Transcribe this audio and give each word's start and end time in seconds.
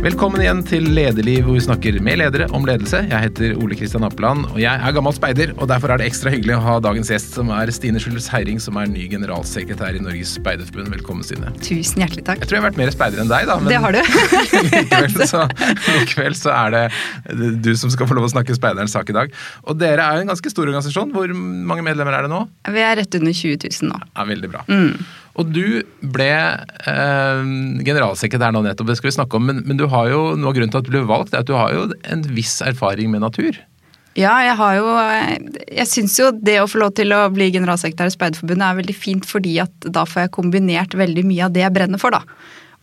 Velkommen 0.00 0.40
igjen 0.40 0.62
til 0.64 0.86
Lederliv, 0.96 1.42
hvor 1.44 1.58
vi 1.58 1.60
snakker 1.60 1.96
med 2.00 2.16
ledere 2.22 2.46
om 2.56 2.64
ledelse. 2.64 3.02
Jeg 3.10 3.20
heter 3.20 3.50
Ole 3.60 3.76
Kristian 3.76 4.06
Appeland, 4.06 4.46
og 4.48 4.56
jeg 4.56 4.72
er 4.72 4.94
gammel 4.96 5.12
speider. 5.12 5.52
og 5.58 5.68
Derfor 5.68 5.92
er 5.92 6.00
det 6.00 6.06
ekstra 6.08 6.32
hyggelig 6.32 6.54
å 6.56 6.60
ha 6.64 6.76
dagens 6.80 7.10
gjest, 7.12 7.34
som 7.36 7.52
er 7.52 7.68
Stine 7.76 8.00
Schulz 8.00 8.30
Heiring, 8.32 8.56
som 8.64 8.78
er 8.80 8.88
ny 8.88 9.04
generalsekretær 9.12 9.98
i 9.98 10.00
Norges 10.00 10.32
Speiderforbund. 10.38 10.88
Velkommen, 10.94 11.26
Stine. 11.28 11.52
Tusen 11.60 12.00
hjertelig 12.00 12.24
takk. 12.30 12.40
Jeg 12.40 12.48
tror 12.48 12.56
jeg 12.56 12.64
har 12.64 12.68
vært 12.70 12.80
mer 12.80 12.94
speider 12.96 13.20
enn 13.20 13.28
deg, 13.28 13.44
da. 13.52 13.58
det 13.68 13.82
har 13.84 13.98
du. 13.98 14.00
likevel, 14.70 15.20
så, 15.34 15.44
likevel 16.00 16.40
så 16.40 16.56
er 16.56 16.78
det 16.78 17.52
du 17.60 17.72
som 17.76 17.92
skal 17.92 18.08
få 18.08 18.16
lov 18.16 18.30
å 18.30 18.34
snakke 18.38 18.56
speiderens 18.56 18.96
sak 18.96 19.12
i 19.12 19.20
dag. 19.20 19.36
Og 19.68 19.76
dere 19.84 20.08
er 20.08 20.16
jo 20.16 20.24
en 20.24 20.32
ganske 20.32 20.56
stor 20.56 20.64
organisasjon. 20.64 21.12
Hvor 21.12 21.36
mange 21.36 21.84
medlemmer 21.84 22.16
er 22.16 22.24
det 22.24 22.32
nå? 22.32 22.46
Vi 22.72 22.88
er 22.88 23.02
rett 23.04 23.20
under 23.20 23.36
20 23.36 23.68
000 23.68 23.92
nå. 23.92 24.00
Ja, 24.16 24.30
Veldig 24.32 24.56
bra. 24.56 24.64
Mm. 24.72 24.94
Og 25.38 25.50
du 25.54 25.80
ble 26.12 26.30
eh, 26.30 27.42
generalsekretær 27.86 28.54
nå 28.54 28.64
nettopp, 28.66 28.90
det 28.90 28.98
skal 28.98 29.10
vi 29.10 29.16
snakke 29.20 29.38
om. 29.38 29.46
Men, 29.46 29.62
men, 29.68 29.78
du 29.78 29.86
har 29.92 30.10
jo, 30.10 30.22
noe 30.36 30.50
av 30.50 30.56
grunnen 30.56 30.72
til 30.74 30.82
at 30.82 30.88
du 30.88 30.94
ble 30.94 31.04
valgt, 31.08 31.34
er 31.34 31.44
at 31.44 31.50
du 31.50 31.54
har 31.56 31.74
jo 31.76 31.86
en 32.10 32.24
viss 32.34 32.58
erfaring 32.66 33.12
med 33.12 33.22
natur. 33.24 33.60
Ja, 34.18 34.32
jeg 34.42 34.56
har 34.58 34.72
jo 34.74 34.86
Jeg 35.70 35.86
syns 35.86 36.16
jo 36.18 36.32
det 36.34 36.56
å 36.58 36.66
få 36.66 36.80
lov 36.82 36.96
til 36.98 37.14
å 37.14 37.28
bli 37.30 37.46
generalsekretær 37.54 38.10
i 38.10 38.14
Speiderforbundet 38.16 38.66
er 38.66 38.80
veldig 38.80 38.96
fint, 38.96 39.28
fordi 39.28 39.60
at 39.62 39.86
da 39.86 40.02
får 40.08 40.26
jeg 40.26 40.34
kombinert 40.34 40.98
veldig 40.98 41.24
mye 41.28 41.46
av 41.46 41.54
det 41.54 41.62
jeg 41.62 41.76
brenner 41.78 42.02
for, 42.02 42.16
da. 42.16 42.24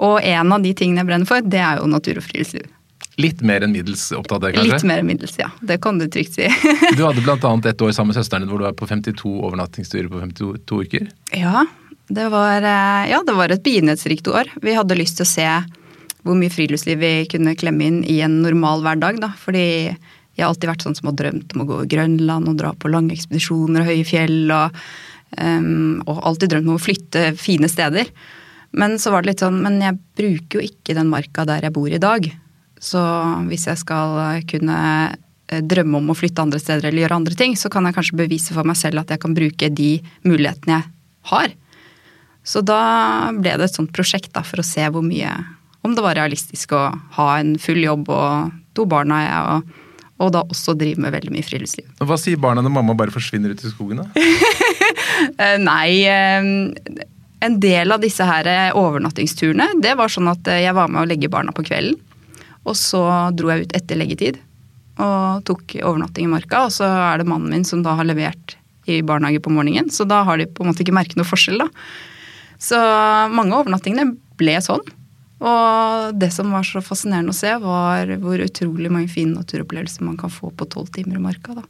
Og 0.07 0.21
en 0.23 0.55
av 0.55 0.63
de 0.63 0.71
tingene 0.77 1.03
jeg 1.03 1.09
brenner 1.09 1.29
for, 1.29 1.43
det 1.43 1.59
er 1.59 1.81
jo 1.81 1.89
natur 1.91 2.21
og 2.21 2.27
friluftsliv. 2.29 2.71
Litt 3.17 3.41
mer 3.41 3.63
enn 3.65 3.73
middels 3.73 4.11
opptatt 4.13 4.37
av 4.37 4.45
det, 4.45 4.53
kanskje? 4.55 4.75
Litt 4.75 4.85
mer 4.87 5.01
enn 5.01 5.09
middels, 5.09 5.33
ja. 5.41 5.49
Det 5.65 5.79
kan 5.81 5.97
du 5.97 6.05
trygt 6.13 6.37
si. 6.37 6.47
du 6.97 7.01
hadde 7.01 7.23
bl.a. 7.25 7.35
et 7.41 7.83
år 7.83 7.95
sammen 7.97 8.13
med 8.13 8.19
søsteren 8.19 8.45
din 8.45 8.51
hvor 8.51 8.61
du 8.61 8.67
var 8.67 8.77
på 8.77 8.87
52 8.87 9.31
overnattingsturer 9.33 10.09
på 10.13 10.21
52 10.21 10.81
uker? 10.85 11.09
Ja, 11.35 11.65
det 12.07 12.29
var, 12.31 12.61
eh, 12.61 13.09
ja, 13.11 13.21
det 13.25 13.35
var 13.35 13.51
et 13.51 13.63
begivenhetsrikt 13.63 14.27
år. 14.31 14.51
Vi 14.63 14.75
hadde 14.75 14.95
lyst 14.95 15.19
til 15.19 15.27
å 15.27 15.31
se 15.33 15.47
hvor 16.23 16.37
mye 16.39 16.51
friluftsliv 16.51 16.99
vi 16.99 17.11
kunne 17.31 17.55
klemme 17.55 17.83
inn 17.87 17.99
i 18.07 18.21
en 18.23 18.41
normal 18.43 18.83
hverdag. 18.85 19.19
Da. 19.23 19.31
Fordi 19.39 19.91
jeg 20.37 20.43
har 20.43 20.51
alltid 20.51 20.71
vært 20.71 20.85
sånn 20.85 20.95
som 20.97 21.11
har 21.11 21.17
drømt 21.19 21.55
om 21.55 21.63
å 21.63 21.67
gå 21.67 21.83
i 21.83 21.91
Grønland 21.91 22.49
og 22.51 22.57
dra 22.59 22.73
på 22.77 22.91
lange 22.91 23.15
ekspedisjoner 23.15 23.83
og 23.83 23.91
høye 23.91 24.07
fjell. 24.07 24.51
Og, 24.53 24.81
um, 25.37 26.03
og 26.05 26.23
alltid 26.31 26.53
drømt 26.53 26.71
om 26.71 26.79
å 26.79 26.83
flytte 26.83 27.31
fine 27.39 27.69
steder. 27.71 28.11
Men 28.77 28.97
så 28.99 29.13
var 29.13 29.23
det 29.23 29.33
litt 29.33 29.43
sånn, 29.43 29.61
men 29.63 29.79
jeg 29.81 29.99
bruker 30.19 30.59
jo 30.59 30.67
ikke 30.67 30.95
den 30.97 31.11
marka 31.11 31.47
der 31.47 31.67
jeg 31.67 31.75
bor 31.75 31.91
i 31.91 32.01
dag. 32.01 32.27
Så 32.79 33.01
hvis 33.47 33.65
jeg 33.69 33.79
skal 33.81 34.43
kunne 34.51 34.79
eh, 35.49 35.63
drømme 35.63 35.97
om 35.97 36.11
å 36.11 36.17
flytte 36.17 36.43
andre 36.43 36.59
steder 36.61 36.89
eller 36.89 37.05
gjøre 37.05 37.21
andre 37.23 37.37
ting, 37.39 37.55
så 37.57 37.71
kan 37.73 37.87
jeg 37.87 37.95
kanskje 37.95 38.19
bevise 38.19 38.53
for 38.53 38.67
meg 38.67 38.77
selv 38.77 39.01
at 39.01 39.15
jeg 39.15 39.23
kan 39.23 39.33
bruke 39.37 39.71
de 39.73 39.95
mulighetene 40.27 40.77
jeg 40.77 40.91
har. 41.31 41.55
Så 42.47 42.63
da 42.63 42.79
ble 43.35 43.57
det 43.59 43.67
et 43.67 43.75
sånt 43.75 43.91
prosjekt 43.95 44.31
da, 44.35 44.43
for 44.47 44.63
å 44.63 44.65
se 44.65 44.85
hvor 44.93 45.03
mye 45.03 45.33
Om 45.83 45.97
det 45.97 46.03
var 46.03 46.15
realistisk 46.17 46.73
å 46.75 46.85
ha 47.17 47.27
en 47.39 47.57
full 47.61 47.81
jobb 47.83 48.09
og 48.11 48.55
to 48.75 48.85
barna 48.89 49.19
jeg, 49.23 49.51
og, 49.51 49.83
og 50.23 50.31
da 50.35 50.41
også 50.43 50.75
drive 50.79 50.99
med 51.03 51.13
veldig 51.15 51.31
mye 51.31 51.45
friluftsliv. 51.45 51.87
Hva 52.03 52.17
sier 52.19 52.39
barna 52.41 52.63
når 52.65 52.73
mamma 52.75 52.95
bare 52.97 53.13
forsvinner 53.13 53.53
ut 53.53 53.63
i 53.63 53.73
skogen, 53.73 54.03
da? 54.03 54.09
Eh, 55.17 55.55
nei, 55.57 56.03
eh, 56.05 56.45
en 57.41 57.55
del 57.61 57.93
av 57.93 58.03
disse 58.03 58.25
her 58.25 58.47
overnattingsturene, 58.77 59.79
det 59.81 59.95
var 59.97 60.11
sånn 60.13 60.29
at 60.29 60.45
jeg 60.61 60.75
var 60.77 60.91
med 60.93 61.01
å 61.01 61.07
legge 61.09 61.29
barna 61.31 61.53
på 61.55 61.63
kvelden. 61.65 61.95
Og 62.67 62.75
så 62.77 63.01
dro 63.33 63.49
jeg 63.49 63.65
ut 63.65 63.75
etter 63.77 63.97
leggetid 63.97 64.37
og 65.01 65.45
tok 65.47 65.77
overnatting 65.79 66.27
i 66.27 66.31
marka. 66.31 66.65
Og 66.67 66.75
så 66.75 66.87
er 66.89 67.21
det 67.21 67.29
mannen 67.29 67.53
min 67.53 67.65
som 67.67 67.83
da 67.85 67.95
har 67.97 68.07
levert 68.07 68.57
i 68.89 69.01
barnehage 69.05 69.41
på 69.43 69.53
morgenen, 69.53 69.89
så 69.91 70.05
da 70.07 70.21
har 70.27 70.39
de 70.39 70.47
på 70.47 70.63
en 70.63 70.71
måte 70.71 70.85
ikke 70.85 70.95
merket 70.95 71.19
noe 71.19 71.27
forskjell, 71.27 71.65
da. 71.65 71.67
Så 72.61 72.77
mange 73.33 73.53
av 73.53 73.65
overnattingene 73.65 74.15
ble 74.39 74.57
sånn. 74.63 74.83
Og 75.37 76.15
det 76.17 76.31
som 76.33 76.49
var 76.53 76.65
så 76.65 76.81
fascinerende 76.81 77.33
å 77.33 77.37
se, 77.37 77.51
var 77.61 78.09
hvor 78.23 78.41
utrolig 78.41 78.89
mange 78.93 79.11
fine 79.11 79.37
naturopplevelser 79.37 80.05
man 80.07 80.17
kan 80.17 80.33
få 80.33 80.49
på 80.49 80.65
tolv 80.73 80.89
timer 80.95 81.19
i 81.19 81.25
marka. 81.27 81.59
da. 81.59 81.65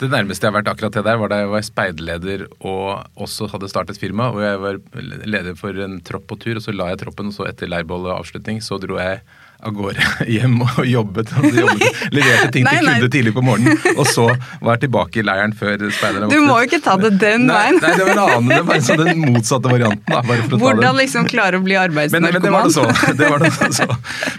Det 0.00 0.08
nærmeste 0.10 0.46
jeg 0.46 0.52
har 0.52 0.60
vært 0.60 0.70
akkurat 0.72 0.96
det 0.96 1.04
der, 1.06 1.18
var 1.20 1.30
da 1.30 1.40
jeg 1.42 1.50
var 1.52 1.64
speiderleder 1.66 2.44
og 2.60 3.20
også 3.20 3.48
hadde 3.52 3.70
startet 3.70 4.00
firma. 4.00 4.30
Og 4.32 4.40
jeg 4.44 4.60
var 4.62 4.80
leder 5.28 5.58
for 5.58 5.76
en 5.84 5.98
tropp 6.06 6.28
på 6.30 6.38
tur, 6.40 6.56
og 6.56 6.64
så 6.64 6.74
la 6.74 6.92
jeg 6.92 7.02
troppen, 7.04 7.30
og 7.30 7.36
så 7.36 7.48
etter 7.50 7.70
leirbolleavslutning 7.70 8.62
så 8.64 8.80
dro 8.82 8.98
jeg 9.00 9.20
av 9.62 9.74
gårde 9.76 10.06
hjem 10.34 10.58
og 10.64 10.80
jobbet. 10.86 11.32
Altså 11.38 11.60
jobbet 11.60 12.00
leverte 12.16 12.50
ting 12.56 12.66
nei, 12.66 12.74
til 12.78 12.88
kunde 12.88 13.10
tidlig 13.14 13.34
på 13.36 13.44
morgenen, 13.46 13.78
og 13.94 14.08
så 14.10 14.26
var 14.60 14.76
jeg 14.76 14.84
tilbake 14.86 15.22
i 15.22 15.24
leiren 15.26 15.54
før 15.56 15.76
speiderne 15.94 16.28
våknet. 16.28 16.34
Du 16.34 16.48
må 16.48 16.58
jo 16.60 16.70
ikke 16.70 16.80
ta 16.84 16.96
det 17.00 17.12
den 17.22 17.46
veien. 17.50 17.78
Nei, 17.78 17.94
det 17.96 18.06
var 18.08 18.12
en 18.12 18.22
annen, 18.24 18.50
det 18.52 18.60
var 18.68 18.82
sånn 18.88 19.02
den 19.04 19.22
motsatte 19.22 19.72
varianten. 19.72 20.02
Da, 20.12 20.58
Hvordan 20.62 20.98
liksom 20.98 21.28
klare 21.30 21.60
å 21.60 21.64
bli 21.64 21.78
arbeidsnarkoman. 21.78 22.28
Men, 22.28 22.34
men, 22.34 22.42
det 22.42 22.52
var 22.54 22.68
det 22.68 22.74
så. 22.76 23.14
Det 23.18 23.30
var 23.32 23.46
det 23.46 23.72
så. 23.78 23.88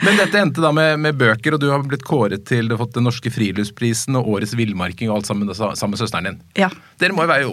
Men 0.03 0.19
dette 0.19 0.43
endte 0.43 0.63
da 0.63 0.73
med, 0.75 0.99
med, 1.07 1.19
bøker, 1.19 1.55
og 1.55 1.63
du 1.63 1.69
har 1.71 1.83
blitt 1.87 2.05
kåret 2.07 2.47
til 2.49 2.69
du 2.69 2.75
har 2.75 2.83
fått 2.83 2.97
Den 2.97 3.07
norske 3.07 3.31
friluftsprisen 3.33 4.17
og 4.19 4.27
Årets 4.35 4.55
villmarking 4.57 5.11
og 5.11 5.21
alt 5.21 5.29
sammen 5.29 5.49
sammen 5.53 5.95
med 5.95 6.01
søsteren 6.01 6.29
din. 6.29 6.39
Ja. 6.59 6.69
Dere 7.01 7.15
må 7.15 7.25
jo 7.25 7.31
være 7.31 7.51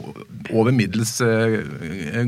over 0.51 0.75
middels 0.75 1.17
uh, 1.23 1.61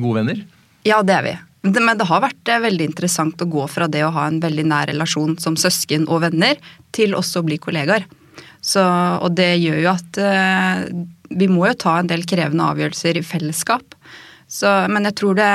gode 0.00 0.22
venner? 0.22 0.44
Ja, 0.86 1.02
det 1.06 1.18
er 1.18 1.26
vi. 1.26 1.34
Men 1.62 1.98
det 1.98 2.08
har 2.08 2.24
vært 2.24 2.50
eh, 2.50 2.62
veldig 2.62 2.88
interessant 2.90 3.42
å 3.42 3.50
gå 3.50 3.66
fra 3.70 3.86
det 3.90 4.02
å 4.06 4.12
ha 4.14 4.26
en 4.28 4.40
veldig 4.42 4.64
nær 4.66 4.90
relasjon 4.90 5.36
som 5.42 5.58
søsken 5.58 6.08
og 6.08 6.24
venner, 6.24 6.58
til 6.94 7.14
også 7.18 7.42
å 7.42 7.46
bli 7.46 7.60
kollegaer. 7.62 8.08
Så, 8.62 8.82
og 8.82 9.34
det 9.38 9.56
gjør 9.58 9.78
jo 9.82 9.90
at 9.92 10.18
eh, 10.22 10.82
vi 11.30 11.48
må 11.50 11.66
jo 11.68 11.78
ta 11.84 11.98
en 11.98 12.10
del 12.10 12.26
krevende 12.28 12.66
avgjørelser 12.72 13.18
i 13.18 13.24
fellesskap. 13.26 13.96
Så, 14.52 14.68
men 14.92 15.08
jeg 15.08 15.16
tror 15.18 15.38
det, 15.38 15.52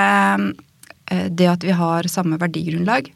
eh, 1.11 1.27
det 1.29 1.49
at 1.51 1.65
vi 1.65 1.75
har 1.75 2.09
samme 2.11 2.39
verdigrunnlag, 2.41 3.11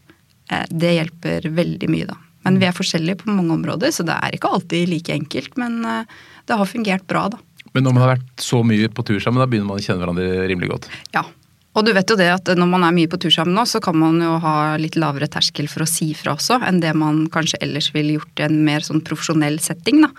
eh, 0.52 0.68
det 0.70 0.96
hjelper 0.98 1.50
veldig 1.58 1.90
mye, 1.92 2.10
da. 2.12 2.20
Men 2.46 2.58
vi 2.58 2.66
er 2.66 2.74
forskjellige 2.74 3.22
på 3.22 3.34
mange 3.34 3.54
områder, 3.54 3.94
så 3.94 4.06
det 4.06 4.16
er 4.18 4.36
ikke 4.36 4.50
alltid 4.50 4.90
like 4.90 5.14
enkelt. 5.14 5.58
Men 5.62 5.82
eh, 5.86 6.20
det 6.50 6.58
har 6.58 6.70
fungert 6.70 7.08
bra, 7.10 7.28
da. 7.34 7.42
Men 7.72 7.86
når 7.88 7.96
man 7.96 8.04
har 8.04 8.16
vært 8.18 8.44
så 8.44 8.62
mye 8.68 8.90
på 8.92 9.06
tur 9.08 9.20
sammen, 9.24 9.40
da 9.40 9.48
begynner 9.48 9.70
man 9.70 9.80
å 9.80 9.84
kjenne 9.84 10.04
hverandre 10.04 10.48
rimelig 10.50 10.72
godt? 10.74 10.90
Ja, 11.16 11.24
og 11.72 11.86
du 11.88 11.94
vet 11.96 12.10
jo 12.12 12.18
det 12.20 12.28
at 12.34 12.52
når 12.58 12.68
man 12.68 12.84
er 12.84 12.96
mye 12.96 13.10
på 13.12 13.20
tur 13.22 13.32
sammen 13.32 13.56
nå, 13.56 13.64
så 13.70 13.80
kan 13.84 13.96
man 13.96 14.20
jo 14.20 14.36
ha 14.44 14.76
litt 14.82 14.98
lavere 15.00 15.30
terskel 15.32 15.70
for 15.72 15.86
å 15.86 15.90
si 15.90 16.10
fra 16.18 16.36
også, 16.36 16.60
enn 16.68 16.82
det 16.84 16.92
man 16.98 17.24
kanskje 17.32 17.62
ellers 17.64 17.92
ville 17.96 18.18
gjort 18.18 18.42
i 18.42 18.48
en 18.50 18.58
mer 18.68 18.84
sånn 18.84 19.04
profesjonell 19.08 19.60
setting, 19.64 20.04
da. 20.04 20.12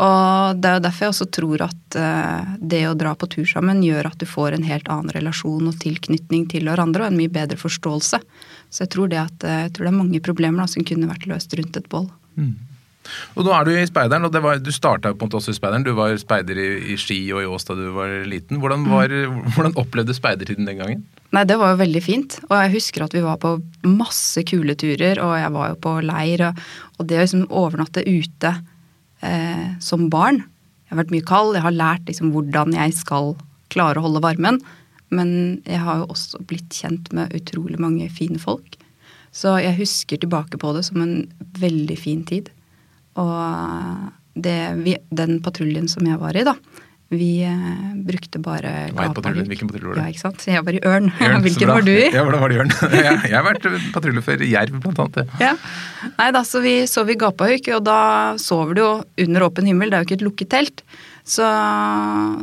Og 0.00 0.60
det 0.62 0.68
er 0.70 0.76
jo 0.76 0.82
derfor 0.84 1.04
jeg 1.04 1.12
også 1.12 1.26
tror 1.34 1.62
at 1.66 1.96
uh, 1.98 2.50
det 2.62 2.84
å 2.86 2.94
dra 2.94 3.10
på 3.18 3.26
tur 3.32 3.46
sammen 3.48 3.82
gjør 3.82 4.06
at 4.12 4.20
du 4.22 4.26
får 4.28 4.54
en 4.54 4.64
helt 4.68 4.86
annen 4.86 5.10
relasjon 5.16 5.66
og 5.66 5.80
tilknytning 5.82 6.46
til 6.52 6.70
hverandre, 6.70 7.04
og 7.04 7.10
en 7.10 7.18
mye 7.18 7.32
bedre 7.32 7.58
forståelse. 7.58 8.20
Så 8.70 8.84
jeg 8.84 8.92
tror 8.94 9.10
det, 9.10 9.18
at, 9.18 9.42
uh, 9.42 9.64
jeg 9.66 9.74
tror 9.74 9.88
det 9.88 9.92
er 9.92 9.98
mange 9.98 10.22
problemer 10.22 10.62
da, 10.62 10.68
som 10.70 10.86
kunne 10.86 11.10
vært 11.10 11.26
løst 11.28 11.58
rundt 11.58 11.80
et 11.80 11.90
bål. 11.90 12.06
Mm. 12.38 12.54
Og 13.36 13.46
nå 13.46 13.52
er 13.54 13.66
du 13.66 13.72
i 13.74 13.86
speideren, 13.88 14.26
og 14.26 14.36
var, 14.44 14.60
du 14.62 14.70
starta 14.74 15.12
på 15.12 15.24
en 15.24 15.28
måte 15.28 15.38
også 15.40 15.54
i 15.54 15.58
speideren. 15.58 15.86
Du 15.86 15.92
var 15.98 16.14
speider 16.20 16.58
i, 16.60 16.68
i 16.94 16.98
Ski 17.00 17.18
og 17.34 17.42
i 17.44 17.48
Ås 17.48 17.68
da 17.68 17.76
du 17.78 17.86
var 17.94 18.12
liten. 18.28 18.60
Hvordan, 18.62 18.86
var, 18.90 19.12
mm. 19.12 19.40
hvordan 19.54 19.76
opplevde 19.80 20.16
speidertiden 20.16 20.68
den 20.68 20.80
gangen? 20.82 21.04
Nei, 21.34 21.44
Det 21.46 21.58
var 21.60 21.74
jo 21.74 21.82
veldig 21.82 22.02
fint. 22.04 22.38
Og 22.48 22.56
jeg 22.58 22.74
husker 22.76 23.06
at 23.06 23.14
vi 23.16 23.24
var 23.24 23.38
på 23.42 23.54
masse 23.86 24.44
kule 24.48 24.74
turer, 24.78 25.22
og 25.22 25.36
jeg 25.38 25.54
var 25.56 25.72
jo 25.72 25.80
på 25.86 25.94
leir. 26.06 26.46
Og, 26.48 26.66
og 26.98 27.10
det 27.10 27.20
å 27.20 27.24
liksom 27.24 27.46
overnatte 27.62 28.04
ute 28.06 28.54
eh, 29.22 29.68
som 29.82 30.08
barn 30.12 30.42
Jeg 30.42 30.96
har 30.96 31.04
vært 31.04 31.14
mye 31.14 31.26
kald, 31.26 31.54
jeg 31.54 31.62
har 31.62 31.76
lært 31.76 32.08
liksom 32.10 32.32
hvordan 32.34 32.74
jeg 32.74 32.96
skal 32.98 33.36
klare 33.70 34.00
å 34.00 34.08
holde 34.08 34.24
varmen. 34.24 34.58
Men 35.14 35.30
jeg 35.66 35.82
har 35.82 36.00
jo 36.00 36.10
også 36.14 36.40
blitt 36.46 36.74
kjent 36.74 37.10
med 37.14 37.34
utrolig 37.34 37.78
mange 37.82 38.08
fine 38.10 38.38
folk. 38.42 38.78
Så 39.30 39.54
jeg 39.62 39.78
husker 39.78 40.18
tilbake 40.18 40.58
på 40.58 40.72
det 40.74 40.82
som 40.88 41.02
en 41.02 41.14
veldig 41.58 41.96
fin 41.98 42.24
tid. 42.26 42.50
Og 43.18 44.10
det, 44.34 44.60
vi, 44.84 44.94
den 45.10 45.40
patruljen 45.42 45.88
som 45.90 46.06
jeg 46.06 46.20
var 46.20 46.36
i, 46.38 46.46
da, 46.46 46.54
vi 47.10 47.42
eh, 47.42 47.94
brukte 48.06 48.38
bare 48.38 48.92
patrulje, 48.94 49.42
Hvilken 49.50 49.66
patrulje 49.66 49.88
var 49.88 49.96
det? 49.98 50.02
Ja, 50.04 50.12
ikke 50.14 50.22
sant? 50.22 50.44
Jeg 50.46 50.62
var 50.62 50.76
i 50.76 50.82
Ørn. 50.86 51.08
ørn 51.18 51.42
Hvilken 51.46 51.72
var 51.72 51.82
du 51.82 51.90
i? 51.90 52.04
Ja, 52.06 52.22
hvordan 52.22 52.42
var 52.44 52.52
det 52.52 52.58
i 52.58 52.60
Ørn? 52.62 52.70
jeg, 52.94 53.16
jeg 53.26 53.34
har 53.34 53.46
vært 53.48 53.66
patrulje 53.96 54.22
for 54.22 54.44
Jerv, 54.46 54.76
blant 54.84 55.00
annet. 55.02 55.32
Ja. 55.42 55.56
Nei 56.20 56.28
da, 56.36 56.44
så 56.46 56.62
vi 56.62 56.76
sov 56.86 57.10
i 57.10 57.18
Gapahuk 57.18 57.72
og 57.74 57.82
da 57.88 58.00
sover 58.38 58.78
du 58.78 58.82
jo 58.84 58.92
under 59.26 59.46
åpen 59.48 59.66
himmel, 59.66 59.90
det 59.90 59.98
er 59.98 60.04
jo 60.04 60.10
ikke 60.10 60.20
et 60.20 60.26
lukket 60.28 60.52
telt. 60.54 60.84
Så, 61.26 61.46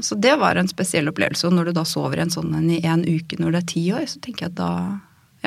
så, 0.04 0.20
det 0.20 0.36
var 0.44 0.60
en 0.60 0.68
spesiell 0.68 1.08
opplevelse. 1.14 1.48
Og 1.48 1.56
når 1.56 1.70
du 1.70 1.78
da 1.80 1.88
sover 1.88 2.20
i 2.20 2.26
en 2.26 2.36
sånn 2.36 2.52
en 2.60 2.70
i 2.72 2.84
en 2.84 3.08
uke 3.08 3.40
når 3.40 3.56
det 3.56 3.64
er 3.64 3.72
ti 3.72 3.86
år, 3.96 4.06
så 4.12 4.20
tenker 4.24 4.50
jeg 4.50 4.56
at 4.58 4.60
da, 4.60 4.72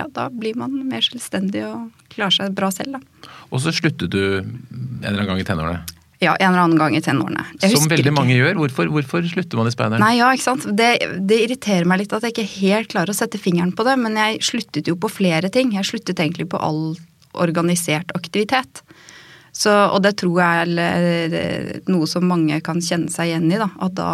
ja, 0.01 0.09
da 0.17 0.31
blir 0.33 0.57
man 0.61 0.81
mer 0.89 1.05
selvstendig 1.05 1.67
og 1.69 2.09
klarer 2.13 2.39
seg 2.41 2.57
bra 2.57 2.73
selv, 2.75 2.97
da. 2.97 3.31
Og 3.53 3.61
så 3.61 3.73
sluttet 3.75 4.13
du 4.13 4.23
en 5.01 5.09
eller 5.09 5.25
annen 5.25 5.33
gang 5.33 5.43
i 5.43 5.49
tenårene? 5.49 5.99
Ja, 6.21 6.35
en 6.37 6.51
eller 6.51 6.67
annen 6.67 6.77
gang 6.81 6.97
i 6.97 7.01
tenårene. 7.01 7.47
Som 7.63 7.87
veldig 7.89 8.11
ikke. 8.11 8.13
mange 8.13 8.35
gjør. 8.37 8.59
Hvorfor, 8.61 8.91
hvorfor, 8.93 9.25
slutter 9.25 9.57
man 9.57 9.71
i 9.71 9.73
speideren? 9.73 10.03
Nei, 10.05 10.19
ja, 10.19 10.29
ikke 10.37 10.45
sant. 10.51 10.67
Det, 10.77 10.91
det, 11.17 11.39
irriterer 11.47 11.89
meg 11.89 12.03
litt 12.03 12.13
at 12.13 12.27
jeg 12.27 12.35
ikke 12.35 12.51
helt 12.59 12.91
klarer 12.93 13.15
å 13.15 13.17
sette 13.17 13.41
fingeren 13.41 13.73
på 13.77 13.87
det, 13.89 13.95
men 14.03 14.19
jeg 14.21 14.43
sluttet 14.45 14.91
jo 14.91 14.99
på 15.01 15.09
flere 15.09 15.49
ting. 15.53 15.73
Jeg 15.79 15.89
sluttet 15.89 16.21
egentlig 16.21 16.51
på 16.53 16.61
all 16.61 16.99
organisert 17.41 18.13
aktivitet. 18.19 18.83
Så, 19.57 19.73
og 19.73 20.03
det 20.05 20.13
tror 20.21 20.43
jeg 20.43 20.77
er 20.77 21.81
noe 21.91 22.07
som 22.11 22.29
mange 22.29 22.61
kan 22.67 22.83
kjenne 22.85 23.09
seg 23.11 23.33
igjen 23.33 23.49
i, 23.49 23.59
da. 23.63 23.71
At 23.81 23.97
da 23.97 24.13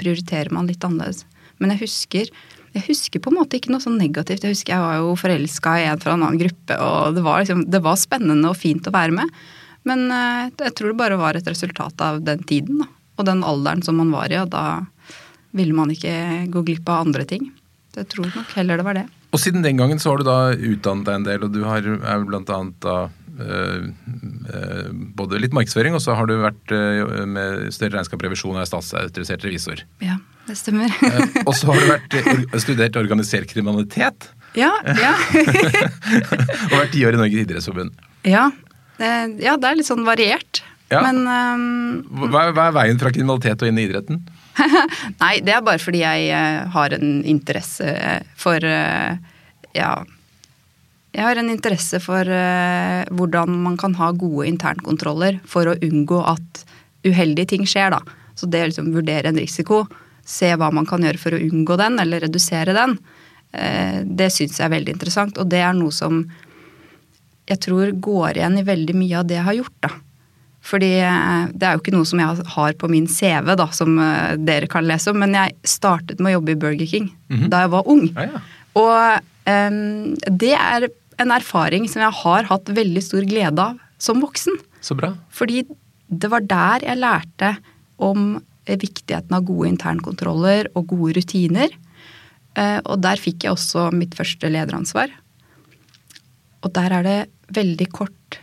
prioriterer 0.00 0.50
man 0.50 0.66
litt 0.66 0.82
annerledes. 0.82 1.22
Men 1.62 1.72
jeg 1.72 1.86
husker 1.86 2.34
Jeg 2.76 2.84
husker 2.90 3.22
på 3.24 3.30
en 3.30 3.38
måte 3.38 3.56
ikke 3.56 3.70
noe 3.72 3.80
sånn 3.80 3.96
negativt. 3.96 4.42
Jeg 4.44 4.52
husker 4.52 4.74
jeg 4.74 4.82
var 4.82 4.98
jo 4.98 5.14
forelska 5.16 5.78
i 5.80 5.86
en 5.88 6.02
fra 6.02 6.12
en 6.12 6.26
annen 6.26 6.42
gruppe, 6.42 6.76
og 6.76 7.14
det 7.16 7.22
var, 7.24 7.40
liksom, 7.40 7.62
det 7.72 7.80
var 7.86 7.96
spennende 7.96 8.50
og 8.50 8.58
fint 8.60 8.90
å 8.90 8.92
være 8.92 9.14
med. 9.16 9.30
Men 9.86 10.08
eh, 10.10 10.48
jeg 10.66 10.74
tror 10.76 10.92
det 10.92 11.00
bare 11.00 11.20
var 11.20 11.38
et 11.38 11.48
resultat 11.48 12.02
av 12.02 12.20
den 12.26 12.42
tiden 12.48 12.82
da. 12.82 12.90
og 13.16 13.28
den 13.28 13.44
alderen 13.46 13.84
som 13.86 14.00
man 14.00 14.12
var 14.14 14.32
i, 14.32 14.40
og 14.42 14.50
da 14.52 14.84
ville 15.56 15.76
man 15.76 15.92
ikke 15.92 16.46
gå 16.52 16.64
glipp 16.66 16.88
av 16.92 17.06
andre 17.06 17.24
ting. 17.28 17.48
Så 17.94 18.02
jeg 18.02 18.10
tror 18.12 18.28
nok 18.28 18.50
heller 18.58 18.80
det 18.80 18.84
var 18.84 18.98
det. 18.98 19.06
Og 19.32 19.40
siden 19.40 19.64
den 19.64 19.78
gangen 19.78 20.00
så 20.00 20.12
har 20.12 20.20
du 20.20 20.26
da 20.26 20.40
utdannet 20.52 21.06
deg 21.08 21.20
en 21.20 21.28
del, 21.28 21.46
og 21.46 21.54
du 21.54 21.62
har, 21.64 21.84
er 21.84 22.18
vel 22.20 22.26
blant 22.28 22.50
annet 22.52 22.76
da 22.84 22.96
øh, 23.40 23.86
øh, 24.52 24.90
både 25.16 25.40
litt 25.42 25.56
markedsføring, 25.56 25.96
og 25.96 26.02
så 26.04 26.16
har 26.18 26.28
du 26.28 26.36
vært 26.42 26.74
øh, 26.76 27.24
med 27.28 27.66
større 27.74 27.98
regnskap 27.98 28.20
og 28.20 28.28
revisjon 28.28 28.56
og 28.56 28.62
er 28.62 28.70
statsautorisert 28.70 29.46
revisor. 29.48 29.82
Ja, 30.04 30.18
det 30.48 30.58
stemmer. 30.60 30.92
Og 31.46 31.54
så 31.56 31.72
har 31.72 31.80
du 31.80 31.88
vært, 31.94 32.60
studert 32.62 33.00
organisert 33.00 33.48
kriminalitet. 33.52 34.30
ja, 34.56 34.72
ja. 34.84 35.14
og 36.70 36.78
vært 36.78 36.94
ti 36.94 37.04
år 37.08 37.16
i 37.16 37.24
Norges 37.24 37.46
idrettsforbund. 37.46 38.06
ja. 38.28 38.50
Ja, 38.98 39.56
det 39.60 39.68
er 39.68 39.78
litt 39.78 39.88
sånn 39.88 40.06
variert. 40.06 40.62
Ja. 40.92 41.02
Men 41.02 41.24
um, 41.26 42.26
Hva, 42.30 42.48
hva 42.54 42.68
er 42.68 42.76
veien 42.76 43.00
fra 43.00 43.10
kriminalitet 43.10 43.62
og 43.62 43.70
inn 43.70 43.80
i 43.80 43.86
idretten? 43.88 44.20
Nei, 45.22 45.32
det 45.44 45.56
er 45.56 45.64
bare 45.66 45.82
fordi 45.82 46.04
jeg 46.04 46.28
eh, 46.32 46.60
har 46.72 46.94
en 46.96 47.16
interesse 47.26 47.96
for 48.38 48.62
eh, 48.62 49.16
Ja. 49.76 49.96
Jeg 51.16 51.24
har 51.24 51.38
en 51.40 51.48
interesse 51.48 51.96
for 52.04 52.28
uh, 52.28 53.02
hvordan 53.16 53.54
man 53.64 53.78
kan 53.80 53.94
ha 53.96 54.10
gode 54.12 54.50
internkontroller 54.50 55.38
for 55.48 55.70
å 55.70 55.76
unngå 55.80 56.18
at 56.28 56.60
uheldige 57.08 57.54
ting 57.54 57.64
skjer, 57.64 57.94
da. 57.94 58.02
Så 58.36 58.44
det 58.52 58.60
å 58.60 58.66
liksom 58.68 58.90
vurdere 58.92 59.30
en 59.30 59.40
risiko, 59.40 59.86
se 60.28 60.50
hva 60.60 60.68
man 60.76 60.84
kan 60.84 61.06
gjøre 61.06 61.22
for 61.22 61.32
å 61.32 61.40
unngå 61.40 61.78
den, 61.80 61.96
eller 62.02 62.20
redusere 62.26 62.74
den, 62.76 62.98
eh, 63.56 64.02
det 64.04 64.28
syns 64.34 64.58
jeg 64.58 64.66
er 64.66 64.74
veldig 64.74 64.92
interessant. 64.92 65.40
Og 65.40 65.48
det 65.48 65.62
er 65.64 65.72
noe 65.78 65.94
som 65.94 66.20
jeg 67.46 67.60
tror 67.62 67.92
går 68.02 68.40
igjen 68.40 68.58
i 68.58 68.66
veldig 68.66 68.94
mye 68.98 69.20
av 69.20 69.26
det 69.30 69.38
jeg 69.38 69.46
har 69.48 69.58
gjort, 69.60 69.76
da. 69.86 69.90
Fordi 70.66 70.88
eh, 70.98 71.46
det 71.54 71.62
er 71.68 71.76
jo 71.76 71.82
ikke 71.84 71.94
noe 71.94 72.08
som 72.10 72.18
jeg 72.22 72.46
har 72.56 72.72
på 72.80 72.88
min 72.90 73.06
CV, 73.06 73.52
da, 73.58 73.68
som 73.70 73.98
eh, 74.02 74.34
dere 74.42 74.66
kan 74.70 74.86
lese 74.88 75.12
om, 75.12 75.20
men 75.22 75.36
jeg 75.38 75.54
startet 75.62 76.18
med 76.18 76.32
å 76.32 76.40
jobbe 76.40 76.56
i 76.56 76.60
Burger 76.64 76.90
King 76.90 77.10
da 77.52 77.60
jeg 77.64 77.70
var 77.76 77.86
ung. 77.92 78.08
Ja, 78.16 78.26
ja. 78.32 78.40
Og 78.76 79.22
um, 79.48 80.16
det 80.26 80.52
er 80.58 80.88
en 81.22 81.30
erfaring 81.32 81.86
som 81.88 82.02
jeg 82.02 82.12
har 82.18 82.48
hatt 82.50 82.68
veldig 82.76 83.02
stor 83.02 83.24
glede 83.24 83.62
av 83.62 83.78
som 84.02 84.20
voksen. 84.20 84.58
Så 84.84 84.94
bra. 84.98 85.14
Fordi 85.32 85.62
det 86.10 86.28
var 86.30 86.44
der 86.44 86.84
jeg 86.84 87.00
lærte 87.00 87.54
om 87.96 88.36
viktigheten 88.66 89.32
av 89.32 89.46
gode 89.46 89.70
internkontroller 89.70 90.68
og 90.74 90.90
gode 90.92 91.14
rutiner. 91.20 91.70
Eh, 92.58 92.80
Og 92.84 93.00
der 93.00 93.16
fikk 93.22 93.46
jeg 93.46 93.54
også 93.54 93.88
mitt 93.94 94.14
første 94.18 94.50
lederansvar. 94.50 95.08
Og 96.64 96.72
der 96.76 96.94
er 96.98 97.06
det 97.06 97.18
veldig 97.56 97.88
kort 97.94 98.40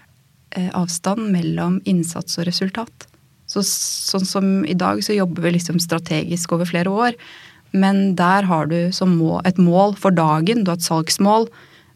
eh, 0.56 0.70
avstand 0.76 1.32
mellom 1.34 1.80
innsats 1.90 2.38
og 2.40 2.48
resultat. 2.50 3.08
Så, 3.50 3.64
sånn 3.66 4.26
som 4.26 4.52
i 4.66 4.76
dag 4.78 5.02
så 5.06 5.16
jobber 5.16 5.46
vi 5.46 5.58
liksom 5.58 5.82
strategisk 5.82 6.56
over 6.56 6.70
flere 6.70 6.94
år. 6.94 7.18
Men 7.74 8.14
der 8.18 8.46
har 8.50 8.70
du 8.70 8.78
må, 9.10 9.42
et 9.46 9.58
mål 9.58 9.96
for 10.00 10.14
dagen. 10.14 10.64
Du 10.64 10.72
har 10.72 10.80
et 10.80 10.86
salgsmål. 10.86 11.50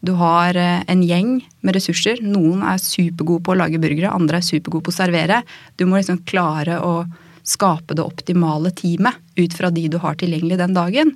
Du 0.06 0.14
har 0.18 0.58
eh, 0.58 0.82
en 0.90 1.04
gjeng 1.06 1.38
med 1.62 1.78
ressurser. 1.78 2.22
Noen 2.26 2.66
er 2.66 2.82
supergode 2.82 3.46
på 3.46 3.54
å 3.54 3.62
lage 3.62 3.82
burgere, 3.82 4.14
andre 4.14 4.42
er 4.42 4.46
supergode 4.46 4.88
på 4.88 4.94
å 4.94 5.00
servere. 5.00 5.42
Du 5.78 5.86
må 5.86 5.98
liksom 6.00 6.22
klare 6.30 6.82
å 6.82 7.06
skape 7.48 7.96
det 7.96 8.04
optimale 8.04 8.74
teamet 8.76 9.18
ut 9.40 9.54
fra 9.56 9.72
de 9.72 9.88
du 9.90 9.98
har 10.04 10.18
tilgjengelig 10.20 10.60
den 10.60 10.76
dagen. 10.76 11.16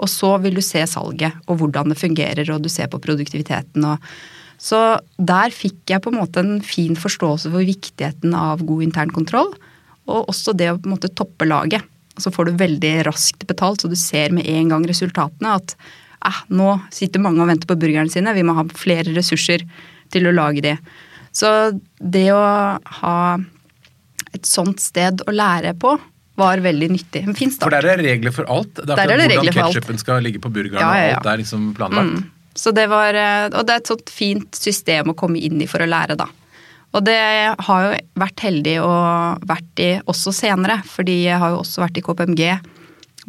Og 0.00 0.08
så 0.08 0.34
vil 0.40 0.56
du 0.56 0.62
se 0.64 0.82
salget 0.88 1.36
og 1.46 1.60
hvordan 1.60 1.92
det 1.92 2.00
fungerer, 2.00 2.48
og 2.54 2.62
du 2.64 2.70
ser 2.72 2.88
på 2.92 3.00
produktiviteten. 3.02 3.84
Og 3.84 4.00
så 4.60 4.80
der 5.16 5.52
fikk 5.54 5.92
jeg 5.92 6.02
på 6.04 6.12
en 6.12 6.20
måte 6.20 6.42
en 6.42 6.58
fin 6.64 6.96
forståelse 6.98 7.52
for 7.52 7.64
viktigheten 7.64 8.34
av 8.36 8.64
god 8.66 8.84
internkontroll. 8.88 9.54
Og 10.10 10.32
også 10.32 10.56
det 10.56 10.70
å 10.72 10.78
på 10.78 10.88
en 10.88 10.96
måte 10.96 11.12
toppe 11.16 11.48
laget. 11.48 11.84
Så 12.20 12.32
får 12.34 12.48
du 12.48 12.60
veldig 12.60 12.94
raskt 13.08 13.46
betalt, 13.48 13.80
så 13.80 13.88
du 13.88 13.96
ser 13.96 14.34
med 14.36 14.48
en 14.50 14.72
gang 14.72 14.84
resultatene 14.88 15.54
at 15.60 15.76
eh, 16.26 16.40
nå 16.52 16.74
sitter 16.92 17.22
mange 17.22 17.40
og 17.44 17.48
venter 17.48 17.70
på 17.70 17.78
burgerne 17.80 18.12
sine, 18.12 18.34
vi 18.36 18.44
må 18.44 18.56
ha 18.58 18.66
flere 18.76 19.14
ressurser 19.16 19.64
til 20.12 20.28
å 20.28 20.34
lage 20.34 20.64
de. 20.64 20.74
Så 21.32 21.48
det 22.02 22.26
å 22.34 22.42
ha 23.00 23.16
et 24.34 24.46
sånt 24.46 24.82
sted 24.82 25.22
å 25.24 25.34
lære 25.34 25.72
på 25.80 25.94
var 26.40 26.64
veldig 26.64 26.90
nyttig. 26.96 27.22
En 27.28 27.36
fin 27.38 27.52
For 27.52 27.72
der 27.72 27.86
er 27.86 28.00
det 28.00 28.08
regler 28.08 28.34
for 28.34 28.48
alt. 28.50 28.74
Det 28.80 28.88
er 28.88 28.96
Der 28.96 29.14
er 29.14 29.22
det 29.22 29.38
hvordan 29.38 29.56
ketsjupen 29.60 30.00
skal 30.00 30.24
ligge 30.24 30.42
på 30.42 30.52
burgeren, 30.52 30.80
Ja, 30.80 30.90
ja, 30.96 31.08
ja. 31.12 31.16
og 31.16 31.22
alt 31.22 31.32
er 31.34 31.42
liksom 31.44 31.70
planlagt. 31.76 32.20
Mm. 32.20 32.28
Så 32.60 32.72
det 32.74 32.88
var, 32.90 33.14
eh, 33.14 33.46
og 33.52 33.62
det 33.66 33.76
er 33.76 33.82
et 33.82 33.90
sånt 33.90 34.10
fint 34.10 34.58
system 34.58 35.12
å 35.12 35.16
komme 35.16 35.38
inn 35.38 35.60
i 35.62 35.68
for 35.70 35.84
å 35.84 35.88
lære, 35.88 36.18
da. 36.18 36.26
Og 36.90 37.04
det 37.06 37.20
har 37.62 37.84
jo 37.86 37.90
vært 38.18 38.42
heldig 38.42 38.76
å 38.82 38.94
vært 39.46 39.82
i 39.82 39.90
også 40.10 40.34
senere, 40.34 40.80
fordi 40.90 41.20
jeg 41.28 41.38
har 41.38 41.54
jo 41.54 41.60
også 41.62 41.84
vært 41.84 42.00
i 42.00 42.02
KPMG, 42.02 42.42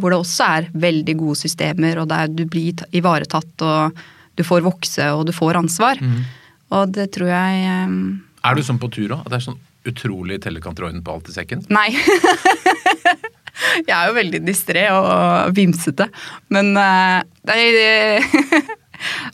hvor 0.01 0.13
det 0.13 0.21
også 0.23 0.47
er 0.57 0.69
veldig 0.73 1.15
gode 1.19 1.37
systemer, 1.43 2.01
og 2.01 2.09
der 2.09 2.31
du 2.33 2.47
blir 2.49 2.81
ivaretatt, 2.97 3.53
og 3.61 4.01
du 4.39 4.43
får 4.47 4.65
vokse, 4.65 5.11
og 5.13 5.27
du 5.29 5.33
får 5.35 5.59
ansvar. 5.61 6.01
Mm. 6.01 6.23
Og 6.71 6.95
det 6.95 7.11
tror 7.13 7.29
jeg 7.29 7.85
um... 7.85 7.99
Er 8.41 8.57
du 8.57 8.63
sånn 8.65 8.81
på 8.81 8.89
tur 8.89 9.11
òg? 9.11 9.27
At 9.27 9.29
det 9.29 9.41
er 9.41 9.45
sånn 9.51 9.61
utrolig 9.89 10.41
tellekantroiden 10.43 11.01
på 11.05 11.15
alt 11.15 11.29
i 11.31 11.35
sekken? 11.35 11.63
Nei. 11.73 11.87
jeg 13.87 13.95
er 13.95 14.09
jo 14.09 14.15
veldig 14.17 14.41
distré 14.45 14.85
og 14.93 15.55
vimsete. 15.57 16.07
Men 16.53 16.73
eh, 16.77 17.19
nei, 17.49 17.59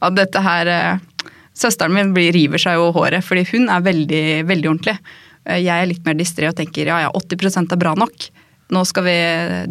ja, 0.02 0.10
dette 0.22 0.44
her 0.46 0.74
eh, 0.74 1.06
Søsteren 1.58 1.96
min 1.96 2.12
river 2.14 2.62
seg 2.62 2.76
jo 2.78 2.92
håret, 2.94 3.26
fordi 3.26 3.42
hun 3.50 3.64
er 3.74 3.82
veldig, 3.82 4.26
veldig 4.46 4.68
ordentlig. 4.70 4.94
Eh, 5.48 5.64
Jeg 5.66 5.74
er 5.74 5.90
litt 5.90 6.06
mer 6.06 6.18
distré 6.20 6.50
og 6.52 6.58
tenker 6.60 6.92
ja 6.92 7.00
ja, 7.08 7.14
80% 7.18 7.74
er 7.74 7.82
bra 7.82 7.96
nok. 7.98 8.28
Nå 8.74 8.82
skal 8.84 9.06
vi 9.06 9.16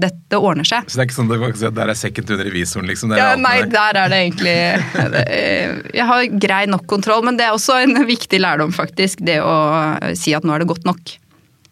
Dette 0.00 0.38
ordner 0.40 0.64
seg. 0.64 0.86
Så 0.88 0.96
det 0.96 1.04
er 1.04 1.08
ikke 1.10 1.18
sånn 1.18 1.32
at 1.34 1.58
si 1.60 1.66
at 1.68 1.76
der 1.76 1.92
er 1.92 1.98
sekken 1.98 2.26
til 2.28 2.40
revisoren, 2.40 2.88
liksom? 2.88 3.12
Der 3.12 3.20
er 3.20 3.34
Ja, 3.34 3.36
nei, 3.40 3.58
der 3.68 3.98
er 4.00 4.12
det 4.12 4.20
egentlig 4.24 4.56
Jeg 5.98 6.06
har 6.08 6.24
grei 6.46 6.62
nok 6.70 6.86
kontroll, 6.88 7.24
men 7.26 7.36
det 7.36 7.44
er 7.48 7.56
også 7.56 7.76
en 7.84 8.00
viktig 8.08 8.40
lærdom, 8.40 8.72
faktisk. 8.72 9.20
Det 9.26 9.38
å 9.44 9.56
si 10.16 10.32
at 10.36 10.46
nå 10.48 10.54
er 10.54 10.64
det 10.64 10.70
godt 10.70 10.88
nok. 10.88 11.12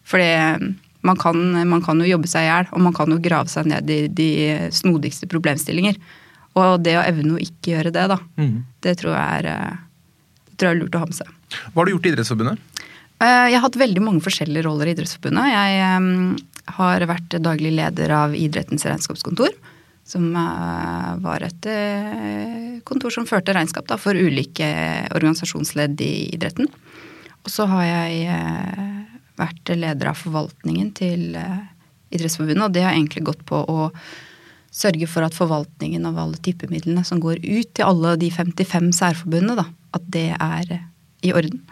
Fordi 0.05 0.29
man 1.05 1.17
kan, 1.21 1.41
man 1.69 1.83
kan 1.85 2.01
jo 2.01 2.09
jobbe 2.09 2.29
seg 2.29 2.47
i 2.47 2.51
hjel, 2.51 2.69
og 2.73 2.85
man 2.87 2.95
kan 2.97 3.13
jo 3.13 3.21
grave 3.25 3.49
seg 3.53 3.69
ned 3.69 3.91
i 3.93 4.05
de 4.09 4.31
snodigste 4.73 5.29
problemstillinger. 5.31 5.99
Og 6.61 6.85
det 6.85 6.95
å 6.97 7.05
evne 7.05 7.37
å 7.37 7.43
ikke 7.43 7.75
gjøre 7.75 7.93
det, 7.95 8.05
da, 8.13 8.19
mm. 8.41 8.57
det 8.85 8.95
tror 9.01 9.17
jeg 9.17 9.41
er, 9.41 9.49
eh, 9.51 9.83
det 10.49 10.57
tror 10.57 10.71
jeg 10.71 10.77
er 10.77 10.81
lurt 10.81 10.97
å 10.97 11.03
ha 11.03 11.09
med 11.11 11.19
seg. 11.19 11.33
Hva 11.73 11.81
har 11.81 11.89
du 11.89 11.95
gjort 11.97 12.07
i 12.07 12.13
Idrettsforbundet? 12.13 12.63
Eh, 13.25 13.47
Jeg 13.51 13.57
har 13.59 13.65
hatt 13.65 13.81
veldig 13.81 14.03
mange 14.05 14.25
forskjellige 14.25 14.67
roller 14.69 14.91
i 14.91 14.95
Idrettsforbundet. 14.95 15.51
Jeg 15.51 15.81
eh, 15.89 16.45
har 16.77 17.05
vært 17.09 17.37
daglig 17.45 17.75
leder 17.77 18.13
av 18.15 18.35
Idrettens 18.37 18.87
regnskapskontor. 18.89 19.53
Som 20.05 20.35
eh, 20.37 21.11
var 21.25 21.45
et 21.47 21.67
eh, 21.71 22.81
kontor 22.85 23.13
som 23.15 23.29
førte 23.29 23.55
regnskap 23.57 23.89
da, 23.89 23.97
for 24.01 24.17
ulike 24.17 24.67
organisasjonsledd 25.17 26.01
i 26.05 26.13
idretten. 26.37 26.69
Og 27.45 27.53
så 27.53 27.65
har 27.71 27.87
jeg 27.89 28.27
eh, 28.35 29.01
vært 29.41 29.73
leder 29.73 30.13
av 30.13 30.21
forvaltningen 30.21 30.93
til 30.97 31.25
Idrettsforbundet, 31.35 32.67
og 32.69 32.77
det 32.77 32.85
har 32.85 32.93
egentlig 32.93 33.25
gått 33.27 33.41
på 33.49 33.59
å 33.65 33.89
sørge 34.75 35.09
for 35.11 35.25
at 35.27 35.35
forvaltningen 35.35 36.05
av 36.07 36.19
alle 36.21 36.39
tippemidlene 36.43 37.03
som 37.07 37.23
går 37.23 37.41
ut 37.43 37.73
til 37.75 37.87
alle 37.87 38.15
de 38.21 38.29
55 38.35 38.93
særforbundene, 38.99 39.57
da, 39.63 39.67
at 39.97 40.07
det 40.15 40.29
er 40.37 40.77
i 41.25 41.33
orden. 41.35 41.63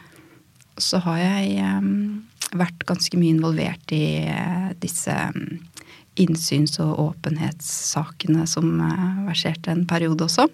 Så 0.81 1.01
har 1.05 1.19
jeg 1.21 1.59
um, 1.63 2.23
vært 2.57 2.87
ganske 2.89 3.19
mye 3.21 3.37
involvert 3.37 3.95
i 3.95 4.29
uh, 4.29 4.71
disse 4.81 5.13
eh, 5.13 5.83
innsyns- 6.23 6.79
og 6.83 6.99
åpenhetssakene 7.09 8.47
som 8.49 8.69
uh, 8.81 9.25
verserte 9.29 9.73
en 9.73 9.87
periode 9.89 10.29
også. 10.29 10.49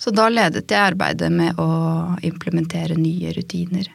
Så 0.00 0.12
da 0.16 0.30
ledet 0.32 0.64
jeg 0.70 0.80
arbeidet 0.80 1.28
med 1.32 1.58
å 1.60 1.70
implementere 2.24 2.96
nye 2.96 3.34
rutiner. 3.36 3.90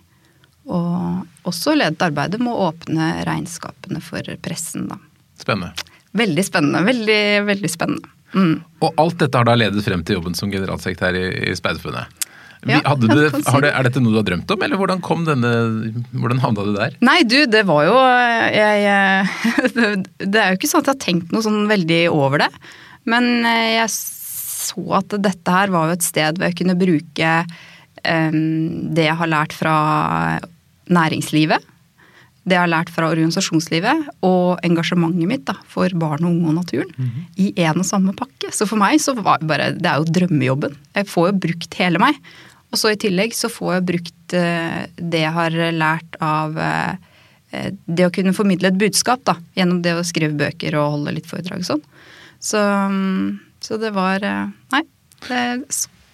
Og 0.66 1.48
også 1.50 1.74
ledet 1.78 2.02
arbeidet 2.06 2.42
med 2.42 2.54
å 2.54 2.70
åpne 2.70 3.10
regnskapene 3.26 4.02
for 4.06 4.26
pressen, 4.46 4.86
da. 4.90 5.00
Spennende. 5.42 5.74
Veldig 6.16 6.46
spennende. 6.46 6.84
Veldig, 6.86 7.24
veldig 7.50 7.72
spennende. 7.74 8.12
Mm. 8.36 8.60
Og 8.84 9.02
alt 9.02 9.18
dette 9.20 9.40
har 9.40 9.48
da 9.48 9.56
ledet 9.58 9.84
frem 9.86 10.04
til 10.06 10.20
jobben 10.20 10.36
som 10.38 10.52
generalsekretær 10.52 11.18
i, 11.18 11.26
i 11.50 11.56
Speiderforbundet. 11.58 12.25
Ja, 12.66 12.96
du, 12.98 13.06
det, 13.14 13.30
det. 13.32 13.70
er 13.72 13.84
dette 13.88 14.02
noe 14.02 14.12
du 14.16 14.18
har 14.22 14.28
drømt 14.28 14.52
om, 14.56 14.64
eller 14.66 14.80
hvordan 14.82 15.02
kom 15.06 15.26
denne, 15.28 15.52
hvordan 16.16 16.40
havna 16.42 16.66
du 16.66 16.74
der? 16.78 16.96
Nei, 17.06 17.20
du, 17.24 17.38
det 17.46 17.62
var 17.70 17.86
jo 17.86 17.94
jeg, 18.00 18.82
jeg, 18.88 19.94
Det 20.34 20.42
er 20.42 20.50
jo 20.54 20.58
ikke 20.60 20.72
sånn 20.72 20.82
at 20.86 20.90
jeg 20.90 20.96
har 20.96 21.04
tenkt 21.06 21.32
noe 21.36 21.46
sånn 21.46 21.64
veldig 21.70 22.02
over 22.16 22.42
det. 22.46 22.50
Men 23.06 23.30
eh, 23.46 23.76
jeg 23.78 23.92
så 23.94 24.82
at 24.98 25.14
dette 25.22 25.54
her 25.54 25.70
var 25.70 25.92
jo 25.92 25.98
et 26.00 26.06
sted 26.08 26.40
hvor 26.40 26.48
jeg 26.50 26.58
kunne 26.64 26.74
bruke 26.80 27.32
um, 28.02 28.42
det 28.98 29.06
jeg 29.12 29.18
har 29.22 29.30
lært 29.30 29.54
fra 29.54 29.76
næringslivet. 30.90 31.72
det 32.46 32.54
jeg 32.54 32.62
har 32.62 32.70
lært 32.70 32.92
fra 32.94 33.08
organisasjonslivet, 33.10 34.04
og 34.22 34.60
engasjementet 34.68 35.26
mitt 35.26 35.46
da, 35.48 35.56
for 35.66 35.90
barn 35.98 36.28
og 36.28 36.30
unge 36.36 36.52
og 36.52 36.58
naturen, 36.60 36.92
Mhm. 36.98 37.24
i 37.42 37.48
én 37.58 37.80
og 37.82 37.86
samme 37.86 38.14
pakke. 38.14 38.52
Så 38.54 38.68
for 38.70 38.78
meg 38.78 39.00
så 39.02 39.16
var 39.18 39.40
det 39.40 39.48
bare 39.50 39.72
Det 39.74 39.86
er 39.90 39.98
jo 39.98 40.06
drømmejobben. 40.06 40.76
Jeg 40.94 41.08
får 41.10 41.32
jo 41.32 41.40
brukt 41.40 41.74
hele 41.74 41.98
meg. 41.98 42.14
Og 42.76 42.80
så 42.82 42.92
i 42.92 43.00
tillegg 43.00 43.32
så 43.32 43.48
får 43.48 43.78
jeg 43.78 43.88
brukt 43.88 44.34
eh, 44.36 44.82
det 45.00 45.22
jeg 45.22 45.32
har 45.32 45.54
lært 45.72 46.18
av 46.20 46.58
eh, 46.60 46.98
eh, 47.56 47.70
det 47.88 48.10
å 48.10 48.12
kunne 48.12 48.36
formidle 48.36 48.68
et 48.68 48.82
budskap, 48.82 49.24
da. 49.24 49.38
Gjennom 49.56 49.80
det 49.86 49.94
å 49.96 50.04
skrive 50.04 50.36
bøker 50.36 50.76
og 50.76 50.98
holde 50.98 51.14
litt 51.16 51.30
foredrag 51.30 51.64
og 51.64 51.70
sånn. 51.70 51.86
Så, 52.44 52.60
mm, 52.60 53.30
så 53.64 53.80
det 53.80 53.94
var 53.96 54.20
Nei. 54.76 54.84
Det, 55.26 55.40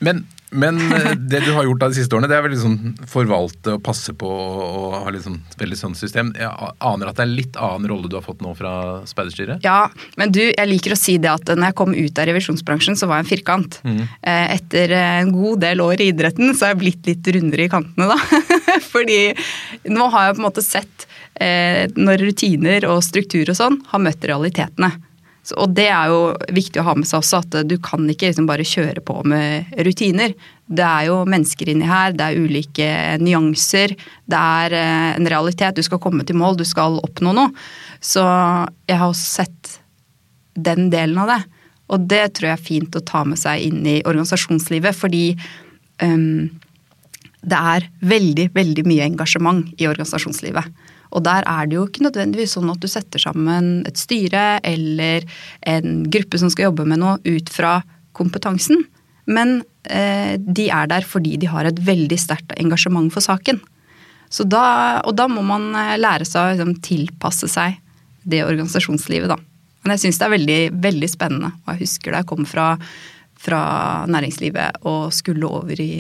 Men, 0.06 0.22
men 0.52 0.80
eh, 0.92 1.12
det 1.16 1.42
du 1.46 1.52
har 1.56 1.66
gjort 1.68 1.82
da 1.84 1.90
de 1.92 1.98
siste 1.98 2.16
årene, 2.16 2.30
det 2.32 2.38
er 2.38 2.46
vel 2.46 2.54
liksom 2.56 2.78
forvalte 3.10 3.76
og 3.78 3.84
passe 3.86 4.14
på 4.18 4.30
og 4.32 4.96
ha 4.98 5.14
liksom 5.14 5.40
veldig 5.60 5.80
sånn 5.80 5.96
system. 5.98 6.34
Jeg 6.38 6.72
aner 6.78 7.12
at 7.12 7.20
det 7.20 7.26
er 7.26 7.30
en 7.30 7.38
litt 7.38 7.60
annen 7.60 7.88
rolle 7.92 8.12
du 8.12 8.18
har 8.20 8.26
fått 8.26 8.44
nå 8.44 8.54
fra 8.58 8.74
speiderstyret? 9.10 9.64
Ja, 9.66 9.86
men 10.20 10.34
du, 10.36 10.42
jeg 10.44 10.70
liker 10.70 10.96
å 10.96 11.00
si 11.00 11.18
det 11.22 11.32
at 11.32 11.54
når 11.54 11.72
jeg 11.72 11.80
kom 11.82 11.96
ut 11.96 12.22
av 12.22 12.28
revisjonsbransjen, 12.30 13.00
så 13.00 13.10
var 13.10 13.22
jeg 13.22 13.28
en 13.28 13.32
firkant. 13.32 13.80
Mm. 13.88 14.02
Etter 14.22 14.96
en 14.98 15.32
god 15.36 15.64
del 15.64 15.84
år 15.84 16.04
i 16.04 16.10
idretten, 16.12 16.52
så 16.56 16.68
har 16.68 16.76
jeg 16.76 16.82
blitt 16.84 17.08
litt 17.10 17.32
rundere 17.36 17.68
i 17.68 17.72
kantene, 17.72 18.12
da. 18.12 18.42
Fordi 18.94 19.22
nå 19.92 20.10
har 20.14 20.28
jeg 20.28 20.38
på 20.38 20.44
en 20.44 20.48
måte 20.50 20.66
sett 20.66 21.08
eh, 21.42 21.88
når 21.96 22.26
rutiner 22.28 22.88
og 22.92 23.02
struktur 23.06 23.50
og 23.50 23.58
sånn 23.58 23.80
har 23.92 24.04
møtt 24.04 24.28
realitetene. 24.28 24.92
Så, 25.42 25.56
og 25.58 25.74
det 25.74 25.88
er 25.90 26.12
jo 26.12 26.20
viktig 26.54 26.82
å 26.82 26.86
ha 26.86 26.94
med 26.98 27.10
seg 27.10 27.22
også, 27.22 27.42
at 27.42 27.56
du 27.66 27.78
kan 27.82 28.06
ikke 28.10 28.30
liksom 28.30 28.50
bare 28.50 28.66
kjøre 28.68 29.02
på 29.06 29.16
med 29.28 29.72
rutiner. 29.88 30.36
Det 30.70 30.86
er 30.86 31.08
jo 31.10 31.22
mennesker 31.30 31.72
inni 31.74 31.90
her, 31.90 32.14
det 32.16 32.28
er 32.28 32.44
ulike 32.46 32.90
nyanser. 33.24 33.96
Det 34.30 34.42
er 34.62 34.78
eh, 34.78 35.08
en 35.16 35.32
realitet. 35.34 35.80
Du 35.80 35.86
skal 35.86 36.02
komme 36.04 36.26
til 36.28 36.38
mål, 36.40 36.60
du 36.62 36.68
skal 36.68 37.02
oppnå 37.02 37.34
noe. 37.38 37.50
Så 38.00 38.22
jeg 38.22 39.02
har 39.02 39.10
også 39.10 39.42
sett 39.42 39.78
den 40.54 40.90
delen 40.94 41.18
av 41.24 41.34
det. 41.34 41.42
Og 41.92 42.08
det 42.08 42.24
tror 42.36 42.52
jeg 42.52 42.60
er 42.60 42.70
fint 42.70 42.96
å 42.96 43.04
ta 43.04 43.26
med 43.28 43.40
seg 43.40 43.66
inn 43.66 43.82
i 43.88 44.00
organisasjonslivet, 44.08 44.96
fordi 44.96 45.26
um, 46.04 46.48
det 47.42 47.60
er 47.76 47.88
veldig, 48.06 48.48
veldig 48.56 48.86
mye 48.88 49.10
engasjement 49.10 49.66
i 49.82 49.90
organisasjonslivet. 49.90 50.70
Og 51.12 51.24
der 51.26 51.46
er 51.50 51.68
det 51.68 51.78
jo 51.78 51.86
ikke 51.88 52.06
nødvendigvis 52.06 52.56
sånn 52.58 52.72
at 52.72 52.82
du 52.82 52.88
setter 52.92 53.22
sammen 53.22 53.82
et 53.90 54.00
styre 54.00 54.62
eller 54.68 55.26
en 55.68 56.06
gruppe 56.12 56.40
som 56.40 56.52
skal 56.52 56.70
jobbe 56.70 56.88
med 56.88 57.02
noe 57.04 57.20
ut 57.28 57.52
fra 57.52 57.80
kompetansen. 58.18 58.86
Men 59.32 59.62
eh, 59.90 60.38
de 60.40 60.70
er 60.72 60.90
der 60.92 61.06
fordi 61.08 61.38
de 61.42 61.50
har 61.52 61.68
et 61.68 61.84
veldig 61.86 62.18
sterkt 62.20 62.56
engasjement 62.60 63.12
for 63.14 63.24
saken. 63.24 63.62
Da, 64.48 64.66
og 65.04 65.16
da 65.20 65.28
må 65.28 65.44
man 65.46 65.72
eh, 65.76 65.98
lære 66.00 66.28
seg 66.28 66.42
å 66.42 66.52
liksom, 66.54 66.76
tilpasse 66.86 67.50
seg 67.52 67.80
det 68.24 68.44
organisasjonslivet, 68.46 69.32
da. 69.32 69.40
Men 69.82 69.96
jeg 69.96 70.06
syns 70.06 70.20
det 70.22 70.28
er 70.28 70.36
veldig, 70.36 70.60
veldig 70.84 71.10
spennende. 71.10 71.52
Og 71.64 71.74
jeg 71.74 71.88
husker 71.88 72.14
da 72.14 72.22
jeg 72.22 72.30
kom 72.30 72.46
fra, 72.48 72.68
fra 73.42 73.62
næringslivet 74.12 74.86
og 74.90 75.10
skulle 75.16 75.50
over 75.50 75.82
i 75.82 75.94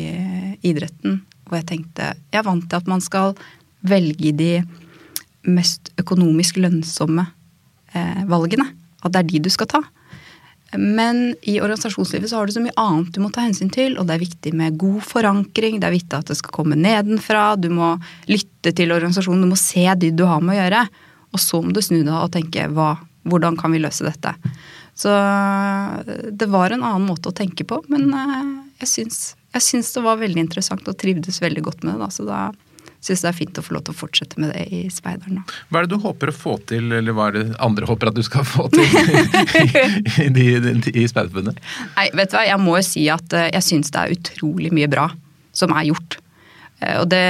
idretten, 0.67 1.23
og 1.49 1.57
jeg 1.57 1.67
tenkte 1.67 2.13
Jeg 2.31 2.39
er 2.39 2.47
vant 2.47 2.67
til 2.69 2.79
at 2.79 2.87
man 2.87 3.01
skal 3.03 3.33
velge 3.81 4.31
de 4.37 4.51
mest 5.47 5.91
økonomisk 6.01 6.59
lønnsomme 6.61 7.25
eh, 7.93 8.21
valgene. 8.29 8.67
At 9.01 9.13
det 9.13 9.23
er 9.23 9.29
de 9.31 9.43
du 9.47 9.51
skal 9.53 9.69
ta. 9.71 9.81
Men 10.77 11.33
i 11.41 11.57
organisasjonslivet 11.59 12.29
så 12.31 12.39
har 12.39 12.47
du 12.47 12.53
så 12.55 12.61
mye 12.63 12.75
annet 12.79 13.11
du 13.11 13.19
må 13.19 13.31
ta 13.33 13.43
hensyn 13.43 13.71
til, 13.73 13.97
og 13.99 14.07
det 14.07 14.15
er 14.15 14.23
viktig 14.23 14.53
med 14.55 14.77
god 14.79 15.01
forankring, 15.03 15.81
det 15.81 15.89
er 15.89 15.97
viktig 15.97 16.15
at 16.15 16.31
det 16.31 16.37
skal 16.39 16.53
komme 16.55 16.79
nedenfra, 16.79 17.57
du 17.59 17.67
må 17.73 17.97
lytte 18.31 18.71
til 18.77 18.93
organisasjonen, 18.95 19.43
du 19.43 19.51
må 19.51 19.59
se 19.59 19.83
de 19.99 20.13
du 20.15 20.23
har 20.29 20.39
med 20.43 20.55
å 20.55 20.61
gjøre. 20.61 20.85
Og 21.31 21.43
så 21.43 21.59
må 21.63 21.75
du 21.75 21.81
snu 21.83 21.99
deg 21.99 22.15
og 22.15 22.31
tenke 22.31 22.69
hva, 22.71 22.93
hvordan 23.27 23.59
kan 23.59 23.75
vi 23.75 23.83
løse 23.83 24.07
dette. 24.07 24.31
Så 24.95 25.11
det 26.31 26.47
var 26.51 26.71
en 26.71 26.83
annen 26.83 27.07
måte 27.07 27.31
å 27.31 27.35
tenke 27.35 27.65
på, 27.67 27.81
men 27.91 28.11
eh, 28.15 28.49
jeg 28.83 28.91
syns, 28.95 29.21
jeg 29.55 29.67
syns 29.67 29.91
det 29.95 30.03
var 30.05 30.19
veldig 30.21 30.45
interessant 30.45 30.87
og 30.87 30.99
trivdes 30.99 31.41
veldig 31.43 31.63
godt 31.67 31.83
med 31.83 31.95
det. 31.95 32.05
Da, 32.05 32.11
så 32.15 32.27
da 32.27 32.41
syns 33.01 33.23
det 33.23 33.29
er 33.31 33.37
fint 33.37 33.57
å 33.57 33.63
få 33.65 33.73
lov 33.75 33.83
til 33.87 33.95
å 33.95 33.97
fortsette 33.97 34.37
med 34.41 34.51
det 34.53 34.67
i 34.69 34.81
Speideren. 34.93 35.39
Hva 35.69 35.81
er 35.81 35.87
det 35.87 35.95
du 35.95 36.03
håper 36.03 36.29
å 36.29 36.35
få 36.37 36.55
til, 36.69 36.91
eller 36.93 37.15
hva 37.17 37.29
er 37.31 37.37
det 37.39 37.45
andre 37.63 37.87
håper 37.89 38.11
at 38.11 38.17
du 38.19 38.21
skal 38.25 38.45
få 38.45 38.67
til 38.73 38.85
i, 38.85 40.27
i, 40.27 40.29
i, 40.29 40.93
i 41.01 41.07
Speiderforbundet? 41.09 41.57
Nei, 41.95 42.07
vet 42.19 42.29
du 42.33 42.37
hva, 42.37 42.45
jeg 42.45 42.61
må 42.61 42.75
jo 42.77 42.83
si 42.85 43.07
at 43.09 43.33
eh, 43.37 43.49
jeg 43.55 43.67
syns 43.71 43.89
det 43.95 44.03
er 44.03 44.13
utrolig 44.19 44.69
mye 44.75 44.89
bra 44.91 45.07
som 45.57 45.73
er 45.75 45.89
gjort. 45.89 46.19
Eh, 46.79 46.99
Og, 47.01 47.09
det, 47.09 47.25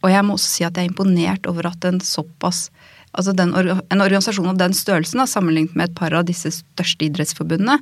og 0.00 0.10
jeg 0.12 0.24
må 0.26 0.38
også 0.38 0.50
si 0.56 0.64
at 0.66 0.76
jeg 0.80 0.88
er 0.88 0.92
imponert 0.94 1.46
over 1.50 1.70
at 1.74 1.84
en 1.90 2.00
såpass 2.04 2.70
Altså 3.14 3.30
den, 3.30 3.52
en 3.54 4.00
organisasjon 4.02 4.48
av 4.50 4.56
den 4.58 4.72
størrelsen, 4.74 5.20
da, 5.22 5.28
sammenlignet 5.30 5.76
med 5.78 5.86
et 5.86 5.92
par 5.94 6.10
av 6.18 6.24
disse 6.26 6.50
største 6.50 7.06
idrettsforbundene, 7.06 7.76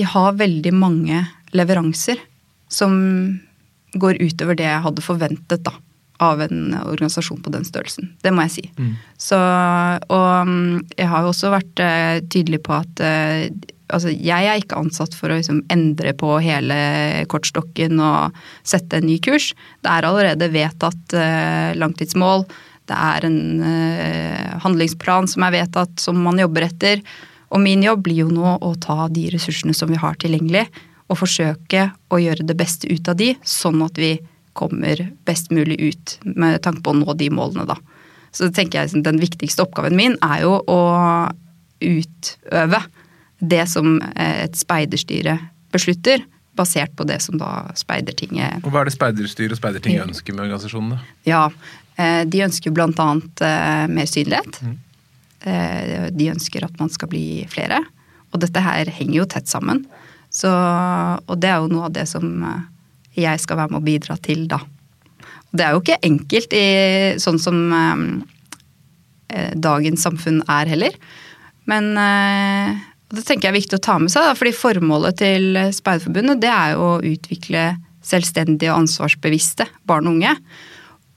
de 0.00 0.06
har 0.08 0.38
veldig 0.38 0.72
mange 0.72 1.18
leveranser 1.52 2.16
som 2.72 2.94
går 3.98 4.20
utover 4.22 4.56
det 4.58 4.68
jeg 4.68 4.84
hadde 4.86 5.04
forventet 5.04 5.64
da, 5.66 5.74
av 6.22 6.42
en 6.44 6.74
organisasjon 6.84 7.42
på 7.42 7.52
den 7.54 7.66
størrelsen. 7.66 8.12
Det 8.22 8.32
må 8.34 8.46
jeg 8.46 8.54
si. 8.56 8.64
Mm. 8.78 8.94
Så, 9.20 9.38
og 9.38 10.48
mm, 10.48 10.82
jeg 10.96 11.08
har 11.10 11.24
jo 11.24 11.32
også 11.32 11.52
vært 11.52 11.82
uh, 11.82 12.18
tydelig 12.32 12.62
på 12.66 12.76
at 12.76 13.02
uh, 13.02 13.46
altså, 13.92 14.12
jeg 14.12 14.48
er 14.48 14.62
ikke 14.62 14.80
ansatt 14.80 15.16
for 15.18 15.32
å 15.32 15.38
liksom, 15.40 15.64
endre 15.72 16.14
på 16.18 16.36
hele 16.44 16.76
kortstokken 17.32 18.00
og 18.02 18.38
sette 18.62 19.00
en 19.00 19.08
ny 19.08 19.18
kurs. 19.24 19.52
Det 19.82 19.92
er 19.92 20.08
allerede 20.08 20.52
vedtatt 20.54 21.18
uh, 21.18 21.72
langtidsmål. 21.80 22.46
Det 22.90 22.96
er 22.98 23.24
en 23.24 23.36
handlingsplan 24.60 25.28
som 25.30 25.44
er 25.46 25.52
vedtatt, 25.54 25.92
som 26.02 26.18
man 26.18 26.40
jobber 26.42 26.66
etter. 26.66 26.98
Og 27.54 27.60
min 27.62 27.84
jobb 27.84 28.02
blir 28.08 28.24
jo 28.24 28.32
nå 28.34 28.56
å 28.58 28.72
ta 28.82 29.06
de 29.12 29.28
ressursene 29.32 29.72
som 29.76 29.88
vi 29.92 30.00
har 30.02 30.18
tilgjengelig, 30.20 30.64
og 31.12 31.20
forsøke 31.20 31.90
å 32.12 32.20
gjøre 32.20 32.46
det 32.48 32.56
beste 32.56 32.88
ut 32.88 33.08
av 33.12 33.18
de, 33.20 33.34
sånn 33.44 33.82
at 33.84 33.98
vi 34.00 34.14
kommer 34.56 35.00
best 35.28 35.52
mulig 35.52 35.78
ut 35.80 36.16
med 36.24 36.60
tanke 36.64 36.82
på 36.84 36.92
å 36.92 36.98
nå 36.98 37.14
de 37.20 37.28
målene, 37.32 37.68
da. 37.68 37.76
Så 38.32 38.48
tenker 38.52 38.80
jeg 38.80 39.02
Den 39.04 39.18
viktigste 39.20 39.64
oppgaven 39.66 39.96
min 39.96 40.14
er 40.24 40.44
jo 40.46 40.56
å 40.64 40.80
utøve 41.82 42.80
det 43.42 43.64
som 43.68 43.96
eh, 44.14 44.44
et 44.46 44.56
speiderstyre 44.56 45.36
beslutter, 45.74 46.22
basert 46.56 46.94
på 46.96 47.04
det 47.08 47.18
som 47.24 47.38
da 47.40 47.72
Speidertinget 47.76 48.60
Og 48.62 48.72
Hva 48.72 48.82
er 48.82 48.90
det 48.90 48.94
Speiderstyret 48.94 49.54
og 49.56 49.60
Speidertinget 49.60 50.04
ønsker 50.04 50.36
med 50.36 50.46
organisasjonene? 50.46 51.00
Ja, 51.28 51.46
eh, 51.96 52.22
de 52.28 52.44
ønsker 52.44 52.74
blant 52.76 53.00
annet 53.02 53.44
eh, 53.44 53.84
mer 53.88 54.08
synlighet. 54.08 54.60
Eh, 55.42 56.08
De 56.12 56.28
ønsker 56.32 56.64
at 56.68 56.76
man 56.80 56.92
skal 56.92 57.10
bli 57.12 57.42
flere. 57.50 57.80
Og 58.32 58.40
dette 58.44 58.60
her 58.64 58.88
henger 58.92 59.22
jo 59.22 59.28
tett 59.32 59.48
sammen. 59.50 59.84
Så, 60.32 60.50
og 60.50 61.34
det 61.40 61.50
er 61.52 61.60
jo 61.60 61.72
noe 61.72 61.88
av 61.90 61.96
det 61.96 62.06
som 62.08 62.24
eh, 62.48 62.62
jeg 63.20 63.42
skal 63.42 63.60
være 63.60 63.74
med 63.74 63.82
å 63.82 63.86
bidra 63.86 64.16
til, 64.24 64.46
da. 64.48 64.62
Det 65.52 65.64
er 65.64 65.74
jo 65.74 65.82
ikke 65.82 66.00
enkelt 66.08 66.54
i 66.56 66.68
sånn 67.20 67.40
som 67.42 67.58
eh, 67.76 68.06
eh, 69.36 69.52
dagens 69.60 70.06
samfunn 70.08 70.40
er 70.48 70.70
heller. 70.72 70.96
Men 71.68 71.92
eh, 72.00 72.80
det 73.12 73.26
tenker 73.28 73.50
jeg 73.50 73.52
er 73.52 73.60
viktig 73.60 73.78
å 73.78 73.84
ta 73.84 73.98
med 74.00 74.12
seg, 74.12 74.24
da, 74.24 74.36
fordi 74.38 74.54
formålet 74.56 75.20
til 75.20 75.58
Speiderforbundet 75.76 76.40
det 76.40 76.52
er 76.52 76.74
jo 76.74 76.86
å 76.94 77.00
utvikle 77.04 77.66
selvstendige 78.02 78.72
og 78.72 78.86
ansvarsbevisste 78.86 79.68
barn 79.86 80.08
og 80.08 80.16
unge. 80.16 80.32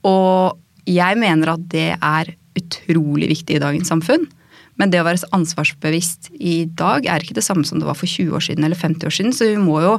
Og 0.06 0.60
jeg 0.86 1.18
mener 1.18 1.56
at 1.56 1.64
det 1.72 1.94
er 1.96 2.34
utrolig 2.56 3.30
viktig 3.32 3.56
i 3.56 3.62
dagens 3.62 3.88
samfunn. 3.90 4.28
Men 4.76 4.92
det 4.92 5.00
å 5.00 5.06
være 5.06 5.28
ansvarsbevisst 5.36 6.30
i 6.36 6.66
dag 6.78 7.08
er 7.08 7.24
ikke 7.24 7.38
det 7.38 7.46
samme 7.46 7.64
som 7.68 7.80
det 7.80 7.88
var 7.88 7.96
for 7.98 8.10
20 8.10 8.36
år 8.36 8.44
siden 8.48 8.66
eller 8.66 8.78
50 8.78 9.08
år 9.08 9.14
siden, 9.18 9.34
så 9.36 9.48
vi 9.48 9.60
må 9.60 9.80
jo 9.84 9.94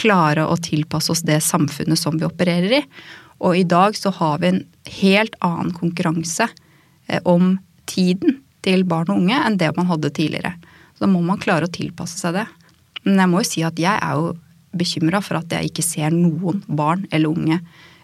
klare 0.00 0.46
å 0.46 0.58
tilpasse 0.60 1.12
oss 1.12 1.24
det 1.26 1.40
samfunnet 1.44 1.98
som 1.98 2.16
vi 2.18 2.28
opererer 2.28 2.78
i. 2.78 2.82
Og 3.40 3.56
i 3.58 3.66
dag 3.68 3.96
så 3.96 4.12
har 4.14 4.40
vi 4.40 4.52
en 4.52 4.62
helt 5.00 5.36
annen 5.44 5.72
konkurranse 5.76 6.46
eh, 7.08 7.20
om 7.24 7.56
tiden 7.90 8.38
til 8.64 8.84
barn 8.88 9.10
og 9.10 9.22
unge 9.22 9.40
enn 9.40 9.58
det 9.60 9.72
man 9.76 9.88
hadde 9.90 10.12
tidligere. 10.14 10.54
Så 10.94 11.06
da 11.06 11.10
må 11.10 11.22
man 11.24 11.40
klare 11.40 11.66
å 11.66 11.72
tilpasse 11.72 12.20
seg 12.20 12.36
det. 12.36 12.46
Men 13.06 13.22
jeg 13.22 13.32
må 13.32 13.40
jo 13.42 13.48
si 13.48 13.64
at 13.66 13.80
jeg 13.80 13.96
er 13.96 14.18
jo 14.20 14.34
bekymra 14.76 15.22
for 15.24 15.40
at 15.40 15.50
jeg 15.50 15.70
ikke 15.70 15.84
ser 15.84 16.12
noen 16.14 16.60
barn 16.68 17.06
eller 17.10 17.32
unge 17.32 17.58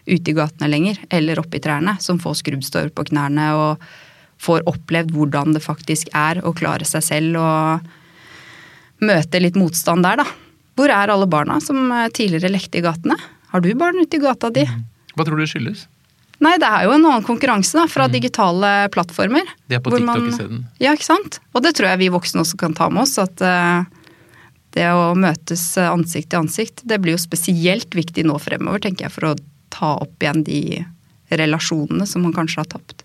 ute 0.07 0.31
i 0.31 0.35
gatene 0.35 0.69
lenger, 0.71 0.99
eller 1.11 1.39
oppe 1.41 1.59
i 1.59 1.63
trærne, 1.63 1.97
som 1.99 2.19
får 2.19 2.39
skrubbstår 2.41 2.93
på 2.95 3.09
knærne 3.09 3.47
og 3.59 3.87
får 4.41 4.65
opplevd 4.69 5.13
hvordan 5.15 5.55
det 5.55 5.63
faktisk 5.63 6.11
er 6.15 6.41
å 6.45 6.53
klare 6.57 6.85
seg 6.87 7.05
selv 7.05 7.39
og 7.41 9.05
møte 9.07 9.41
litt 9.41 9.57
motstand 9.57 10.05
der, 10.05 10.21
da. 10.21 10.27
Hvor 10.77 10.93
er 10.93 11.09
alle 11.09 11.27
barna 11.29 11.57
som 11.63 11.89
eh, 11.91 12.09
tidligere 12.13 12.53
lekte 12.53 12.79
i 12.79 12.85
gatene? 12.85 13.17
Har 13.53 13.63
du 13.63 13.69
barn 13.77 13.97
ute 14.01 14.17
i 14.17 14.21
gata 14.21 14.51
di? 14.53 14.65
Hva 15.15 15.25
tror 15.25 15.39
du 15.39 15.45
det 15.45 15.51
skyldes? 15.51 15.87
Nei, 16.43 16.53
det 16.61 16.67
er 16.69 16.85
jo 16.85 16.93
en 16.93 17.05
annen 17.07 17.25
konkurranse 17.25 17.79
da, 17.79 17.87
fra 17.89 18.05
digitale 18.13 18.91
plattformer. 18.93 19.47
De 19.65 19.77
er 19.77 19.81
på 19.81 19.93
TikTok 19.95 20.05
man- 20.05 20.27
isteden. 20.29 20.65
Ja, 20.77 20.93
ikke 20.93 21.07
sant? 21.07 21.39
Og 21.57 21.63
det 21.65 21.73
tror 21.77 21.89
jeg 21.89 22.03
vi 22.03 22.11
voksne 22.13 22.43
også 22.43 22.59
kan 22.61 22.75
ta 22.77 22.91
med 22.93 23.07
oss. 23.07 23.15
At 23.17 23.41
uh, 23.41 23.87
det 24.77 24.85
å 24.93 25.15
møtes 25.17 25.63
eh, 25.81 25.89
ansikt 25.89 26.29
til 26.29 26.43
ansikt, 26.43 26.85
det 26.85 26.99
blir 27.01 27.15
jo 27.15 27.23
spesielt 27.23 27.97
viktig 27.97 28.27
nå 28.29 28.37
fremover, 28.43 28.83
tenker 28.85 29.07
jeg, 29.07 29.15
for 29.15 29.31
å 29.31 29.35
ta 29.73 29.95
opp 30.03 30.21
igjen 30.21 30.45
de 30.45 30.61
relasjonene 31.33 32.05
som 32.05 32.21
man 32.27 32.35
kanskje 32.35 32.61
har 32.61 32.69
tapt. 32.77 33.01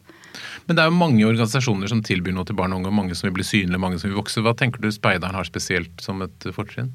Men 0.67 0.77
det 0.77 0.83
er 0.83 0.91
jo 0.91 0.99
mange 0.99 1.25
organisasjoner 1.27 1.91
som 1.91 2.03
tilbyr 2.07 2.35
noe 2.37 2.47
til 2.49 2.59
barn 2.59 2.75
og 2.75 2.83
unge, 2.83 2.95
mange 2.95 3.17
som 3.19 3.29
vil 3.29 3.39
bli 3.41 3.47
synlige, 3.47 3.81
mange 3.83 3.99
som 3.99 4.11
vil 4.11 4.21
vokse. 4.21 4.43
Hva 4.45 4.55
tenker 4.59 4.83
du 4.83 4.91
speideren 4.95 5.37
har 5.37 5.49
spesielt 5.49 6.05
som 6.05 6.23
et 6.25 6.47
fortrinn? 6.55 6.93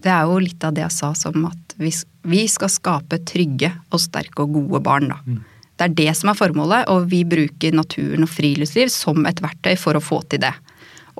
Det 0.00 0.10
er 0.10 0.26
jo 0.26 0.40
litt 0.40 0.64
av 0.64 0.74
det 0.74 0.84
jeg 0.86 0.96
sa 0.96 1.12
som 1.18 1.44
at 1.50 1.74
vi, 1.80 1.92
vi 2.24 2.44
skal 2.48 2.72
skape 2.72 3.20
trygge 3.28 3.72
og 3.92 4.00
sterke 4.02 4.46
og 4.46 4.56
gode 4.56 4.82
barn, 4.84 5.10
da. 5.12 5.20
Mm. 5.26 5.40
Det 5.80 5.86
er 5.86 5.96
det 5.96 6.12
som 6.18 6.28
er 6.28 6.36
formålet, 6.36 6.90
og 6.92 7.06
vi 7.08 7.22
bruker 7.24 7.76
naturen 7.76 8.26
og 8.26 8.28
friluftsliv 8.28 8.90
som 8.92 9.24
et 9.28 9.40
verktøy 9.40 9.72
for 9.80 9.96
å 9.96 10.02
få 10.04 10.20
til 10.28 10.42
det. 10.42 10.52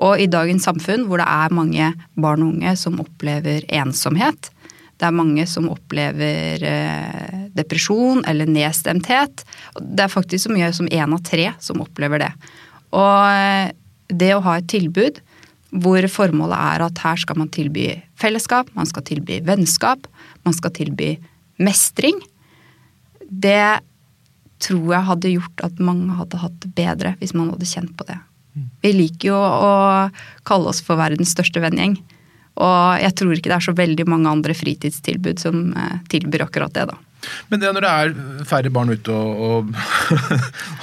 Og 0.01 0.21
i 0.21 0.29
dagens 0.29 0.65
samfunn 0.67 1.07
hvor 1.09 1.21
det 1.21 1.25
er 1.29 1.53
mange 1.53 1.87
barn 2.13 2.45
og 2.45 2.55
unge 2.55 2.75
som 2.77 2.99
opplever 3.01 3.65
ensomhet, 3.73 4.51
det 5.01 5.07
er 5.07 5.17
mange 5.17 5.47
som 5.49 5.65
opplever 5.71 6.61
eh, 6.61 7.37
depresjon 7.57 8.21
eller 8.29 8.49
nedstemthet. 8.49 9.41
Det 9.81 10.05
er 10.05 10.13
faktisk 10.13 10.45
så 10.45 10.53
mye 10.53 10.69
som 10.77 10.89
én 10.93 11.15
av 11.15 11.23
tre 11.25 11.47
som 11.59 11.81
opplever 11.81 12.21
det. 12.21 12.31
Og 12.93 13.17
eh, 13.33 13.73
det 14.13 14.33
å 14.35 14.43
ha 14.45 14.59
et 14.59 14.69
tilbud 14.69 15.17
hvor 15.71 16.05
formålet 16.11 16.53
er 16.53 16.83
at 16.85 17.01
her 17.01 17.17
skal 17.17 17.39
man 17.39 17.49
tilby 17.49 17.87
fellesskap, 18.19 18.69
man 18.77 18.85
skal 18.85 19.05
tilby 19.07 19.39
vennskap, 19.47 20.05
man 20.45 20.53
skal 20.53 20.73
tilby 20.75 21.15
mestring, 21.63 22.19
det 23.31 23.79
tror 24.61 24.91
jeg 24.93 25.07
hadde 25.07 25.33
gjort 25.33 25.63
at 25.65 25.79
mange 25.81 26.13
hadde 26.19 26.41
hatt 26.43 26.57
det 26.61 26.73
bedre 26.77 27.15
hvis 27.21 27.33
man 27.33 27.49
hadde 27.53 27.69
kjent 27.69 27.95
på 27.97 28.05
det. 28.05 28.19
Mm. 28.53 28.67
Vi 28.83 28.91
liker 28.93 29.31
jo 29.31 29.39
å 29.39 29.71
kalle 30.45 30.69
oss 30.69 30.83
for 30.85 30.99
verdens 30.99 31.31
største 31.33 31.63
venngjeng. 31.63 31.95
Og 32.59 32.99
jeg 32.99 33.15
tror 33.17 33.37
ikke 33.37 33.51
det 33.51 33.57
er 33.57 33.69
så 33.69 33.77
veldig 33.77 34.05
mange 34.11 34.31
andre 34.31 34.55
fritidstilbud 34.57 35.39
som 35.41 35.71
eh, 35.77 35.95
tilbyr 36.11 36.45
akkurat 36.47 36.75
det, 36.75 36.89
da. 36.91 36.99
Men 37.51 37.61
det 37.61 37.69
når 37.75 37.85
det 37.85 37.91
er 37.91 38.45
færre 38.49 38.71
barn 38.73 38.91
ute 38.91 39.13
og, 39.13 39.71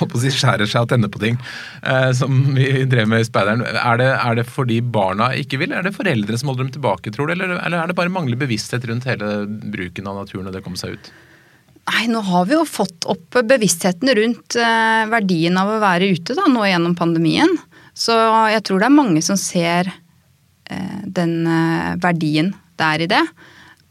og 0.05 0.17
si 0.23 0.31
skjærer 0.35 0.71
seg 0.71 0.87
og 0.87 0.93
tenner 0.93 1.11
på 1.13 1.23
ting, 1.23 1.39
eh, 1.83 2.11
som 2.17 2.37
vi 2.57 2.85
drev 2.91 3.11
med 3.11 3.25
i 3.25 3.29
Speideren, 3.29 3.65
er 3.67 4.01
det, 4.01 4.11
er 4.15 4.41
det, 4.41 4.47
fordi 4.49 4.81
barna 4.81 5.33
ikke 5.39 5.61
vil? 5.63 5.75
Er 5.75 5.87
det 5.87 5.97
foreldre 5.97 6.39
som 6.39 6.53
holder 6.53 6.67
dem 6.67 6.75
tilbake, 6.79 7.15
tror 7.15 7.29
du? 7.29 7.35
Eller, 7.35 7.57
eller 7.59 7.83
er 7.83 7.91
det 7.91 7.99
bare 7.99 8.13
manglende 8.13 8.41
bevissthet 8.41 8.87
rundt 8.89 9.09
hele 9.09 9.41
bruken 9.49 10.11
av 10.11 10.23
naturen 10.23 10.49
og 10.49 10.55
det 10.55 10.63
å 10.63 10.69
komme 10.69 10.81
seg 10.81 10.97
ut? 10.97 11.13
Nei, 11.89 12.05
nå 12.13 12.21
har 12.27 12.45
vi 12.49 12.53
jo 12.53 12.65
fått 12.69 13.07
opp 13.09 13.39
bevisstheten 13.49 14.13
rundt 14.19 14.59
eh, 14.61 15.05
verdien 15.09 15.57
av 15.57 15.73
å 15.73 15.81
være 15.83 16.11
ute 16.13 16.37
da, 16.37 16.45
nå 16.51 16.67
gjennom 16.69 16.97
pandemien. 16.99 17.57
Så 17.99 18.15
jeg 18.53 18.63
tror 18.69 18.83
det 18.83 18.91
er 18.91 18.95
mange 18.95 19.23
som 19.25 19.39
ser 19.41 19.89
den 21.05 21.47
eh, 21.47 21.95
verdien 22.03 22.53
det 22.79 22.89
er 22.89 23.05
i 23.05 23.11
det. 23.11 23.23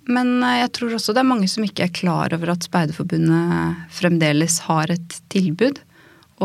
Men 0.08 0.38
eh, 0.42 0.62
jeg 0.64 0.74
tror 0.78 0.98
også 0.98 1.16
det 1.16 1.24
er 1.24 1.32
mange 1.32 1.50
som 1.52 1.66
ikke 1.66 1.88
er 1.88 1.96
klar 1.96 2.36
over 2.36 2.54
at 2.54 2.68
Speiderforbundet 2.68 3.88
fremdeles 3.94 4.60
har 4.68 4.94
et 4.94 5.22
tilbud, 5.34 5.82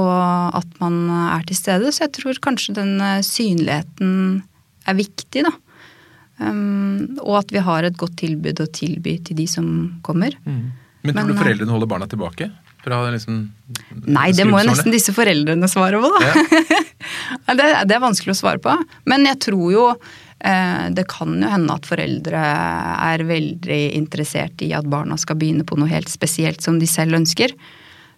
og 0.00 0.56
at 0.58 0.78
man 0.80 1.04
er 1.36 1.44
til 1.48 1.58
stede. 1.58 1.92
Så 1.92 2.06
jeg 2.06 2.16
tror 2.18 2.40
kanskje 2.44 2.78
den 2.80 2.96
synligheten 3.26 4.42
er 4.88 4.98
viktig, 4.98 5.44
da. 5.46 5.52
Um, 6.42 7.20
og 7.20 7.42
at 7.42 7.52
vi 7.54 7.60
har 7.62 7.86
et 7.86 7.98
godt 8.00 8.16
tilbud 8.22 8.62
å 8.64 8.70
tilby 8.72 9.18
til 9.22 9.36
de 9.38 9.44
som 9.46 9.66
kommer. 10.02 10.34
Mm. 10.42 10.72
Men 11.02 11.14
tror 11.14 11.28
Men, 11.28 11.34
du 11.34 11.42
foreldrene 11.42 11.74
holder 11.74 11.90
barna 11.90 12.08
tilbake? 12.10 12.48
Liksom 12.82 13.36
nei, 14.10 14.32
det 14.34 14.42
må 14.48 14.58
jo 14.58 14.66
nesten 14.66 14.90
disse 14.90 15.14
foreldrene 15.14 15.68
svare 15.70 16.00
på, 16.02 16.08
da. 16.10 16.20
Ja. 16.26 16.80
det, 17.58 17.68
det, 17.86 17.94
er 17.94 18.02
vanskelig 18.02 18.34
å 18.34 18.38
svare 18.40 18.62
på. 18.62 18.74
Men 19.06 19.26
jeg 19.28 19.38
tror 19.44 19.68
jo 19.70 19.84
eh, 19.92 20.00
det 20.42 21.04
kan 21.06 21.36
jo 21.38 21.46
hende 21.46 21.74
at 21.76 21.86
foreldre 21.86 22.38
er 22.42 23.22
veldig 23.28 23.82
interessert 23.94 24.62
i 24.66 24.72
at 24.74 24.88
barna 24.90 25.14
skal 25.20 25.38
begynne 25.38 25.62
på 25.62 25.76
noe 25.78 25.86
helt 25.86 26.10
spesielt 26.10 26.64
som 26.64 26.80
de 26.82 26.88
selv 26.90 27.14
ønsker. 27.20 27.54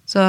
Så 0.08 0.24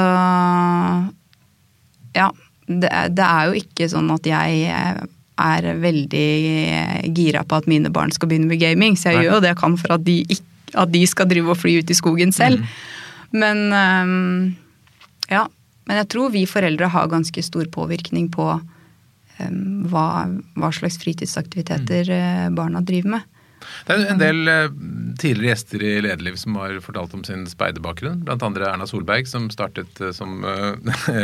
ja. 2.16 2.28
Det, 2.66 2.90
det 3.14 3.22
er 3.22 3.46
jo 3.46 3.60
ikke 3.60 3.86
sånn 3.88 4.10
at 4.10 4.26
jeg 4.26 4.66
er 4.66 5.66
veldig 5.78 6.30
gira 7.14 7.44
på 7.46 7.60
at 7.60 7.68
mine 7.70 7.92
barn 7.94 8.10
skal 8.12 8.28
begynne 8.28 8.50
med 8.50 8.58
gaming, 8.58 8.96
så 8.98 9.12
jeg 9.12 9.20
Nei. 9.20 9.24
gjør 9.26 9.36
jo 9.36 9.42
det 9.44 9.52
jeg 9.52 9.60
kan 9.60 9.76
for 9.78 9.94
at 9.94 10.04
de, 10.04 10.16
at 10.74 10.90
de, 10.90 11.02
skal 11.06 11.28
drive 11.30 11.52
og 11.52 11.60
fly 11.60 11.76
ut 11.78 11.92
i 11.92 11.96
skogen 11.96 12.34
selv. 12.34 12.64
Mm. 12.64 13.36
Men 13.40 14.56
ja. 15.30 15.46
Men 15.86 16.00
jeg 16.02 16.08
tror 16.10 16.32
vi 16.34 16.42
foreldre 16.50 16.88
har 16.90 17.12
ganske 17.12 17.42
stor 17.46 17.68
påvirkning 17.70 18.26
på 18.34 18.48
hva, 19.38 20.08
hva, 20.56 20.70
slags 20.74 20.98
fritidsaktiviteter 21.02 22.10
mm. 22.10 22.54
barna 22.56 22.82
driver 22.84 23.16
med. 23.16 23.32
Det 23.86 23.94
er 23.94 24.10
en 24.12 24.20
del 24.20 24.50
eh, 24.50 24.74
tidligere 25.18 25.54
gjester 25.54 25.82
i 25.82 25.92
Lederliv 26.04 26.36
som 26.38 26.58
har 26.60 26.76
fortalt 26.84 27.14
om 27.16 27.22
sin 27.26 27.46
speiderbakgrunn. 27.50 28.20
Blant 28.26 28.44
andre 28.46 28.68
Erna 28.68 28.86
Solberg, 28.86 29.26
som 29.30 29.48
startet 29.50 30.00
eh, 30.00 30.12
som, 30.14 30.44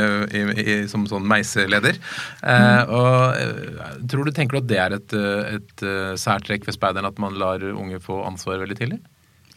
som 0.92 1.06
sånn 1.10 1.28
meiseleder. 1.28 2.00
Mm. 2.42 2.92
Og 2.98 4.08
tror 4.10 4.26
du, 4.26 4.32
Tenker 4.34 4.58
du 4.58 4.62
at 4.62 4.70
det 4.72 4.80
er 4.82 4.96
et, 4.96 5.16
et 5.58 5.86
særtrekk 6.18 6.66
ved 6.66 6.78
speideren 6.78 7.10
at 7.10 7.20
man 7.22 7.36
lar 7.38 7.62
unge 7.72 8.00
få 8.02 8.22
ansvar 8.26 8.62
veldig 8.64 8.80
tidlig? 8.80 9.02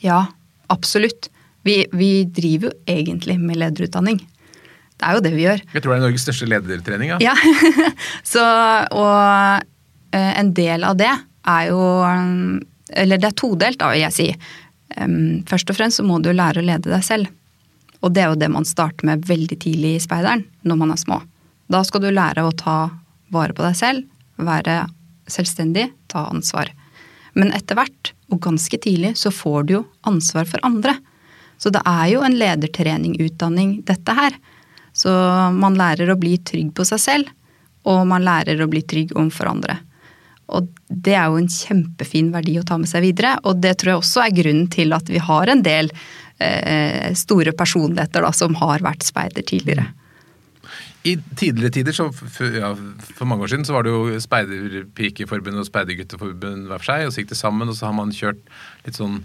Ja, 0.04 0.26
absolutt. 0.74 1.32
Vi, 1.66 1.80
vi 1.96 2.12
driver 2.30 2.70
jo 2.70 2.78
egentlig 2.92 3.40
med 3.42 3.58
lederutdanning. 3.58 4.20
Det 4.96 5.08
er 5.08 5.18
jo 5.18 5.24
det 5.26 5.32
vi 5.36 5.46
gjør. 5.46 5.64
Jeg 5.74 5.84
tror 5.84 5.94
det 5.94 5.98
er 5.98 6.06
Norges 6.06 6.26
største 6.26 6.48
ledertrening. 6.50 7.16
Ja. 7.20 7.34
ja. 7.34 7.90
Så, 8.34 8.44
og 8.96 9.66
eh, 10.16 10.32
en 10.40 10.54
del 10.56 10.86
av 10.88 10.96
det 11.00 11.12
er 11.12 11.66
jo 11.70 11.82
Eller 12.90 13.20
det 13.22 13.28
er 13.30 13.38
todelt, 13.38 13.78
da, 13.82 13.92
vil 13.92 14.06
jeg 14.06 14.16
si. 14.16 14.28
Først 15.50 15.70
og 15.70 15.78
fremst 15.78 16.00
så 16.00 16.06
må 16.06 16.20
du 16.24 16.32
lære 16.32 16.62
å 16.62 16.66
lede 16.66 16.90
deg 16.90 17.04
selv. 17.06 17.30
Og 18.06 18.14
det 18.14 18.24
er 18.24 18.32
jo 18.32 18.40
det 18.40 18.52
man 18.54 18.68
starter 18.68 19.08
med 19.10 19.26
veldig 19.28 19.58
tidlig 19.64 19.96
i 19.98 20.04
speideren, 20.04 20.46
når 20.62 20.80
man 20.80 20.94
er 20.94 21.02
små. 21.02 21.20
Da 21.74 21.82
skal 21.86 22.04
du 22.04 22.12
lære 22.14 22.46
å 22.46 22.54
ta 22.56 22.78
vare 23.34 23.56
på 23.58 23.66
deg 23.66 23.78
selv, 23.78 24.06
være 24.38 24.86
selvstendig, 25.32 25.90
ta 26.12 26.28
ansvar. 26.30 26.70
Men 27.36 27.52
etter 27.56 27.78
hvert, 27.80 28.14
og 28.32 28.42
ganske 28.46 28.78
tidlig, 28.82 29.16
så 29.20 29.32
får 29.34 29.66
du 29.66 29.74
jo 29.80 29.84
ansvar 30.08 30.48
for 30.50 30.62
andre. 30.66 30.96
Så 31.62 31.72
det 31.74 31.82
er 31.88 32.08
jo 32.14 32.24
en 32.26 32.38
ledertrening, 32.38 33.18
utdanning, 33.22 33.80
dette 33.88 34.16
her. 34.18 34.38
Så 34.96 35.12
man 35.56 35.76
lærer 35.76 36.12
å 36.12 36.20
bli 36.20 36.38
trygg 36.40 36.72
på 36.76 36.86
seg 36.88 37.02
selv, 37.04 37.34
og 37.86 38.06
man 38.10 38.24
lærer 38.26 38.62
å 38.64 38.70
bli 38.72 38.82
trygg 38.88 39.12
overfor 39.16 39.52
andre. 39.52 39.78
Og 40.56 40.70
det 40.88 41.16
er 41.18 41.28
jo 41.30 41.42
en 41.42 41.50
kjempefin 41.50 42.30
verdi 42.34 42.56
å 42.60 42.66
ta 42.68 42.78
med 42.80 42.90
seg 42.90 43.04
videre, 43.06 43.36
og 43.44 43.60
det 43.64 43.76
tror 43.82 43.96
jeg 43.96 44.02
også 44.02 44.24
er 44.24 44.40
grunnen 44.40 44.70
til 44.72 44.94
at 44.96 45.10
vi 45.10 45.22
har 45.22 45.52
en 45.52 45.64
del 45.66 45.92
eh, 46.38 47.12
store 47.18 47.54
personligheter 47.58 48.26
da, 48.26 48.32
som 48.36 48.58
har 48.62 48.86
vært 48.86 49.06
speider 49.08 49.46
tidligere. 49.46 49.90
I 51.06 51.16
tidligere 51.38 51.74
tider, 51.74 51.94
så 51.94 52.08
ja, 52.56 52.72
for 53.14 53.30
mange 53.30 53.46
år 53.46 53.52
siden, 53.54 53.66
så 53.68 53.76
var 53.76 53.86
det 53.86 53.92
jo 53.94 54.22
Speiderpikeforbund 54.22 55.62
og 55.62 55.68
Speidergutteforbund 55.68 56.70
hver 56.70 56.82
for 56.82 56.90
seg, 56.90 57.06
og 57.06 57.14
så 57.14 57.22
gikk 57.22 57.34
det 57.34 57.42
sammen, 57.42 57.70
og 57.70 57.78
så 57.78 57.90
har 57.90 57.98
man 57.98 58.14
kjørt 58.16 58.42
litt 58.88 58.98
sånn 58.98 59.20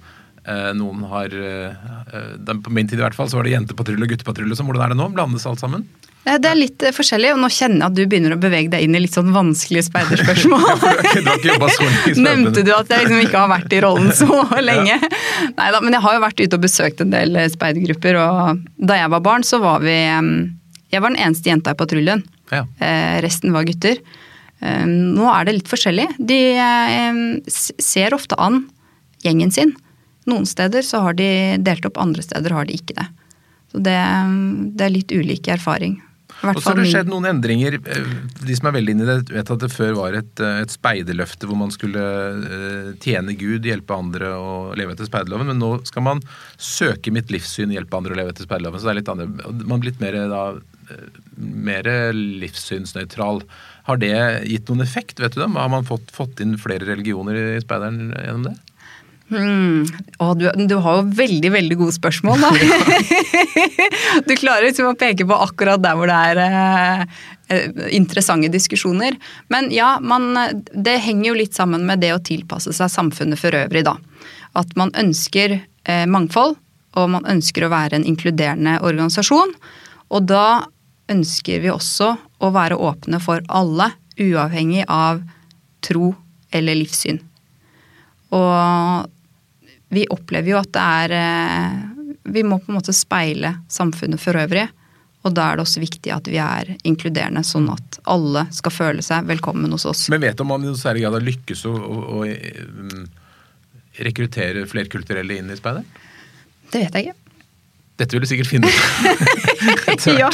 noen 0.77 1.03
har 1.11 1.33
eh, 1.35 2.55
På 2.65 2.73
min 2.75 2.89
tid 2.89 2.99
i 2.99 3.05
hvert 3.05 3.17
fall 3.17 3.29
så 3.31 3.39
var 3.39 3.47
det 3.47 3.55
jentepatrulje 3.55 4.07
og 4.07 4.13
guttepatrulje. 4.15 4.57
Så 4.59 4.67
hvordan 4.67 4.87
er 4.87 4.95
det 4.95 5.01
nå? 5.01 5.09
Blandes 5.15 5.47
alt 5.49 5.63
sammen? 5.63 5.85
Det 6.21 6.45
er 6.51 6.59
litt 6.59 6.83
eh, 6.85 6.93
forskjellig, 6.93 7.31
og 7.35 7.41
nå 7.41 7.49
kjenner 7.53 7.81
jeg 7.81 7.87
at 7.87 7.97
du 7.97 8.03
begynner 8.05 8.35
å 8.37 8.41
bevege 8.41 8.69
deg 8.73 8.85
inn 8.85 8.97
i 8.97 9.01
litt 9.01 9.15
sånn 9.17 9.31
vanskelige 9.33 9.87
speiderspørsmål. 9.89 10.67
Nevnte 12.21 12.65
du 12.67 12.73
at 12.77 12.93
jeg 12.93 13.07
liksom 13.07 13.23
ikke 13.25 13.41
har 13.41 13.53
vært 13.53 13.77
i 13.77 13.81
rollen 13.85 14.11
så 14.17 14.43
lenge? 14.69 14.99
Nei 15.57 15.69
da, 15.73 15.81
men 15.81 15.97
jeg 15.97 16.05
har 16.05 16.19
jo 16.19 16.25
vært 16.27 16.43
ute 16.43 16.59
og 16.59 16.65
besøkt 16.67 17.05
en 17.05 17.15
del 17.15 17.41
speidergrupper, 17.55 18.19
og 18.21 18.65
da 18.77 18.99
jeg 19.01 19.13
var 19.17 19.25
barn, 19.25 19.47
så 19.47 19.63
var 19.63 19.81
vi 19.85 19.97
Jeg 19.97 21.01
var 21.01 21.13
den 21.15 21.23
eneste 21.23 21.49
jenta 21.49 21.73
i 21.73 21.79
patruljen. 21.79 22.25
Ja. 22.51 22.65
Resten 23.23 23.55
var 23.55 23.65
gutter. 23.69 24.01
Nå 24.61 25.29
er 25.31 25.47
det 25.47 25.55
litt 25.55 25.71
forskjellig. 25.71 26.09
De 26.19 26.41
ser 27.47 28.17
ofte 28.17 28.37
an 28.43 28.65
gjengen 29.25 29.55
sin. 29.55 29.73
Noen 30.29 30.47
steder 30.49 30.85
så 30.85 31.01
har 31.07 31.17
de 31.17 31.31
delt 31.65 31.87
opp, 31.89 32.01
andre 32.01 32.25
steder 32.25 32.53
har 32.53 32.69
de 32.69 32.77
ikke 32.77 32.97
det. 32.99 33.09
Så 33.73 33.81
det, 33.81 33.99
det 34.77 34.87
er 34.87 34.93
litt 34.93 35.13
ulik 35.15 35.49
erfaring. 35.49 36.01
Og 36.41 36.61
så 36.63 36.71
har 36.71 36.79
det 36.79 36.89
skjedd 36.89 37.11
noen 37.11 37.29
endringer. 37.29 37.77
De 37.81 38.57
som 38.57 38.71
er 38.71 38.77
veldig 38.79 38.95
inne 38.95 39.05
i 39.05 39.09
det, 39.11 39.35
vet 39.35 39.53
at 39.53 39.63
det 39.63 39.71
før 39.73 39.97
var 39.99 40.17
et, 40.17 40.43
et 40.63 40.73
speiderløfte 40.73 41.49
hvor 41.49 41.59
man 41.61 41.73
skulle 41.75 42.01
eh, 42.01 42.93
tjene 43.03 43.35
Gud, 43.39 43.67
hjelpe 43.69 43.97
andre 43.97 44.33
og 44.39 44.79
leve 44.81 44.95
etter 44.95 45.09
speiderloven. 45.09 45.53
Men 45.53 45.61
nå 45.61 45.73
skal 45.89 46.07
man 46.07 46.23
søke 46.57 47.13
mitt 47.15 47.33
livssyn, 47.35 47.75
hjelpe 47.75 47.99
andre 47.99 48.15
og 48.15 48.23
leve 48.23 48.35
etter 48.35 48.49
speiderloven. 48.49 48.81
Så 48.81 48.89
det 48.89 48.95
er 48.95 49.01
litt 49.03 49.13
andre, 49.13 49.29
man 49.61 49.77
er 49.79 49.85
blitt 49.85 50.01
mer, 50.03 50.19
da, 50.33 50.45
eh, 50.95 51.21
mer 51.37 51.91
livssynsnøytral. 52.17 53.45
Har 53.91 54.01
det 54.01 54.15
gitt 54.49 54.73
noen 54.73 54.87
effekt? 54.87 55.21
vet 55.21 55.37
du 55.37 55.43
det? 55.43 55.53
Har 55.59 55.73
man 55.73 55.89
fått, 55.89 56.13
fått 56.15 56.41
inn 56.45 56.57
flere 56.61 56.89
religioner 56.89 57.37
i 57.37 57.63
speideren 57.65 58.15
gjennom 58.17 58.49
det? 58.49 58.57
Hmm. 59.31 59.85
Å, 60.19 60.33
du, 60.35 60.49
du, 60.67 60.75
har 60.83 60.97
jo 60.99 61.11
veldig 61.15 61.53
veldig 61.55 61.77
gode 61.79 61.95
spørsmål, 61.95 62.43
da. 62.43 62.51
du 64.27 64.33
klarer 64.35 64.67
liksom 64.67 64.91
å 64.91 64.97
peke 64.99 65.27
på 65.29 65.37
akkurat 65.39 65.83
der 65.83 65.99
hvor 65.99 66.11
det 66.11 66.17
er 66.33 66.41
eh, 66.43 67.05
eh, 67.55 67.69
interessante 67.95 68.51
diskusjoner. 68.51 69.15
Men 69.55 69.71
ja, 69.75 69.93
man, 70.03 70.33
det 70.75 70.97
henger 71.07 71.31
jo 71.31 71.37
litt 71.39 71.55
sammen 71.55 71.87
med 71.87 72.03
det 72.03 72.11
å 72.17 72.23
tilpasse 72.27 72.75
seg 72.75 72.91
samfunnet 72.91 73.39
for 73.39 73.55
øvrig, 73.55 73.85
da. 73.87 73.95
At 74.59 74.75
man 74.81 74.91
ønsker 74.99 75.61
eh, 75.61 76.07
mangfold, 76.11 76.59
og 76.99 77.15
man 77.15 77.31
ønsker 77.31 77.69
å 77.69 77.71
være 77.71 78.01
en 78.01 78.09
inkluderende 78.11 78.81
organisasjon. 78.83 79.55
Og 80.11 80.27
da 80.27 80.67
ønsker 81.11 81.63
vi 81.63 81.71
også 81.71 82.17
å 82.43 82.51
være 82.55 82.79
åpne 82.83 83.23
for 83.23 83.47
alle, 83.47 83.93
uavhengig 84.19 84.89
av 84.91 85.23
tro 85.87 86.11
eller 86.51 86.83
livssyn. 86.83 87.23
Og 88.35 89.07
vi 89.91 90.07
opplever 90.11 90.53
jo 90.53 90.61
at 90.61 90.71
det 90.75 90.83
er 90.83 91.15
eh, 91.19 91.79
Vi 92.31 92.45
må 92.47 92.61
på 92.63 92.71
en 92.71 92.79
måte 92.79 92.95
speile 92.95 93.57
samfunnet 93.71 94.23
for 94.23 94.39
øvrig. 94.39 94.69
Og 95.27 95.35
da 95.37 95.51
er 95.51 95.59
det 95.59 95.65
også 95.67 95.83
viktig 95.83 96.13
at 96.15 96.29
vi 96.31 96.39
er 96.41 96.71
inkluderende, 96.89 97.43
sånn 97.45 97.67
at 97.73 97.99
alle 98.09 98.47
skal 98.57 98.73
føle 98.73 99.03
seg 99.05 99.27
velkommen 99.29 99.73
hos 99.75 99.85
oss. 99.89 100.07
Men 100.13 100.23
vet 100.23 100.39
du 100.39 100.47
om 100.47 100.53
man 100.55 100.63
i 100.65 100.71
noen 100.71 100.81
særlig 100.81 101.05
grad 101.05 101.19
har 101.19 101.27
lykkes 101.27 101.65
å, 101.69 101.73
å, 101.77 101.97
å 102.15 102.23
um, 102.25 103.03
rekruttere 104.01 104.63
flerkulturelle 104.71 105.37
inn 105.43 105.53
i 105.53 105.59
speider? 105.59 105.85
Det 106.71 106.87
vet 106.87 106.97
jeg 106.97 107.11
ikke. 107.11 107.19
Dette 108.01 108.17
vil 108.17 108.25
du 108.25 108.31
sikkert 108.31 108.49
finne 108.49 108.71
ut 108.71 110.07
ja. 110.23 110.31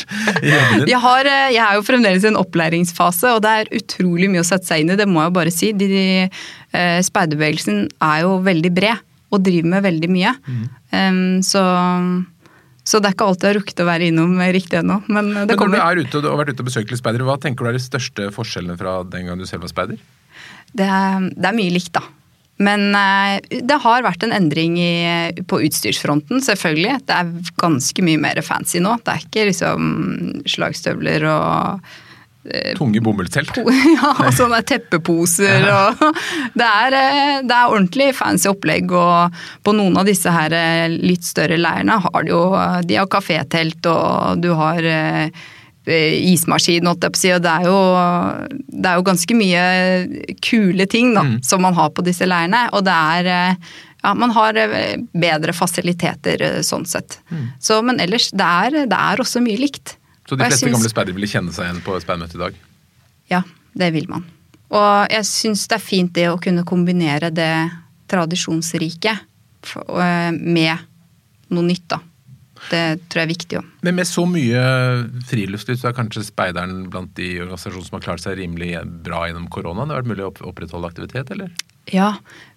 jeg, 0.86 0.98
har, 1.02 1.26
eh, 1.26 1.48
jeg 1.56 1.62
er 1.64 1.74
jo 1.74 1.82
fremdeles 1.82 2.22
i 2.22 2.30
en 2.30 2.38
opplæringsfase, 2.38 3.32
og 3.34 3.42
det 3.42 3.54
er 3.56 3.72
utrolig 3.80 4.30
mye 4.30 4.44
å 4.44 4.46
sette 4.46 4.70
seg 4.70 4.84
inn 4.84 4.94
i. 4.94 5.00
Det 5.00 5.08
må 5.10 5.24
jeg 5.24 5.34
bare 5.34 5.54
si. 5.54 5.72
De, 5.74 5.88
de, 5.90 6.06
speiderbevegelsen 7.08 7.88
er 8.06 8.22
jo 8.22 8.36
veldig 8.46 8.70
bred 8.76 9.02
og 9.36 9.44
driver 9.46 9.70
med 9.76 9.84
veldig 9.86 10.10
mye. 10.12 10.32
Mm. 10.46 10.64
Um, 10.92 11.20
så 11.46 11.62
så 12.86 13.00
det 13.02 13.08
er 13.08 13.16
ikke 13.16 13.26
alltid 13.26 13.48
jeg 13.48 13.50
har 13.50 13.58
rukket 13.58 13.80
å 13.82 13.86
være 13.88 14.08
innom 14.12 14.36
riktig 14.54 14.78
ennå. 14.78 15.00
Men 15.10 15.32
det 15.32 15.48
men 15.48 15.58
kommer. 15.58 15.80
Når 15.80 15.96
du 15.96 16.04
er 16.04 16.06
ute 16.06 16.20
og 16.20 16.28
har 16.30 16.38
vært 16.44 16.52
ute 16.52 16.62
og 16.62 16.68
besøkt 16.68 16.92
litt 16.92 17.00
speidere, 17.00 17.26
hva 17.26 17.34
tenker 17.42 17.66
du 17.66 17.70
er 17.72 17.74
de 17.74 17.82
største 17.82 18.28
forskjellene 18.36 18.76
fra 18.78 19.00
den 19.10 19.26
gang 19.26 19.40
du 19.40 19.46
selv 19.48 19.66
var 19.66 19.72
speider? 19.72 19.98
Det, 20.70 20.86
det, 20.86 21.48
er 21.48 21.56
mye 21.56 21.74
likt, 21.74 21.90
da. 21.98 22.04
Men 22.62 22.94
uh, 22.94 23.42
det 23.42 23.80
har 23.82 24.06
vært 24.06 24.22
en 24.22 24.36
endring 24.36 24.78
i, 24.78 24.92
på 25.50 25.58
utstyrsfronten, 25.66 26.38
selvfølgelig. 26.46 27.00
Det 27.10 27.18
er 27.18 27.34
ganske 27.58 28.06
mye 28.06 28.22
mer 28.22 28.38
fancy 28.46 28.78
nå. 28.84 28.94
Det 29.02 29.16
er 29.16 29.26
ikke 29.26 29.48
liksom 29.50 29.90
slagstøvler 30.54 31.26
og 31.32 31.82
Eh, 31.82 32.05
Tunge 32.76 33.00
bomullstelt? 33.02 33.58
Ja, 33.96 34.12
og 34.12 34.30
sånne 34.36 34.60
teppeposer 34.66 35.66
og 35.70 36.02
det 36.58 36.66
er, 36.66 36.96
eh, 36.98 37.34
det 37.46 37.54
er, 37.54 37.72
ordentlig 37.72 38.10
fancy 38.16 38.50
opplegg. 38.50 38.92
Og 38.92 39.42
på 39.66 39.74
noen 39.76 39.96
av 39.98 40.08
disse 40.08 40.32
her 40.32 40.54
eh, 40.56 40.86
litt 40.92 41.26
større 41.26 41.58
leirene 41.60 41.98
har 42.06 42.24
de 42.24 42.34
jo 42.34 42.42
de 42.86 42.98
har 42.98 43.10
kafételt 43.10 43.86
og 43.90 44.42
du 44.42 44.50
har 44.58 44.86
ismaskin. 45.86 46.86
Og 46.90 46.98
det 47.00 47.10
er, 47.46 47.66
jo, 47.66 47.80
det 48.74 48.90
er 48.90 48.98
jo 48.98 49.06
ganske 49.06 49.36
mye 49.38 49.66
kule 50.42 50.86
ting 50.90 51.12
da, 51.14 51.26
mm. 51.26 51.36
som 51.46 51.62
man 51.62 51.76
har 51.78 51.92
på 51.94 52.04
disse 52.06 52.26
leirene. 52.26 52.66
Og 52.74 52.86
det 52.86 52.94
er 52.94 53.30
ja, 54.02 54.14
man 54.14 54.34
har 54.34 54.58
bedre 55.14 55.54
fasiliteter 55.56 56.62
sånn 56.66 56.86
sett. 56.86 57.20
Mm. 57.30 57.46
Så, 57.62 57.78
men 57.86 58.02
ellers, 58.02 58.32
det 58.34 58.50
er, 58.66 58.82
det 58.90 58.98
er 58.98 59.22
også 59.22 59.42
mye 59.44 59.62
likt. 59.62 59.96
Så 60.26 60.34
de 60.34 60.44
fleste 60.44 60.64
synes... 60.64 60.76
gamle 60.76 60.90
speidere 60.90 61.16
ville 61.16 61.30
kjenne 61.30 61.54
seg 61.54 61.68
igjen 61.68 61.84
på 61.86 61.98
speidmøtet 62.02 62.38
i 62.38 62.42
dag? 62.42 62.58
Ja, 63.30 63.42
det 63.78 63.92
vil 63.94 64.08
man. 64.10 64.26
Og 64.74 65.12
jeg 65.12 65.26
syns 65.28 65.66
det 65.70 65.78
er 65.78 65.84
fint 65.84 66.12
det 66.16 66.26
å 66.32 66.40
kunne 66.42 66.66
kombinere 66.66 67.30
det 67.34 67.52
tradisjonsrike 68.10 69.12
eh, 69.14 70.32
med 70.34 70.86
noe 71.54 71.66
nytt, 71.66 71.86
da. 71.94 72.00
Det 72.66 72.82
tror 73.06 73.20
jeg 73.20 73.26
er 73.26 73.30
viktig 73.30 73.58
òg. 73.60 73.66
Men 73.86 73.98
med 73.98 74.08
så 74.08 74.24
mye 74.26 74.62
friluftsliv, 75.28 75.78
så 75.78 75.90
er 75.90 75.96
kanskje 75.98 76.24
speideren 76.26 76.86
blant 76.90 77.12
de 77.18 77.36
organisasjonene 77.44 77.86
som 77.86 77.98
har 77.98 78.06
klart 78.08 78.24
seg 78.24 78.38
rimelig 78.40 78.72
bra 79.06 79.26
gjennom 79.28 79.46
koronaen? 79.52 79.86
Det 79.86 79.94
har 79.94 80.02
vært 80.02 80.10
mulig 80.14 80.26
å 80.26 80.32
opprettholde 80.50 80.90
aktivitet, 80.90 81.30
eller? 81.36 81.52
Ja, 81.92 82.16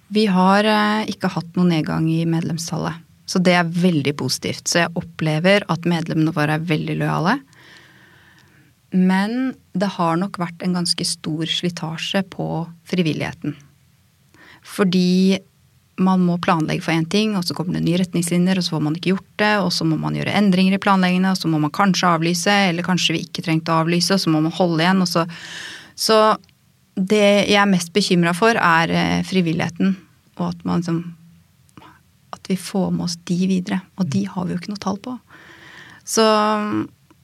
vi 0.10 0.26
har 0.32 0.66
eh, 0.66 1.12
ikke 1.14 1.30
hatt 1.36 1.54
noen 1.60 1.76
nedgang 1.76 2.10
i 2.10 2.24
medlemstallet. 2.30 3.06
Så 3.30 3.38
det 3.46 3.54
er 3.60 3.70
veldig 3.70 4.16
positivt. 4.18 4.66
Så 4.66 4.82
jeg 4.82 4.98
opplever 4.98 5.68
at 5.70 5.86
medlemmene 5.86 6.34
våre 6.34 6.58
er 6.58 6.66
veldig 6.66 6.96
lojale. 7.04 7.36
Men 8.92 9.54
det 9.78 9.92
har 10.00 10.18
nok 10.18 10.40
vært 10.42 10.64
en 10.66 10.80
ganske 10.80 11.06
stor 11.06 11.50
slitasje 11.50 12.24
på 12.34 12.48
frivilligheten. 12.90 13.54
Fordi 14.66 15.40
man 16.00 16.24
må 16.24 16.38
planlegge 16.42 16.86
for 16.86 16.96
én 16.96 17.08
ting, 17.12 17.36
og 17.36 17.44
så 17.46 17.56
kommer 17.56 17.76
det 17.76 17.84
nye 17.86 18.00
retningslinjer, 18.00 18.60
og 18.60 18.66
så 18.66 18.76
får 18.78 18.84
man 18.86 18.96
ikke 18.96 19.14
gjort 19.14 19.32
det, 19.42 19.54
og 19.60 19.72
så 19.76 19.88
må 19.88 19.98
man 20.00 20.16
gjøre 20.16 20.36
endringer 20.40 20.78
i 20.78 20.82
planleggene, 20.82 21.34
og 21.34 21.40
så 21.40 21.52
må 21.52 21.60
man 21.62 21.74
kanskje 21.76 22.08
avlyse, 22.08 22.56
eller 22.70 22.88
kanskje 22.88 23.18
vi 23.18 23.24
ikke 23.28 23.44
trengte 23.46 23.74
å 23.74 23.82
avlyse, 23.84 24.16
og 24.16 24.24
så 24.24 24.32
må 24.32 24.42
man 24.46 24.56
holde 24.56 24.86
igjen, 24.86 25.04
og 25.04 25.12
så 25.12 25.28
Så 26.00 26.38
det 26.96 27.50
jeg 27.50 27.60
er 27.60 27.68
mest 27.68 27.92
bekymra 27.92 28.32
for, 28.34 28.56
er 28.56 28.90
eh, 28.90 29.24
frivilligheten, 29.28 29.98
og 30.38 30.46
at 30.54 30.66
man 30.66 30.80
liksom 30.80 31.16
At 32.32 32.46
vi 32.48 32.56
får 32.56 32.92
med 32.92 33.04
oss 33.04 33.18
de 33.26 33.48
videre. 33.50 33.82
Og 33.98 34.06
de 34.08 34.24
har 34.24 34.46
vi 34.46 34.54
jo 34.54 34.60
ikke 34.60 34.72
noe 34.72 34.80
tall 34.80 34.98
på. 35.02 35.16
Så 36.06 36.24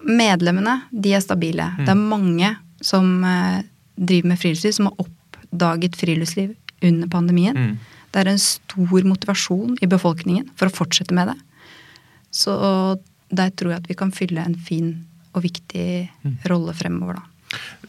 medlemmene, 0.06 0.80
de 0.92 1.16
er 1.18 1.24
stabile. 1.24 1.72
Mm. 1.76 1.82
Det 1.86 1.94
er 1.94 2.06
mange 2.14 2.52
som 2.86 3.10
eh, 3.26 3.66
driver 3.96 4.32
med 4.34 4.42
friluftsliv, 4.42 4.76
som 4.78 4.90
har 4.90 5.06
oppdaget 5.06 5.98
friluftsliv 6.00 6.56
under 6.86 7.12
pandemien. 7.12 7.58
Mm. 7.58 7.76
Det 8.14 8.22
er 8.22 8.32
en 8.32 8.42
stor 8.42 9.08
motivasjon 9.10 9.78
i 9.84 9.90
befolkningen 9.92 10.52
for 10.56 10.70
å 10.70 10.76
fortsette 10.76 11.16
med 11.16 11.34
det. 11.34 11.38
Så 12.36 12.56
der 13.36 13.52
tror 13.56 13.74
jeg 13.74 13.84
at 13.84 13.90
vi 13.90 13.98
kan 13.98 14.14
fylle 14.16 14.44
en 14.44 14.58
fin 14.60 14.92
og 15.36 15.44
viktig 15.44 15.88
mm. 16.24 16.36
rolle 16.52 16.76
fremover, 16.78 17.20
da. 17.20 17.32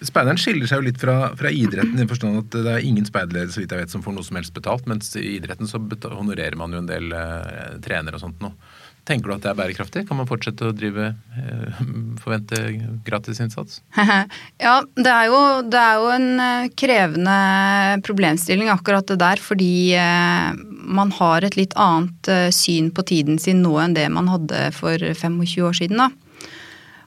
Speideren 0.05 0.39
skiller 0.39 0.69
seg 0.69 0.79
jo 0.79 0.87
litt 0.87 0.99
fra, 1.01 1.15
fra 1.39 1.51
idretten 1.51 1.99
i 1.99 2.07
forstand 2.07 2.39
at 2.43 2.57
det 2.67 2.73
er 2.75 2.85
ingen 2.87 3.07
speiderledere 3.09 3.55
så 3.55 3.63
vidt 3.63 3.73
jeg 3.73 3.83
vet, 3.83 3.93
som 3.93 4.03
får 4.05 4.15
noe 4.15 4.27
som 4.27 4.39
helst 4.39 4.55
betalt, 4.55 4.85
mens 4.91 5.09
i 5.19 5.39
idretten 5.39 5.71
så 5.71 5.81
honorerer 6.13 6.59
man 6.61 6.75
jo 6.75 6.83
en 6.83 6.91
del 6.91 7.15
eh, 7.17 7.79
trenere 7.83 8.19
og 8.19 8.23
sånt 8.23 8.45
noe. 8.45 8.55
Tenker 9.07 9.31
du 9.31 9.37
at 9.37 9.45
det 9.45 9.51
er 9.53 9.59
bærekraftig? 9.61 10.03
Kan 10.09 10.19
man 10.19 10.27
fortsette 10.27 10.67
å 10.67 10.75
drive, 10.75 11.13
eh, 11.39 11.83
forvente 12.23 12.59
gratisinnsats? 13.07 13.79
ja, 14.65 14.75
det 14.99 15.13
er, 15.13 15.29
jo, 15.31 15.41
det 15.71 15.79
er, 15.79 16.01
jo, 16.03 16.11
en 16.17 16.43
eh, 16.43 16.69
krevende 16.75 17.37
problemstilling 18.07 18.73
akkurat 18.73 19.07
det 19.07 19.21
der. 19.23 19.43
Fordi 19.43 19.95
eh, 19.95 20.51
man 20.99 21.15
har 21.21 21.47
et 21.47 21.59
litt 21.59 21.77
annet 21.79 22.33
syn 22.55 22.91
på 22.95 23.07
tiden 23.07 23.39
sin 23.43 23.63
nå 23.63 23.77
enn 23.83 23.95
det 23.95 24.09
man 24.11 24.31
hadde 24.33 24.69
for 24.75 24.99
25 24.99 25.67
år 25.71 25.79
siden. 25.79 26.03
Da. 26.03 26.11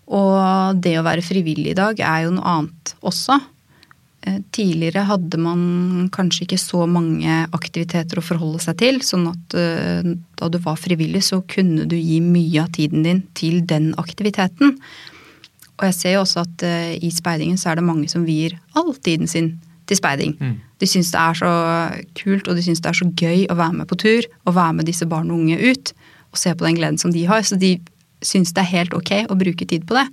Og 0.09 0.79
det 0.79 0.95
å 0.99 1.05
være 1.05 1.25
frivillig 1.25 1.73
i 1.73 1.79
dag 1.79 1.99
er 1.99 2.25
jo 2.25 2.35
noe 2.37 2.55
annet 2.55 2.95
også. 3.05 3.41
Eh, 4.21 4.41
tidligere 4.51 5.05
hadde 5.07 5.37
man 5.39 5.61
kanskje 6.11 6.43
ikke 6.43 6.59
så 6.59 6.83
mange 6.91 7.35
aktiviteter 7.55 8.19
å 8.19 8.23
forholde 8.25 8.59
seg 8.59 8.75
til, 8.81 8.97
sånn 9.05 9.29
at 9.31 9.55
eh, 9.55 10.09
da 10.39 10.49
du 10.51 10.57
var 10.59 10.75
frivillig, 10.79 11.21
så 11.29 11.39
kunne 11.47 11.85
du 11.87 11.95
gi 11.95 12.17
mye 12.23 12.65
av 12.65 12.73
tiden 12.75 13.05
din 13.05 13.21
til 13.39 13.61
den 13.69 13.93
aktiviteten. 14.01 14.75
Og 15.79 15.85
jeg 15.87 15.95
ser 15.95 16.17
jo 16.17 16.25
også 16.25 16.43
at 16.43 16.65
eh, 16.67 16.97
i 16.99 17.13
speidingen 17.15 17.59
så 17.59 17.71
er 17.71 17.79
det 17.79 17.87
mange 17.87 18.09
som 18.11 18.27
vier 18.27 18.57
all 18.75 18.91
tiden 18.97 19.31
sin 19.31 19.53
til 19.87 20.01
speiding. 20.01 20.35
Mm. 20.41 20.57
De 20.83 20.89
syns 20.89 21.13
det 21.15 21.21
er 21.21 21.39
så 21.39 21.53
kult, 22.19 22.51
og 22.51 22.59
de 22.59 22.65
syns 22.65 22.83
det 22.83 22.91
er 22.91 22.99
så 22.99 23.07
gøy 23.07 23.47
å 23.47 23.55
være 23.55 23.77
med 23.79 23.89
på 23.89 24.01
tur 24.03 24.27
og 24.43 24.57
være 24.59 24.81
med 24.81 24.91
disse 24.91 25.07
barn 25.09 25.31
og 25.31 25.39
unge 25.45 25.57
ut 25.63 25.93
og 26.29 26.43
se 26.43 26.51
på 26.53 26.67
den 26.67 26.75
gleden 26.77 26.99
som 26.99 27.15
de 27.15 27.23
har. 27.29 27.47
Så 27.47 27.55
de 27.55 27.77
syns 28.19 28.51
det 28.51 28.65
er 28.65 28.73
helt 28.75 28.93
ok 28.93 29.31
å 29.31 29.39
bruke 29.39 29.63
tid 29.63 29.87
på 29.87 29.95
det. 29.95 30.05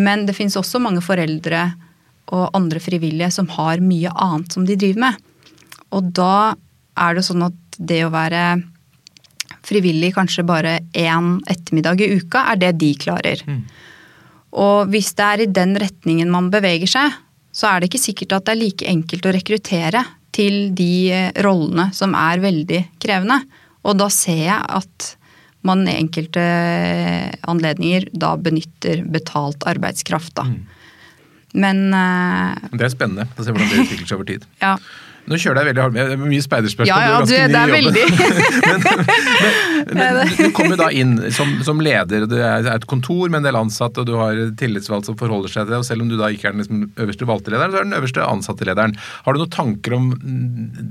Men 0.00 0.24
det 0.24 0.38
fins 0.40 0.56
også 0.56 0.80
mange 0.80 1.04
foreldre 1.04 1.68
og 2.30 2.50
andre 2.56 2.82
frivillige 2.82 3.30
som 3.34 3.48
har 3.56 3.82
mye 3.82 4.12
annet 4.14 4.54
som 4.54 4.66
de 4.66 4.78
driver 4.78 5.06
med. 5.06 5.22
Og 5.94 6.12
da 6.14 6.54
er 7.00 7.16
det 7.16 7.24
sånn 7.26 7.46
at 7.46 7.78
det 7.78 8.04
å 8.06 8.12
være 8.12 8.44
frivillig 9.66 10.12
kanskje 10.16 10.46
bare 10.46 10.78
én 10.96 11.38
ettermiddag 11.50 12.02
i 12.02 12.10
uka, 12.20 12.46
er 12.52 12.60
det 12.60 12.74
de 12.80 12.92
klarer. 12.98 13.42
Mm. 13.46 13.64
Og 14.60 14.90
hvis 14.90 15.12
det 15.18 15.26
er 15.26 15.42
i 15.44 15.50
den 15.60 15.76
retningen 15.78 16.30
man 16.32 16.50
beveger 16.52 16.90
seg, 16.90 17.18
så 17.54 17.70
er 17.70 17.80
det 17.80 17.90
ikke 17.90 18.02
sikkert 18.02 18.34
at 18.36 18.46
det 18.46 18.54
er 18.54 18.62
like 18.62 18.90
enkelt 18.90 19.26
å 19.26 19.34
rekruttere 19.34 20.04
til 20.34 20.70
de 20.78 21.30
rollene 21.42 21.88
som 21.94 22.14
er 22.18 22.42
veldig 22.42 22.82
krevende. 23.02 23.40
Og 23.86 23.98
da 23.98 24.06
ser 24.12 24.44
jeg 24.46 24.60
at 24.80 25.14
man 25.66 25.82
i 25.88 25.96
enkelte 25.98 26.42
anledninger 27.50 28.08
da 28.16 28.32
benytter 28.40 29.02
betalt 29.12 29.66
arbeidskraft, 29.68 30.32
da. 30.38 30.46
Mm. 30.48 30.79
Men 31.54 31.88
uh, 31.90 32.54
Det 32.70 32.86
er 32.86 32.92
spennende 32.92 33.26
å 33.34 33.44
se 33.46 33.54
hvordan 33.54 33.70
det 33.70 33.86
utvikler 33.86 34.06
seg 34.10 34.18
over 34.20 34.28
tid. 34.28 34.44
ja. 34.64 34.76
Nå 35.28 35.36
kjører 35.38 35.60
jeg 35.60 35.68
veldig 35.68 35.82
hardt 35.84 35.94
med. 35.94 36.08
Det 36.08 36.14
er 36.16 36.30
mye 36.32 36.42
speiderspørsmål. 36.42 36.88
Ja, 36.90 37.10
ja, 37.12 37.18
du, 37.22 37.34
det 37.52 37.58
er 37.60 37.70
veldig. 37.70 38.04
men, 38.66 38.86
men, 39.98 40.16
men, 40.16 40.32
du 40.40 40.48
kommer 40.56 40.80
da 40.80 40.88
inn 40.96 41.12
som, 41.36 41.52
som, 41.66 41.82
leder. 41.84 42.24
Det 42.30 42.40
er 42.40 42.66
et 42.72 42.86
kontor 42.90 43.28
med 43.28 43.42
en 43.42 43.46
del 43.46 43.58
ansatte, 43.60 44.02
og 44.02 44.08
du 44.08 44.16
har 44.18 44.40
tillitsvalgt 44.58 45.10
som 45.10 45.18
forholder 45.20 45.52
seg 45.52 45.68
til 45.68 45.74
det. 45.74 45.78
og 45.82 45.86
Selv 45.86 46.06
om 46.06 46.10
du 46.10 46.16
da 46.18 46.32
ikke 46.32 46.50
er 46.50 46.56
den 46.56 46.64
liksom, 46.64 46.82
øverste 47.04 47.28
valgte 47.30 47.54
lederen, 47.54 47.70
så 47.70 47.78
er 47.78 47.86
du 47.86 47.90
den 47.92 47.98
øverste 48.00 48.26
ansatte 48.26 48.68
lederen. 48.70 48.96
Har 49.28 49.36
du 49.36 49.42
noen 49.44 49.54
tanker 49.54 49.96
om 50.00 50.10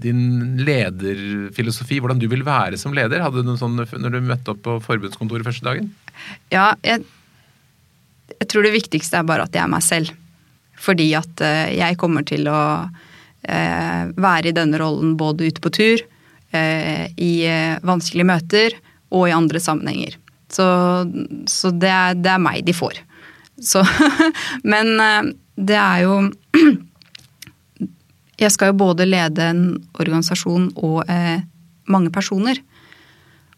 din 0.06 0.24
lederfilosofi, 0.62 2.00
hvordan 2.00 2.22
du 2.22 2.30
vil 2.32 2.46
være 2.48 2.80
som 2.80 2.96
leder? 2.96 3.26
Hadde 3.26 3.44
du 3.44 3.50
noe 3.50 3.60
sånn 3.60 3.76
når 3.76 4.16
du 4.16 4.22
møtte 4.24 4.56
opp 4.56 4.64
på 4.70 4.80
forbundskontoret 4.88 5.52
første 5.52 5.68
dagen? 5.68 5.92
Ja, 6.54 6.72
jeg, 6.86 7.04
jeg 8.38 8.52
tror 8.54 8.64
det 8.64 8.78
viktigste 8.78 9.20
er 9.20 9.28
bare 9.28 9.50
at 9.50 9.58
jeg 9.58 9.66
er 9.66 9.74
meg 9.76 9.84
selv. 9.84 10.16
Fordi 10.80 11.10
at 11.18 11.44
eh, 11.44 11.76
jeg 11.78 11.98
kommer 12.00 12.26
til 12.28 12.48
å 12.52 12.62
eh, 13.44 14.04
være 14.16 14.52
i 14.52 14.56
denne 14.56 14.80
rollen 14.82 15.18
både 15.20 15.50
ute 15.52 15.64
på 15.64 15.74
tur, 15.76 16.04
eh, 16.56 17.06
i 17.20 17.34
vanskelige 17.86 18.30
møter 18.30 18.78
og 19.10 19.28
i 19.28 19.36
andre 19.36 19.62
sammenhenger. 19.64 20.18
Så, 20.50 20.66
så 21.50 21.72
det, 21.76 21.92
er, 21.92 22.18
det, 22.18 22.32
er, 22.34 22.42
meg 22.42 22.64
de 22.66 22.74
får. 22.74 23.02
Så 23.62 23.84
Men 24.72 24.96
det 25.60 25.78
er 25.78 26.06
jo 26.08 26.22
Jeg 28.40 28.54
skal 28.56 28.72
jo 28.72 28.80
både 28.80 29.04
lede 29.04 29.50
en 29.52 29.64
organisasjon 30.00 30.70
og 30.80 31.04
mange 31.92 32.12
personer. 32.16 32.62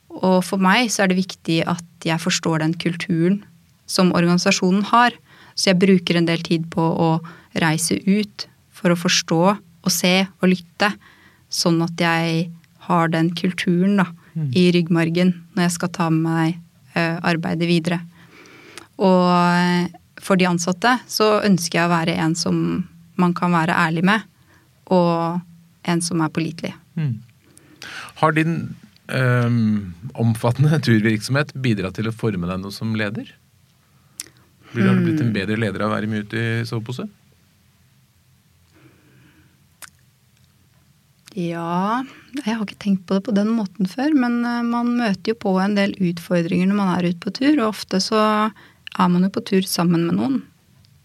Og 0.09 0.39
for 0.41 0.57
meg 0.57 0.89
så 0.89 1.03
er 1.03 1.11
det 1.11 1.19
viktig 1.19 1.59
at 1.69 2.07
jeg 2.07 2.17
forstår 2.23 2.63
den 2.63 2.73
kulturen 2.81 3.43
som 3.85 4.09
organisasjonen 4.17 4.87
har. 4.89 5.13
Så 5.55 5.71
jeg 5.71 5.81
bruker 5.81 6.17
en 6.17 6.29
del 6.29 6.43
tid 6.45 6.67
på 6.71 6.81
å 6.81 7.11
reise 7.61 7.99
ut 8.05 8.47
for 8.75 8.93
å 8.93 8.99
forstå 8.99 9.41
og 9.51 9.91
se 9.91 10.15
og 10.39 10.49
lytte. 10.51 10.91
Sånn 11.51 11.81
at 11.83 11.99
jeg 11.99 12.49
har 12.87 13.11
den 13.13 13.31
kulturen 13.37 13.99
da, 14.01 14.07
i 14.55 14.69
ryggmargen 14.73 15.33
når 15.55 15.67
jeg 15.67 15.75
skal 15.75 15.91
ta 15.93 16.09
med 16.13 16.23
meg 16.23 16.53
eh, 16.95 17.17
arbeidet 17.27 17.67
videre. 17.69 17.99
Og 19.01 19.27
eh, 19.27 19.89
for 20.21 20.39
de 20.39 20.47
ansatte 20.49 20.95
så 21.09 21.41
ønsker 21.45 21.81
jeg 21.81 21.89
å 21.89 21.93
være 21.93 22.15
en 22.23 22.37
som 22.37 22.55
man 23.19 23.33
kan 23.37 23.53
være 23.53 23.75
ærlig 23.77 24.05
med, 24.07 24.23
og 24.93 25.41
en 25.89 26.01
som 26.03 26.21
er 26.23 26.31
pålitelig. 26.33 26.73
Har 28.21 28.33
din 28.37 28.55
øhm, 29.09 29.93
omfattende 30.13 30.79
turvirksomhet 30.85 31.53
bidratt 31.61 31.97
til 31.99 32.09
å 32.09 32.15
forme 32.15 32.49
deg 32.49 32.61
noe 32.61 32.73
som 32.73 32.95
leder? 32.97 33.29
Blir 34.71 34.87
du 34.87 35.01
blitt 35.03 35.21
en 35.21 35.33
bedre 35.35 35.57
leder 35.59 35.83
av 35.83 35.91
å 35.91 35.95
være 35.95 36.07
mye 36.07 36.23
ute 36.23 36.39
i 36.39 36.63
sovepose? 36.67 37.07
Ja, 41.35 42.03
jeg 42.35 42.43
har 42.57 42.63
ikke 42.65 42.79
tenkt 42.81 43.05
på 43.07 43.15
det 43.15 43.23
på 43.23 43.33
den 43.35 43.53
måten 43.55 43.87
før, 43.87 44.11
men 44.19 44.41
eh, 44.43 44.61
man 44.67 44.89
møter 44.99 45.31
jo 45.31 45.37
på 45.39 45.53
en 45.63 45.77
del 45.77 45.93
utfordringer 45.95 46.67
når 46.67 46.79
man 46.79 46.91
er 46.97 47.07
ute 47.07 47.21
på 47.23 47.31
tur, 47.37 47.53
og 47.61 47.69
ofte 47.69 48.01
så 48.03 48.19
er 48.51 49.11
man 49.13 49.23
jo 49.23 49.31
på 49.37 49.43
tur 49.47 49.67
sammen 49.67 50.03
med 50.09 50.17
noen. 50.19 50.41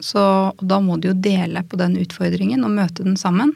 Så 0.03 0.21
da 0.61 0.81
må 0.83 0.99
du 1.01 1.13
jo 1.13 1.15
dele 1.15 1.63
på 1.65 1.79
den 1.81 1.95
utfordringen 2.03 2.67
og 2.67 2.75
møte 2.75 3.07
den 3.07 3.15
sammen. 3.17 3.55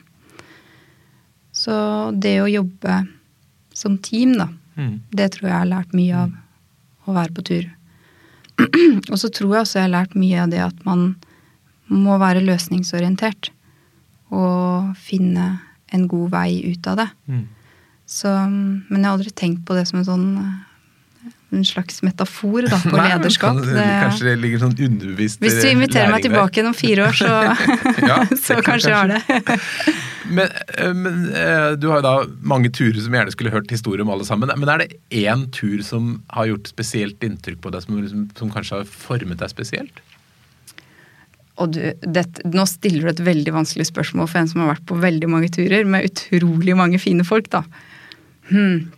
Så 1.53 1.75
det 2.17 2.37
å 2.41 2.49
jobbe 2.49 3.03
som 3.77 3.99
team, 3.99 4.39
da, 4.39 4.49
Mm. 4.79 5.01
det 5.11 5.33
tror 5.35 5.49
jeg 5.49 5.51
jeg 5.51 5.59
har 5.59 5.67
lært 5.69 5.93
mye 5.93 6.15
av 6.17 6.31
å 7.11 7.13
være 7.13 7.35
på 7.35 7.43
tur. 7.45 7.65
Og 9.11 9.17
så 9.19 9.31
tror 9.33 9.55
jeg 9.57 9.61
også 9.65 9.79
jeg 9.81 9.87
har 9.89 9.95
lært 9.97 10.15
mye 10.19 10.43
av 10.45 10.51
det 10.53 10.61
at 10.65 10.85
man 10.87 11.15
må 11.91 12.19
være 12.23 12.43
løsningsorientert. 12.47 13.51
Og 14.31 14.93
finne 15.01 15.59
en 15.91 16.05
god 16.11 16.31
vei 16.31 16.61
ut 16.71 16.87
av 16.87 17.01
det. 17.03 17.09
Mm. 17.27 17.47
Så, 18.11 18.31
men 18.51 18.99
jeg 19.01 19.07
har 19.09 19.17
aldri 19.17 19.33
tenkt 19.35 19.65
på 19.67 19.75
det 19.79 19.87
som 19.91 20.01
en 20.01 20.07
sånn 20.07 20.27
eh, 20.39 20.51
en 21.51 21.65
slags 21.67 21.99
metafor 22.07 22.63
da, 22.71 22.79
på 22.79 22.95
Nei, 22.99 23.09
lederskap. 23.11 23.57
kan- 23.59 23.75
Det, 23.75 23.87
Kanskje 24.05 24.29
det 24.29 24.35
ligger 24.45 24.63
sånn 24.63 24.77
underbevisst 24.87 25.43
hvis 25.43 25.57
du 25.59 25.67
inviterer 25.73 26.13
meg 26.15 26.23
tilbake 26.23 26.61
der. 26.63 26.69
om 26.71 26.77
fire 26.79 27.09
år, 27.09 27.19
så, 27.19 27.31
Ja, 28.11 28.21
så 28.47 28.61
kanskje 28.63 28.93
jeg 28.93 28.99
har 29.01 29.11
det. 29.17 29.59
Men, 30.31 30.47
men 30.95 31.17
øh, 31.35 31.77
du 31.81 31.89
har 31.91 32.01
jo 32.01 32.05
da 32.07 32.13
mange 32.53 32.71
turer 32.75 32.99
som 33.01 33.13
jeg 33.15 33.21
gjerne 33.23 33.35
skulle 33.35 33.53
hørt 33.55 33.71
historie 33.73 34.05
om 34.05 34.11
alle 34.13 34.27
sammen. 34.29 34.51
Men 34.61 34.69
er 34.73 34.85
det 34.85 34.99
én 35.11 35.47
tur 35.55 35.83
som 35.87 36.23
har 36.35 36.47
gjort 36.51 36.71
spesielt 36.71 37.23
inntrykk 37.27 37.61
på 37.65 37.73
deg, 37.75 37.83
som, 37.87 37.99
liksom, 38.03 38.27
som 38.39 38.53
kanskje 38.55 38.81
har 38.81 38.89
formet 38.91 39.41
deg 39.43 39.51
spesielt? 39.53 40.01
Og 41.61 41.75
du, 41.77 41.81
det, 42.01 42.25
nå 42.49 42.65
stiller 42.71 43.05
du 43.05 43.11
et 43.13 43.25
veldig 43.27 43.53
vanskelig 43.53 43.89
spørsmål 43.91 44.31
for 44.31 44.41
en 44.41 44.49
som 44.49 44.63
har 44.63 44.71
vært 44.75 44.87
på 44.89 44.97
veldig 45.03 45.29
mange 45.29 45.51
turer 45.53 45.85
med 45.85 46.07
utrolig 46.09 46.77
mange 46.79 47.01
fine 47.03 47.27
folk, 47.29 47.51
da. 47.53 47.65
Hmm. 48.49 48.89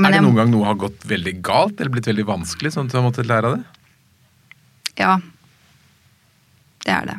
Er 0.00 0.10
det 0.10 0.16
jeg- 0.18 0.24
noen 0.24 0.38
gang 0.40 0.50
noe 0.50 0.66
har 0.66 0.78
gått 0.80 1.04
veldig 1.06 1.36
galt 1.46 1.78
eller 1.80 1.92
blitt 1.94 2.08
veldig 2.10 2.26
vanskelig, 2.26 2.72
sånn 2.74 2.86
at 2.88 2.94
du 2.94 2.98
har 2.98 3.06
måttet 3.06 3.28
lære 3.30 3.52
av 3.52 3.56
det? 3.58 3.64
Ja. 4.98 5.14
Det 6.84 6.92
er 6.96 7.06
det. 7.12 7.18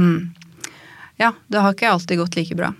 Hmm. 0.00 0.30
Ja, 1.20 1.34
det 1.52 1.60
har 1.60 1.74
ikke 1.74 1.90
alltid 1.92 2.22
gått 2.22 2.38
like 2.38 2.56
bra. 2.56 2.72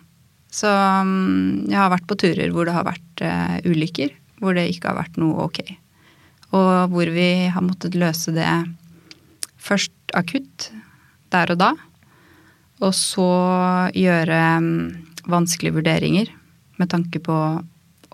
Så 0.50 0.70
mm, 0.70 1.68
jeg 1.68 1.76
har 1.76 1.92
vært 1.92 2.08
på 2.08 2.16
turer 2.18 2.50
hvor 2.54 2.66
det 2.66 2.74
har 2.74 2.86
vært 2.88 3.22
uh, 3.22 3.58
ulykker, 3.68 4.14
hvor 4.40 4.56
det 4.56 4.70
ikke 4.72 4.90
har 4.90 5.02
vært 5.02 5.20
noe 5.20 5.44
ok. 5.44 5.60
Og 6.56 6.72
hvor 6.94 7.12
vi 7.12 7.28
har 7.52 7.62
måttet 7.62 7.98
løse 7.98 8.32
det 8.34 8.48
først 9.60 9.92
akutt, 10.16 10.70
der 11.30 11.52
og 11.52 11.60
da. 11.60 11.70
Og 12.80 12.96
så 12.96 13.28
gjøre 13.92 14.40
um, 14.58 14.70
vanskelige 15.30 15.76
vurderinger 15.76 16.32
med 16.80 16.90
tanke 16.90 17.20
på 17.22 17.36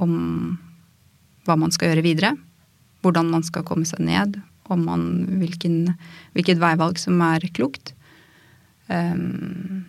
om 0.02 0.14
hva 1.46 1.54
man 1.56 1.72
skal 1.72 1.92
gjøre 1.92 2.04
videre. 2.04 2.34
Hvordan 3.06 3.30
man 3.30 3.46
skal 3.46 3.64
komme 3.64 3.86
seg 3.88 4.02
ned. 4.02 4.40
Om 4.66 4.82
man, 4.88 5.04
hvilken, 5.38 5.94
hvilket 6.34 6.58
veivalg 6.58 6.98
som 6.98 7.22
er 7.22 7.46
klokt. 7.54 7.94
Um, 8.88 9.84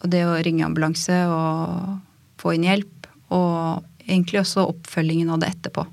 og 0.00 0.08
det 0.12 0.24
å 0.26 0.38
ringe 0.40 0.64
ambulanse 0.64 1.16
og 1.28 1.98
få 2.40 2.54
inn 2.56 2.66
hjelp. 2.68 3.08
Og 3.36 3.84
egentlig 4.06 4.40
også 4.42 4.66
oppfølgingen 4.70 5.30
av 5.34 5.42
det 5.42 5.52
etterpå. 5.52 5.84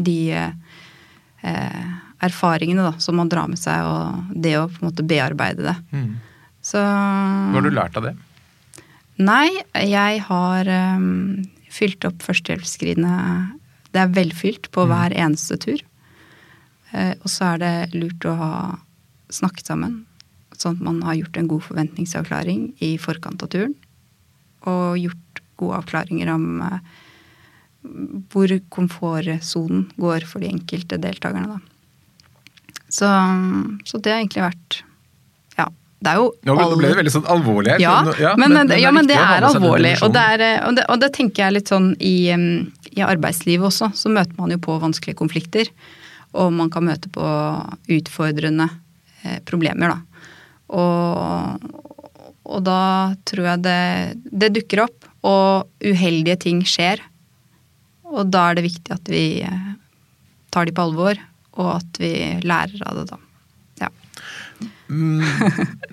De 0.00 0.18
eh, 0.38 1.90
erfaringene 2.24 2.86
da, 2.86 2.94
som 3.02 3.18
man 3.18 3.30
drar 3.32 3.50
med 3.50 3.60
seg, 3.60 3.84
og 3.84 4.34
det 4.38 4.56
å 4.58 4.68
på 4.70 4.80
en 4.80 4.90
måte 4.90 5.06
bearbeide 5.06 5.66
det. 5.66 5.76
Mm. 5.90 6.10
Så 6.64 6.80
Hva 6.80 7.56
har 7.56 7.66
du 7.66 7.72
lært 7.74 7.98
av 7.98 8.06
det? 8.10 8.14
Nei, 9.20 9.48
jeg 9.76 10.22
har 10.28 10.68
um, 10.96 11.42
fylt 11.72 12.06
opp 12.08 12.22
førstehjelpsskrinet 12.24 13.56
Det 13.92 14.00
er 14.00 14.12
velfylt 14.16 14.70
på 14.72 14.86
hver 14.88 15.12
eneste 15.12 15.58
tur. 15.60 15.82
Eh, 16.94 17.12
og 17.18 17.28
så 17.28 17.54
er 17.54 17.60
det 17.60 17.74
lurt 17.98 18.24
å 18.28 18.36
ha 18.38 18.54
snakket 19.30 19.66
sammen, 19.70 20.00
sånn 20.56 20.76
at 20.76 20.82
man 20.84 21.02
har 21.06 21.14
gjort 21.16 21.36
en 21.40 21.48
god 21.48 21.62
forventningsavklaring 21.68 22.66
i 22.84 22.94
forkant 23.00 23.42
av 23.46 23.48
turen. 23.52 23.74
Og 24.68 24.98
gjort 25.00 25.40
gode 25.60 25.78
avklaringer 25.80 26.28
om 26.34 26.46
eh, 26.66 26.78
hvor 28.32 28.52
komfortsonen 28.72 29.86
går 30.00 30.26
for 30.28 30.42
de 30.44 30.50
enkelte 30.52 30.98
deltakerne, 31.00 31.56
da. 31.56 31.60
Så, 32.90 33.06
så 33.86 34.00
det 34.02 34.10
har 34.10 34.18
egentlig 34.24 34.42
vært 34.42 34.80
Ja, 35.54 35.68
det 36.02 36.10
er 36.10 36.16
jo 36.18 36.24
Nå 36.48 36.56
ble, 36.56 36.64
ble 36.64 36.80
det 36.82 36.88
alle- 36.90 36.96
veldig 36.98 37.12
sånn 37.14 37.28
alvorlig 37.30 37.70
her. 37.76 37.78
ja, 37.84 37.92
så 38.02 38.10
nå- 38.10 38.32
men, 38.42 38.52
men, 38.56 38.72
ja, 38.82 38.90
men 38.90 39.06
det 39.06 39.14
er 39.16 39.46
alvorlig. 39.46 39.94
Og 40.02 40.12
det, 40.12 40.24
er, 40.34 40.66
og, 40.66 40.74
det, 40.76 40.84
og 40.90 40.98
det 41.00 41.12
tenker 41.14 41.44
jeg 41.44 41.54
litt 41.54 41.70
sånn 41.70 41.92
i, 42.02 42.16
i 42.98 43.00
arbeidslivet 43.06 43.68
også. 43.70 43.92
Så 43.94 44.10
møter 44.10 44.34
man 44.42 44.50
jo 44.50 44.58
på 44.58 44.74
vanskelige 44.82 45.14
konflikter. 45.22 45.70
Og 46.34 46.50
man 46.52 46.68
kan 46.70 46.84
møte 46.88 47.08
på 47.14 47.22
utfordrende 47.94 48.66
problemer, 49.48 49.94
da. 49.94 50.26
Og, 50.70 51.70
og 52.46 52.64
da 52.66 52.80
tror 53.28 53.52
jeg 53.52 53.64
det, 53.66 53.80
det 54.42 54.52
dukker 54.58 54.84
opp, 54.86 55.08
og 55.26 55.68
uheldige 55.84 56.38
ting 56.46 56.62
skjer. 56.66 57.02
Og 58.10 58.30
da 58.32 58.50
er 58.50 58.58
det 58.58 58.68
viktig 58.70 58.94
at 58.94 59.10
vi 59.10 59.24
eh, 59.46 59.72
tar 60.54 60.66
de 60.66 60.74
på 60.74 60.86
alvor, 60.88 61.18
og 61.60 61.74
at 61.76 62.00
vi 62.00 62.14
lærer 62.46 62.86
av 62.88 63.00
det, 63.00 63.04
da. 63.10 63.18
Ja. 63.80 63.90
Mm, 64.90 65.20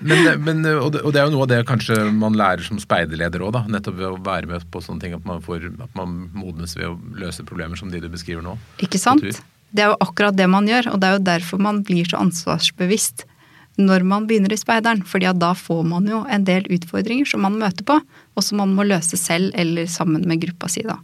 men, 0.08 0.30
men, 0.44 0.64
og, 0.72 0.90
det, 0.94 1.04
og 1.04 1.14
det 1.14 1.20
er 1.20 1.28
jo 1.28 1.34
noe 1.36 1.44
av 1.46 1.52
det 1.52 1.60
kanskje 1.68 2.00
man 2.14 2.36
lærer 2.38 2.64
som 2.66 2.80
speiderleder 2.82 3.44
òg, 3.44 3.60
nettopp 3.70 4.00
ved 4.00 4.08
å 4.10 4.18
være 4.24 4.50
med 4.50 4.66
på 4.72 4.82
sånne 4.84 5.04
ting. 5.04 5.14
At 5.18 5.28
man, 5.28 5.44
får, 5.44 5.70
at 5.84 5.94
man 5.98 6.18
modnes 6.36 6.74
ved 6.78 6.90
å 6.90 6.96
løse 7.20 7.46
problemer 7.48 7.78
som 7.78 7.92
de 7.92 8.02
du 8.02 8.10
beskriver 8.12 8.44
nå. 8.44 8.56
Ikke 8.84 9.00
sant? 9.00 9.24
Det 9.70 9.84
er 9.84 9.92
jo 9.92 9.98
akkurat 10.00 10.36
det 10.36 10.46
man 10.50 10.68
gjør, 10.68 10.92
og 10.94 11.00
det 11.00 11.08
er 11.08 11.18
jo 11.18 11.26
derfor 11.26 11.60
man 11.60 11.82
blir 11.86 12.08
så 12.08 12.22
ansvarsbevisst 12.22 13.26
når 13.78 14.02
man 14.02 14.26
begynner 14.26 14.52
i 14.52 14.58
speideren. 14.58 15.04
fordi 15.06 15.30
da 15.38 15.52
får 15.54 15.84
man 15.86 16.08
jo 16.08 16.24
en 16.26 16.44
del 16.44 16.66
utfordringer 16.66 17.28
som 17.30 17.44
man 17.46 17.58
møter 17.60 17.84
på, 17.86 18.00
og 18.34 18.42
som 18.42 18.58
man 18.58 18.74
må 18.74 18.82
løse 18.82 19.16
selv 19.16 19.52
eller 19.54 19.86
sammen 19.86 20.26
med 20.26 20.40
gruppa 20.42 20.68
si, 20.68 20.82
da. 20.82 20.98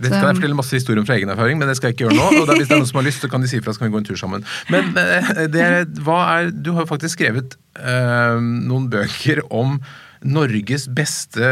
Det 0.00 0.06
skal 0.06 0.28
jeg 0.28 0.36
fortelle 0.38 0.56
masse 0.56 0.76
historier 0.76 1.00
om 1.02 1.06
fra 1.08 1.16
egen 1.18 1.32
erfaring, 1.32 1.58
men 1.58 1.68
det 1.68 1.74
skal 1.76 1.90
jeg 1.90 1.96
ikke 1.96 2.04
gjøre 2.06 2.18
nå. 2.20 2.42
og 2.42 2.46
da, 2.46 2.54
Hvis 2.54 2.68
det 2.68 2.76
er 2.76 2.80
noen 2.80 2.88
som 2.88 3.00
har 3.00 3.08
lyst, 3.08 3.24
så 3.24 3.28
kan 3.32 3.42
de 3.42 3.48
si 3.50 3.58
fra, 3.60 3.74
så 3.74 3.82
kan 3.82 3.88
vi 3.88 3.94
gå 3.96 4.00
en 4.00 4.06
tur 4.06 4.20
sammen. 4.20 4.44
Men 4.70 4.92
eh, 5.00 5.32
er, 5.50 5.82
du 5.90 6.70
har 6.70 6.84
jo 6.84 6.88
faktisk 6.88 7.18
skrevet 7.18 7.56
øh, 7.74 8.38
noen 8.38 8.86
bøker 8.92 9.42
om 9.50 9.80
Norges 10.20 10.84
beste 10.92 11.48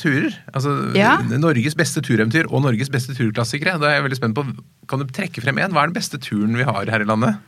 turer. 0.00 0.34
Altså 0.52 0.96
Ja. 0.96 1.18
Norges 1.22 1.76
beste 1.78 2.02
tureventyr 2.02 2.48
og 2.50 2.64
Norges 2.64 2.90
beste 2.90 3.14
turklassikere. 3.14 3.78
Da 3.78 3.86
er 3.86 4.00
jeg 4.00 4.08
veldig 4.08 4.18
spent 4.18 4.34
på, 4.34 4.46
Kan 4.90 4.98
du 4.98 5.06
trekke 5.06 5.40
frem 5.42 5.56
én? 5.62 5.70
Hva 5.70 5.84
er 5.84 5.92
den 5.92 5.94
beste 5.94 6.18
turen 6.18 6.56
vi 6.56 6.64
har 6.66 6.84
her 6.90 7.00
i 7.00 7.06
landet? 7.06 7.38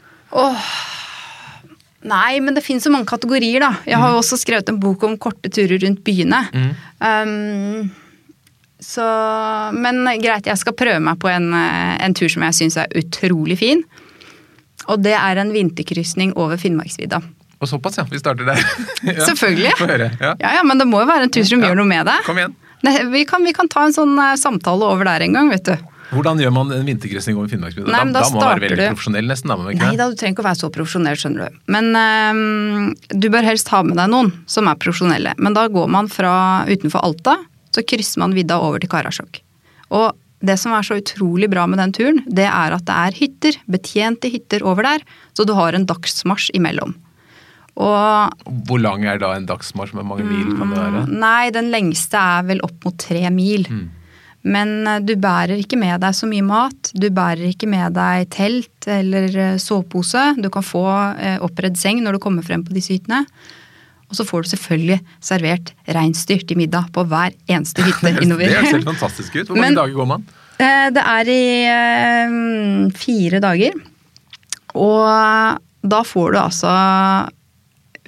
Nei, 2.02 2.40
men 2.40 2.54
det 2.54 2.64
finnes 2.64 2.84
jo 2.86 2.92
mange 2.92 3.06
kategorier, 3.06 3.60
da. 3.62 3.72
Jeg 3.86 3.98
har 3.98 4.10
jo 4.10 4.20
også 4.20 4.38
skrevet 4.38 4.68
en 4.68 4.78
bok 4.82 5.02
om 5.06 5.16
korte 5.18 5.50
turer 5.50 5.78
rundt 5.82 6.02
byene. 6.06 6.40
Um, 7.00 7.90
så 8.82 9.04
Men 9.74 10.04
greit, 10.22 10.46
jeg 10.46 10.58
skal 10.58 10.74
prøve 10.74 11.00
meg 11.00 11.18
på 11.22 11.30
en, 11.30 11.52
eh, 11.54 11.98
en 12.02 12.14
tur 12.14 12.28
som 12.28 12.42
jeg 12.42 12.58
syns 12.58 12.76
er 12.76 12.90
utrolig 12.98 13.58
fin. 13.58 13.84
Og 14.88 15.02
det 15.02 15.14
er 15.14 15.38
en 15.38 15.52
vinterkrysning 15.54 16.34
over 16.34 16.56
Finnmarksvidda. 16.56 17.22
Og 17.62 17.70
såpass, 17.70 18.00
ja. 18.00 18.04
Vi 18.10 18.18
starter 18.18 18.48
der. 18.48 18.58
ja. 19.06 19.22
Selvfølgelig. 19.28 19.72
Ja. 19.78 20.34
Ja, 20.40 20.52
ja, 20.58 20.66
men 20.66 20.82
det 20.82 20.88
må 20.90 21.04
jo 21.04 21.08
være 21.10 21.28
en 21.28 21.32
tur 21.34 21.46
som 21.46 21.62
gjør 21.62 21.78
noe 21.78 21.88
med 21.88 22.08
deg. 22.10 22.26
Kom 22.26 22.40
igjen. 22.42 22.56
Nei, 22.82 22.96
vi, 23.12 23.22
kan, 23.28 23.44
vi 23.46 23.54
kan 23.54 23.70
ta 23.70 23.84
en 23.86 23.94
sånn 23.94 24.16
uh, 24.18 24.32
samtale 24.40 24.88
over 24.90 25.06
der 25.06 25.22
en 25.22 25.36
gang, 25.38 25.50
vet 25.52 25.68
du. 25.70 25.76
Hvordan 26.12 26.40
gjør 26.42 26.50
man 26.52 26.72
en 26.74 26.82
vintergressing 26.84 27.38
over 27.38 27.48
Finnmarksvidda? 27.48 27.88
Da, 27.88 28.00
da, 28.04 28.20
da 28.20 28.24
må 28.34 28.40
man 28.40 28.48
være 28.50 28.64
veldig 28.66 28.78
du- 28.80 28.88
profesjonell, 28.96 29.28
nesten. 29.30 29.52
Da, 29.52 29.56
man 29.56 29.78
Nei 29.78 29.92
da, 29.96 30.08
du 30.10 30.18
trenger 30.18 30.34
ikke 30.34 30.44
å 30.44 30.48
være 30.48 30.60
så 30.60 30.70
profesjonell, 30.74 31.20
skjønner 31.22 31.46
du. 31.46 31.60
Men 31.72 31.88
øhm, 31.96 32.90
du 33.22 33.28
bør 33.32 33.46
helst 33.46 33.70
ha 33.72 33.80
med 33.86 33.96
deg 34.00 34.10
noen 34.12 34.32
som 34.50 34.68
er 34.68 34.80
profesjonelle. 34.82 35.32
Men 35.38 35.56
da 35.56 35.68
går 35.72 35.88
man 35.94 36.10
fra 36.12 36.34
utenfor 36.68 37.06
Alta, 37.06 37.38
så 37.72 37.86
krysser 37.88 38.20
man 38.20 38.36
vidda 38.36 38.58
over 38.60 38.82
til 38.82 38.92
Karasjok. 38.92 39.40
Og 39.94 40.10
det 40.44 40.58
som 40.60 40.74
er 40.74 40.84
så 40.84 40.98
utrolig 40.98 41.48
bra 41.52 41.64
med 41.70 41.78
den 41.80 41.94
turen, 41.94 42.20
det 42.26 42.48
er 42.50 42.74
at 42.74 42.84
det 42.88 42.98
er 43.06 43.16
hytter, 43.16 43.58
betjente 43.70 44.28
hytter 44.32 44.66
over 44.66 44.84
der, 44.84 45.06
så 45.38 45.46
du 45.48 45.54
har 45.56 45.78
en 45.78 45.86
dagsmarsj 45.88 46.50
imellom. 46.58 46.96
Og 47.80 48.32
Hvor 48.68 48.80
lang 48.82 49.04
er 49.08 49.18
da 49.22 49.30
en 49.36 49.46
dagsmarsj? 49.48 49.94
Hvor 49.96 50.04
mange 50.04 50.26
mil 50.28 50.50
kan 50.58 50.68
det 50.74 50.78
være? 50.78 51.06
Nei, 51.08 51.50
den 51.54 51.70
lengste 51.72 52.20
er 52.20 52.42
vel 52.50 52.60
opp 52.66 52.84
mot 52.84 52.98
tre 53.00 53.22
mil. 53.32 53.64
Men 54.42 54.72
eh, 54.90 54.98
du 55.06 55.14
bærer 55.16 55.56
ikke 55.62 55.78
med 55.80 56.00
deg 56.02 56.14
så 56.18 56.26
mye 56.28 56.44
mat. 56.44 56.90
Du 56.98 57.06
bærer 57.14 57.46
ikke 57.48 57.68
med 57.70 57.94
deg 57.96 58.28
telt 58.34 58.88
eller 58.90 59.28
eh, 59.38 59.56
sovepose. 59.62 60.34
Du 60.42 60.50
kan 60.52 60.66
få 60.66 60.82
eh, 61.16 61.38
oppredd 61.40 61.78
seng 61.80 62.02
når 62.04 62.18
du 62.18 62.22
kommer 62.26 62.44
frem 62.44 62.64
på 62.66 62.74
disse 62.76 62.92
hyttene. 62.96 63.22
Og 64.12 64.18
så 64.18 64.26
får 64.28 64.42
du 64.44 64.50
selvfølgelig 64.52 64.98
servert 65.24 65.70
reinsdyr 65.88 66.42
til 66.44 66.58
middag 66.60 66.90
på 66.92 67.06
hver 67.08 67.32
eneste 67.48 67.80
hytte 67.86 68.12
innover. 68.20 68.50
Det 68.52 68.68
ser 68.74 68.84
fantastisk 68.84 69.38
ut. 69.40 69.46
Hvor 69.48 69.56
mange 69.56 69.70
Men- 69.70 69.80
dager 69.80 69.96
går 70.02 70.10
man? 70.12 70.28
Det 70.62 71.00
er 71.02 71.26
i 71.32 72.90
fire 72.94 73.40
dager. 73.42 73.72
Og 74.78 75.58
da 75.82 76.02
får 76.06 76.34
du 76.34 76.38
altså 76.38 76.74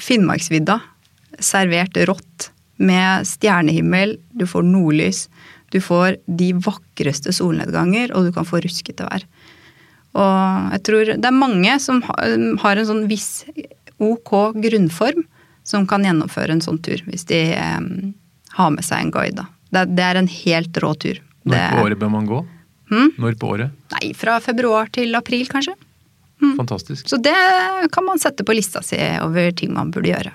Finnmarksvidda 0.01 0.81
servert 1.43 1.97
rått 2.09 2.51
med 2.77 3.27
stjernehimmel, 3.29 4.17
du 4.35 4.47
får 4.51 4.67
nordlys, 4.67 5.29
du 5.75 5.81
får 5.83 6.19
de 6.27 6.53
vakreste 6.63 7.33
solnedganger, 7.35 8.13
og 8.15 8.29
du 8.29 8.35
kan 8.35 8.47
få 8.47 8.61
ruskete 8.63 9.07
vær. 9.07 9.27
Og 10.15 10.75
jeg 10.77 10.83
tror 10.87 11.13
det 11.19 11.31
er 11.31 11.35
mange 11.35 11.79
som 11.83 12.03
har 12.07 12.79
en 12.79 12.87
sånn 12.87 13.07
viss 13.11 13.45
ok 14.03 14.55
grunnform 14.63 15.25
som 15.67 15.87
kan 15.91 16.05
gjennomføre 16.05 16.55
en 16.55 16.63
sånn 16.63 16.79
tur, 16.85 17.01
hvis 17.09 17.27
de 17.31 17.41
eh, 17.57 17.87
har 18.59 18.75
med 18.75 18.87
seg 18.87 19.07
en 19.07 19.15
guide. 19.15 19.47
Det, 19.75 19.87
det 19.97 20.05
er 20.07 20.21
en 20.21 20.31
helt 20.31 20.83
rå 20.83 20.93
tur. 21.01 21.23
Når 21.45 21.65
på 21.73 21.87
året 21.89 22.01
bør 22.01 22.13
man 22.13 22.29
gå? 22.29 22.43
Hmm? 22.93 23.11
Når 23.21 23.39
på 23.41 23.55
året? 23.57 23.73
Nei, 23.97 24.13
fra 24.17 24.37
februar 24.45 24.91
til 24.95 25.17
april, 25.19 25.49
kanskje. 25.51 25.75
Fantastisk. 26.59 27.09
Så 27.11 27.19
det 27.23 27.35
kan 27.93 28.07
man 28.07 28.21
sette 28.23 28.47
på 28.47 28.57
lista 28.57 28.83
si 28.85 28.99
over 29.23 29.53
ting 29.57 29.75
man 29.77 29.93
burde 29.95 30.13
gjøre. 30.13 30.33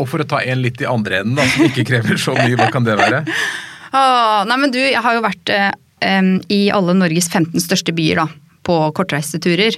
Og 0.00 0.08
for 0.08 0.22
å 0.22 0.28
ta 0.28 0.40
en 0.40 0.62
litt 0.64 0.80
i 0.80 0.88
andre 0.88 1.20
enden, 1.20 1.36
da, 1.36 1.46
som 1.50 1.66
ikke 1.66 1.86
krever 1.88 2.20
så 2.20 2.34
mye, 2.36 2.56
hva 2.58 2.70
kan 2.72 2.86
det 2.86 2.96
være? 3.00 3.24
Åh, 4.00 4.46
nei, 4.48 4.58
men 4.62 4.72
du, 4.72 4.78
jeg 4.80 5.02
har 5.02 5.16
jo 5.16 5.24
vært 5.24 5.52
eh, 5.52 6.30
i 6.52 6.60
alle 6.72 6.94
Norges 6.96 7.28
15 7.28 7.58
største 7.60 7.94
byer 7.96 8.22
da, 8.22 8.28
på 8.66 8.78
kortreiseturer. 8.96 9.76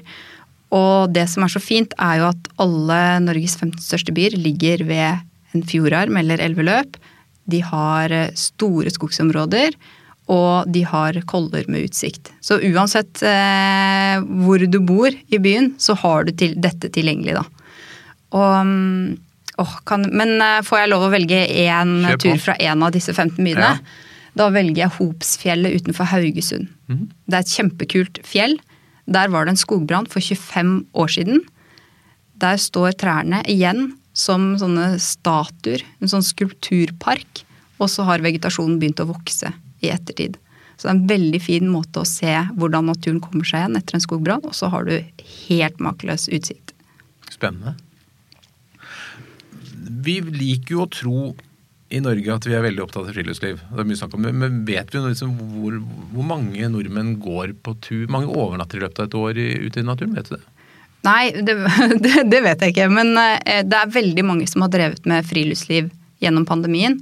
Og 0.72 1.12
det 1.12 1.26
som 1.32 1.44
er 1.44 1.52
så 1.52 1.60
fint, 1.62 1.96
er 2.00 2.20
jo 2.20 2.28
at 2.30 2.52
alle 2.62 3.00
Norges 3.24 3.56
15 3.58 3.80
største 3.82 4.14
byer 4.16 4.36
ligger 4.38 4.84
ved 4.88 5.24
en 5.56 5.66
fjordarm 5.68 6.16
eller 6.20 6.40
elveløp. 6.44 6.96
De 7.50 7.62
har 7.66 8.14
eh, 8.14 8.30
store 8.38 8.92
skogsområder, 8.94 9.74
og 10.30 10.70
de 10.70 10.84
har 10.86 11.18
koller 11.26 11.66
med 11.70 11.88
utsikt. 11.88 12.30
Så 12.44 12.60
uansett 12.62 13.22
eh, 13.26 14.22
hvor 14.44 14.62
du 14.62 14.78
bor 14.86 15.10
i 15.10 15.40
byen, 15.42 15.72
så 15.82 15.96
har 15.98 16.28
du 16.28 16.32
til, 16.38 16.54
dette 16.62 16.92
tilgjengelig, 16.94 17.34
da. 17.40 17.44
Og, 18.32 18.54
mm, 18.66 19.16
åh, 19.62 19.74
kan, 19.88 20.06
men 20.14 20.36
eh, 20.38 20.60
får 20.66 20.84
jeg 20.84 20.92
lov 20.92 21.08
å 21.08 21.12
velge 21.12 21.42
én 21.64 21.96
tur 22.22 22.38
fra 22.40 22.56
en 22.62 22.86
av 22.86 22.94
disse 22.94 23.14
15 23.14 23.40
byene? 23.42 23.72
Ja. 23.74 24.10
Da 24.38 24.46
velger 24.48 24.86
jeg 24.86 24.96
Hopsfjellet 24.96 25.82
utenfor 25.82 26.08
Haugesund. 26.08 26.70
Det 26.88 27.36
er 27.36 27.42
et 27.42 27.52
kjempekult 27.52 28.20
fjell. 28.24 28.54
Der 29.04 29.28
var 29.28 29.44
det 29.44 29.52
en 29.52 29.60
skogbrann 29.60 30.08
for 30.08 30.24
25 30.24 30.86
år 30.96 31.10
siden. 31.12 31.42
Der 32.40 32.56
står 32.56 32.96
trærne 32.96 33.42
igjen 33.50 33.90
som 34.16 34.54
sånne 34.60 34.94
statuer, 35.02 35.84
en 36.00 36.08
sånn 36.08 36.24
skulpturpark. 36.24 37.44
Og 37.76 37.90
så 37.92 38.06
har 38.08 38.24
vegetasjonen 38.24 38.78
begynt 38.80 39.02
å 39.04 39.10
vokse 39.10 39.52
i 39.82 39.92
ettertid. 39.92 40.38
Så 40.76 40.88
det 40.88 40.90
er 40.90 40.96
en 40.96 41.08
veldig 41.10 41.40
fin 41.42 41.68
måte 41.70 42.02
å 42.02 42.08
se 42.08 42.32
hvordan 42.58 42.88
naturen 42.90 43.20
kommer 43.22 43.46
seg 43.46 43.62
igjen 43.62 43.78
etter 43.78 43.98
en 43.98 44.02
skogbrann. 44.02 44.44
Og 44.48 44.56
så 44.56 44.70
har 44.72 44.88
du 44.88 44.96
helt 45.46 45.82
makeløs 45.84 46.28
utsikt. 46.32 46.72
Spennende. 47.30 47.76
Vi 50.02 50.18
liker 50.26 50.76
jo 50.76 50.84
å 50.84 50.90
tro 50.90 51.18
i 51.92 52.00
Norge 52.00 52.34
at 52.34 52.48
vi 52.48 52.56
er 52.56 52.64
veldig 52.64 52.82
opptatt 52.86 53.10
av 53.10 53.12
friluftsliv. 53.12 53.60
Det 53.68 53.82
er 53.82 53.88
mye 53.88 54.00
snakk 54.00 54.16
om 54.16 54.26
Men 54.26 54.62
vet 54.68 54.94
vi 54.94 55.02
liksom 55.04 55.34
hvor, 55.52 55.76
hvor 56.14 56.26
mange 56.26 56.70
nordmenn 56.72 57.14
går 57.22 57.54
på 57.62 57.76
tur? 57.84 58.06
Mange 58.12 58.32
overnatter 58.32 58.80
i 58.80 58.84
løpet 58.86 59.02
av 59.02 59.10
et 59.10 59.18
år 59.20 59.40
ute 59.68 59.82
i 59.82 59.86
naturen? 59.86 60.16
Vet 60.16 60.30
du 60.30 60.36
det? 60.38 60.44
Nei, 61.02 61.24
det, 61.34 61.56
det, 62.04 62.14
det 62.32 62.40
vet 62.46 62.62
jeg 62.62 62.74
ikke. 62.74 62.88
Men 62.92 63.12
eh, 63.20 63.62
det 63.66 63.78
er 63.78 63.96
veldig 63.98 64.24
mange 64.26 64.48
som 64.50 64.64
har 64.64 64.72
drevet 64.72 65.06
med 65.10 65.26
friluftsliv 65.28 65.90
gjennom 66.22 66.46
pandemien. 66.48 67.00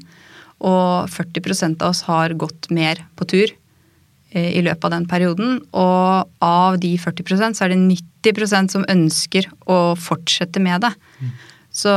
Og 0.60 1.08
40% 1.08 1.80
av 1.80 1.94
oss 1.94 2.04
har 2.08 2.36
gått 2.38 2.68
mer 2.74 3.00
på 3.16 3.26
tur 3.28 3.48
eh, 3.48 4.50
i 4.58 4.62
løpet 4.64 4.88
av 4.88 4.94
den 4.96 5.06
perioden. 5.08 5.60
Og 5.72 6.44
av 6.44 6.80
de 6.82 6.94
40 7.00 7.54
så 7.56 7.66
er 7.66 7.74
det 7.74 7.80
90% 8.24 8.76
som 8.76 8.88
ønsker 8.92 9.48
å 9.70 9.80
fortsette 9.96 10.60
med 10.62 10.84
det. 10.84 10.92
Så 11.70 11.92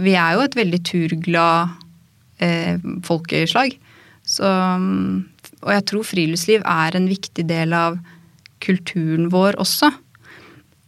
vi 0.00 0.14
er 0.16 0.36
jo 0.36 0.44
et 0.46 0.56
veldig 0.56 0.80
turglad 0.86 1.76
eh, 2.38 2.78
folkeslag. 3.04 3.76
Så, 4.26 4.46
mm, 4.46 5.26
og 5.62 5.70
jeg 5.74 5.86
tror 5.90 6.06
friluftsliv 6.06 6.64
er 6.66 6.96
en 6.96 7.08
viktig 7.10 7.46
del 7.48 7.74
av 7.76 7.98
kulturen 8.64 9.28
vår 9.32 9.58
også. 9.62 9.90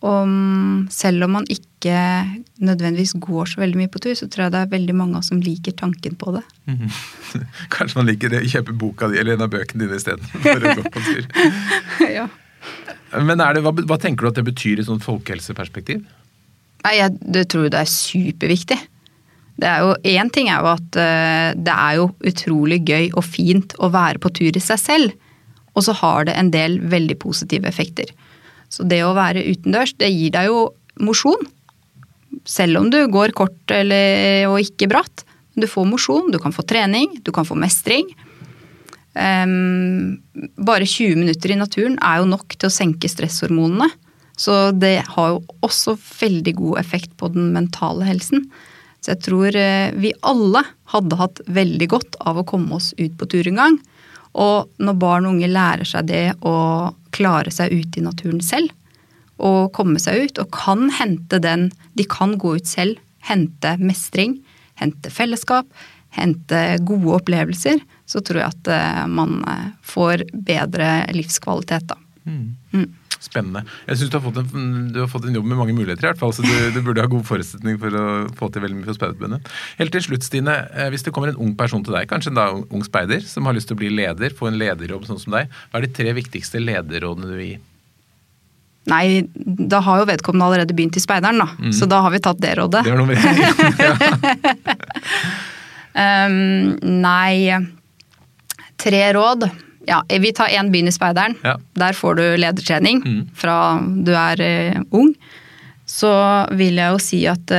Og 0.07 0.21
mm, 0.31 0.88
selv 0.95 1.27
om 1.27 1.37
man 1.38 1.49
ikke 1.51 1.68
nødvendigvis 1.87 3.14
går 3.23 3.53
så 3.53 3.61
veldig 3.62 3.79
mye 3.79 3.93
på 3.93 4.01
tur, 4.03 4.14
så 4.19 4.27
tror 4.27 4.47
jeg 4.47 4.55
det 4.55 4.61
er 4.64 4.73
veldig 4.73 4.97
mange 4.99 5.14
av 5.14 5.23
oss 5.23 5.31
som 5.31 5.41
liker 5.43 5.77
tanken 5.79 6.17
på 6.19 6.35
det. 6.35 6.43
Kanskje 7.75 8.01
man 8.01 8.09
liker 8.11 8.35
det, 8.35 8.43
kjøpe 8.51 8.75
boka 8.75 9.11
di 9.12 9.21
eller 9.21 9.37
en 9.37 9.47
av 9.47 9.53
bøkene 9.53 9.85
dine 9.85 9.99
istedenfor 10.01 10.67
å 10.67 10.77
gå 10.81 10.93
på 10.97 11.05
tur. 11.07 11.29
ja. 12.19 12.29
Men 13.14 13.41
det, 13.41 13.62
hva, 13.64 13.73
hva 13.73 13.99
tenker 14.01 14.27
du 14.27 14.33
at 14.33 14.41
det 14.41 14.47
betyr 14.51 14.83
i 14.83 14.87
sånn 14.87 15.03
folkehelseperspektiv? 15.05 16.03
Nei, 16.85 16.95
jeg 16.99 17.19
det 17.21 17.49
tror 17.53 17.71
det 17.73 17.83
er 17.83 17.91
superviktig. 17.91 18.79
Det 19.59 19.67
er 19.67 19.83
jo, 19.83 19.95
Én 20.07 20.31
ting 20.31 20.51
er 20.53 20.62
jo 20.62 20.71
at 20.71 20.99
eh, 21.03 21.51
det 21.59 21.75
er 21.75 21.99
jo 21.99 22.11
utrolig 22.31 22.83
gøy 22.87 23.11
og 23.11 23.27
fint 23.27 23.75
å 23.83 23.91
være 23.95 24.23
på 24.23 24.31
tur 24.38 24.55
i 24.55 24.62
seg 24.62 24.83
selv. 24.83 25.17
Og 25.75 25.87
så 25.87 25.95
har 25.99 26.29
det 26.29 26.35
en 26.38 26.51
del 26.55 26.79
veldig 26.91 27.19
positive 27.23 27.67
effekter. 27.71 28.11
Så 28.71 28.87
det 28.87 29.01
å 29.07 29.14
være 29.17 29.47
utendørs, 29.49 29.95
det 29.99 30.11
gir 30.12 30.35
deg 30.35 30.51
jo 30.51 30.69
mosjon. 31.03 31.47
Selv 32.46 32.81
om 32.83 32.88
du 32.92 33.01
går 33.11 33.35
kort 33.37 33.74
eller, 33.74 34.46
og 34.51 34.61
ikke 34.62 34.90
bratt. 34.90 35.24
Du 35.59 35.66
får 35.66 35.88
mosjon, 35.88 36.31
du 36.31 36.38
kan 36.42 36.55
få 36.55 36.62
trening, 36.68 37.18
du 37.24 37.33
kan 37.35 37.46
få 37.48 37.57
mestring. 37.59 38.11
Um, 39.18 40.20
bare 40.62 40.87
20 40.87 41.18
minutter 41.18 41.51
i 41.51 41.59
naturen 41.59 41.96
er 42.05 42.20
jo 42.20 42.29
nok 42.31 42.55
til 42.55 42.68
å 42.68 42.74
senke 42.74 43.11
stresshormonene. 43.11 43.88
Så 44.38 44.70
det 44.70 45.01
har 45.16 45.33
jo 45.33 45.40
også 45.66 45.96
veldig 45.98 46.55
god 46.61 46.79
effekt 46.85 47.16
på 47.18 47.33
den 47.35 47.51
mentale 47.57 48.07
helsen. 48.07 48.46
Så 49.03 49.14
jeg 49.14 49.22
tror 49.27 49.57
eh, 49.59 49.90
vi 49.98 50.12
alle 50.27 50.62
hadde 50.92 51.18
hatt 51.18 51.42
veldig 51.46 51.88
godt 51.90 52.18
av 52.27 52.38
å 52.38 52.46
komme 52.46 52.79
oss 52.79 52.92
ut 52.98 53.14
på 53.18 53.27
tur 53.31 53.51
en 53.51 53.59
gang. 53.59 53.79
Og 54.38 54.70
når 54.79 54.98
barn 55.01 55.27
og 55.27 55.37
unge 55.37 55.51
lærer 55.51 55.88
seg 55.88 56.07
det 56.11 56.24
å 56.46 56.55
klare 57.14 57.51
seg 57.55 57.74
ute 57.74 57.98
i 57.98 58.05
naturen 58.05 58.42
selv, 58.44 58.70
og 59.38 59.72
komme 59.77 60.01
seg 60.03 60.24
ut, 60.29 60.38
og 60.42 60.51
kan 60.55 60.88
hente 60.98 61.38
den 61.42 61.70
De 61.98 62.05
kan 62.05 62.37
gå 62.38 62.57
ut 62.59 62.66
selv, 62.66 62.98
hente 63.29 63.77
mestring, 63.83 64.38
hente 64.79 65.11
fellesskap, 65.11 65.66
hente 66.14 66.79
gode 66.87 67.16
opplevelser, 67.18 67.81
så 68.09 68.22
tror 68.24 68.40
jeg 68.42 68.53
at 68.55 68.70
eh, 68.72 69.03
man 69.11 69.42
eh, 69.46 69.66
får 69.85 70.24
bedre 70.33 71.07
livskvalitet, 71.14 71.87
da. 71.90 71.98
Mm. 72.29 72.88
Spennende. 73.18 73.64
Jeg 73.88 73.98
syns 73.98 74.11
du, 74.12 74.16
har 74.20 74.22
fått 74.31 74.37
en- 74.38 74.92
du 74.94 75.01
har 75.01 75.09
fått 75.11 75.24
en 75.27 75.34
jobb 75.34 75.45
med 75.51 75.59
mange 75.59 75.74
muligheter, 75.74 76.05
i 76.07 76.11
hvert 76.12 76.20
fall, 76.20 76.30
så 76.32 76.45
du, 76.47 76.70
du 76.70 76.80
burde 76.86 77.03
ha 77.03 77.11
god 77.11 77.24
forutsetning 77.26 77.78
for 77.82 77.91
å 77.99 78.05
få 78.39 78.47
til 78.55 78.62
veldig 78.62 78.78
mye 78.78 78.86
for 78.86 78.95
Speiderforbundet. 78.95 79.49
Helt 79.80 79.93
til 79.97 80.05
slutt, 80.07 80.22
Stine. 80.28 80.55
eh, 80.72 80.89
Hvis 80.95 81.03
det 81.05 81.12
kommer 81.16 81.32
en 81.32 81.41
ung 81.43 81.57
person 81.59 81.82
til 81.84 81.97
deg, 81.99 82.07
kanskje 82.09 82.30
en 82.30 82.39
da 82.39 82.47
ung 82.55 82.84
speider, 82.86 83.20
som 83.26 83.45
har 83.51 83.55
lyst 83.59 83.68
til 83.72 83.76
å 83.76 83.80
bli 83.82 83.91
leder, 83.91 84.30
få 84.39 84.49
en 84.53 84.61
lederjobb 84.61 85.05
sånn 85.11 85.18
som 85.20 85.34
deg, 85.34 85.51
hva 85.72 85.80
er 85.82 85.86
de 85.89 85.93
tre 85.99 86.14
viktigste 86.14 86.62
lederrådene 86.62 87.26
du 87.26 87.34
vil 87.36 87.51
gi? 87.57 87.59
Nei, 88.89 89.24
da 89.34 89.80
har 89.84 89.99
jo 90.01 90.07
vedkommende 90.09 90.47
allerede 90.49 90.74
begynt 90.76 90.97
i 90.97 91.03
speideren, 91.03 91.39
da. 91.43 91.49
Så 91.76 91.84
da 91.91 92.01
har 92.07 92.11
vi 92.14 92.20
tatt 92.24 92.41
det 92.41 92.55
rådet. 92.59 92.84
Det 92.86 92.93
var 92.95 93.01
noe 93.03 93.14
én. 93.14 93.22
Ehm, 95.99 96.76
nei 97.03 97.57
Tre 98.78 99.01
råd. 99.16 99.49
Ja, 99.89 100.03
vi 100.20 100.30
tar 100.36 100.47
én 100.55 100.68
begynn 100.70 100.86
i 100.89 100.93
speideren. 100.95 101.34
Ja. 101.43 101.57
Der 101.74 101.93
får 101.97 102.14
du 102.14 102.22
ledertrening 102.39 103.01
Mm. 103.05 103.22
fra 103.34 103.55
du 104.05 104.12
er 104.14 104.41
uh, 104.76 104.82
ung. 104.95 105.14
Så 105.89 106.12
vil 106.55 106.76
jeg 106.78 106.93
jo 106.93 106.99
si 107.03 107.20
at 107.26 107.51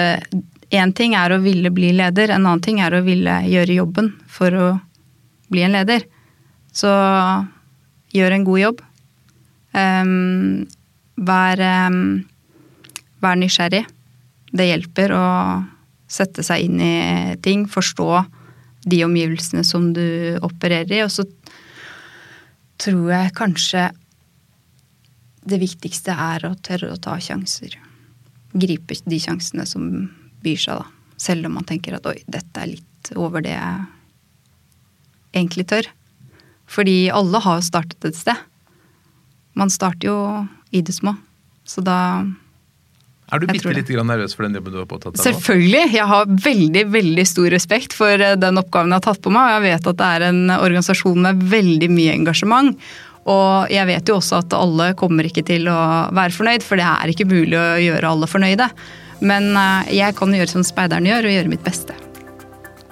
én 0.71 0.93
ting 0.95 1.15
er 1.17 1.33
å 1.35 1.41
ville 1.43 1.71
bli 1.73 1.89
leder, 1.97 2.29
en 2.29 2.45
annen 2.45 2.61
ting 2.61 2.79
er 2.79 2.93
å 2.93 3.01
ville 3.03 3.41
gjøre 3.49 3.73
jobben 3.81 4.13
for 4.29 4.51
å 4.55 4.67
bli 5.49 5.63
en 5.65 5.73
leder. 5.75 6.05
Så 6.71 6.87
gjør 8.13 8.31
en 8.37 8.45
god 8.47 8.59
jobb. 8.61 8.81
Um, 9.73 10.67
vær, 11.25 11.61
um, 11.89 12.21
vær 13.23 13.39
nysgjerrig. 13.39 13.85
Det 14.49 14.65
hjelper 14.65 15.13
å 15.13 15.25
sette 16.09 16.43
seg 16.45 16.65
inn 16.65 16.81
i 16.81 17.37
ting, 17.45 17.67
forstå 17.69 18.09
de 18.89 19.03
omgivelsene 19.05 19.63
som 19.67 19.91
du 19.93 20.39
opererer 20.45 20.95
i. 20.97 21.03
Og 21.05 21.11
så 21.13 21.25
tror 22.79 23.11
jeg 23.11 23.35
kanskje 23.37 23.89
det 25.49 25.59
viktigste 25.61 26.15
er 26.15 26.47
å 26.47 26.55
tørre 26.65 26.93
å 26.93 27.01
ta 27.01 27.17
sjanser. 27.21 27.75
Gripe 28.53 28.97
de 29.05 29.19
sjansene 29.21 29.65
som 29.69 29.85
byr 30.43 30.59
seg, 30.59 30.81
da. 30.81 30.87
Selv 31.19 31.49
om 31.49 31.57
man 31.59 31.67
tenker 31.67 31.97
at 31.97 32.05
oi, 32.07 32.17
dette 32.31 32.61
er 32.61 32.73
litt 32.77 33.11
over 33.19 33.43
det 33.43 33.51
jeg 33.51 33.87
egentlig 35.35 35.65
tør. 35.69 35.89
Fordi 36.69 37.09
alle 37.11 37.41
har 37.43 37.65
startet 37.65 38.07
et 38.07 38.17
sted. 38.17 38.39
Man 39.57 39.71
starter 39.73 40.07
jo 40.07 40.19
i 40.71 40.83
det 40.85 40.95
små. 40.95 41.15
Så 41.67 41.81
da 41.85 41.97
Er 43.29 43.41
du 43.41 43.45
bitte 43.49 43.73
litt 43.73 43.89
nervøs 43.89 44.33
for 44.33 44.47
den 44.47 44.57
jobben 44.57 44.73
du 44.73 44.79
har 44.81 44.87
påtatt 44.89 45.17
deg? 45.17 45.21
Selvfølgelig! 45.27 45.83
Jeg 45.93 46.07
har 46.09 46.31
veldig 46.45 46.85
veldig 46.93 47.25
stor 47.29 47.51
respekt 47.53 47.93
for 47.97 48.25
eh, 48.25 48.37
den 48.39 48.61
oppgaven 48.61 48.89
jeg 48.93 49.01
har 49.01 49.07
tatt 49.11 49.21
på 49.25 49.33
meg. 49.33 49.51
Og 49.51 49.53
jeg 49.59 49.75
vet 49.75 49.91
at 49.93 50.01
det 50.01 50.09
er 50.15 50.27
en 50.31 50.41
organisasjon 50.57 51.21
med 51.27 51.45
veldig 51.51 51.91
mye 51.93 52.17
engasjement. 52.17 52.89
Og 53.29 53.69
jeg 53.69 53.85
vet 53.85 54.09
jo 54.09 54.17
også 54.17 54.41
at 54.41 54.55
alle 54.57 54.93
kommer 54.97 55.27
ikke 55.27 55.45
til 55.45 55.69
å 55.69 55.79
være 56.15 56.33
fornøyd, 56.33 56.65
for 56.65 56.81
det 56.81 56.87
er 56.89 57.13
ikke 57.13 57.29
mulig 57.29 57.59
å 57.59 57.67
gjøre 57.83 58.13
alle 58.15 58.29
fornøyde. 58.31 58.69
Men 59.21 59.51
eh, 59.53 59.95
jeg 59.99 60.17
kan 60.17 60.33
gjøre 60.33 60.53
som 60.55 60.65
speideren 60.65 61.09
gjør, 61.09 61.29
og 61.29 61.37
gjøre 61.37 61.53
mitt 61.53 61.65
beste. 61.65 61.97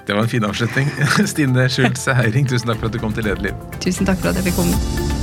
Det 0.08 0.16
var 0.16 0.24
en 0.24 0.32
fin 0.32 0.46
avslutning. 0.48 0.92
Stine 1.34 1.68
Schultz 1.70 2.08
Heiring, 2.08 2.48
tusen 2.48 2.70
takk 2.70 2.84
for 2.84 2.92
at 2.92 2.96
du 2.96 3.02
kom 3.02 3.16
til 3.16 3.28
Lederliv. 3.28 3.58
Tusen 3.84 4.08
takk 4.08 4.22
for 4.22 4.32
at 4.32 4.40
jeg 4.40 4.52
fikk 4.52 4.62
komme. 4.62 5.17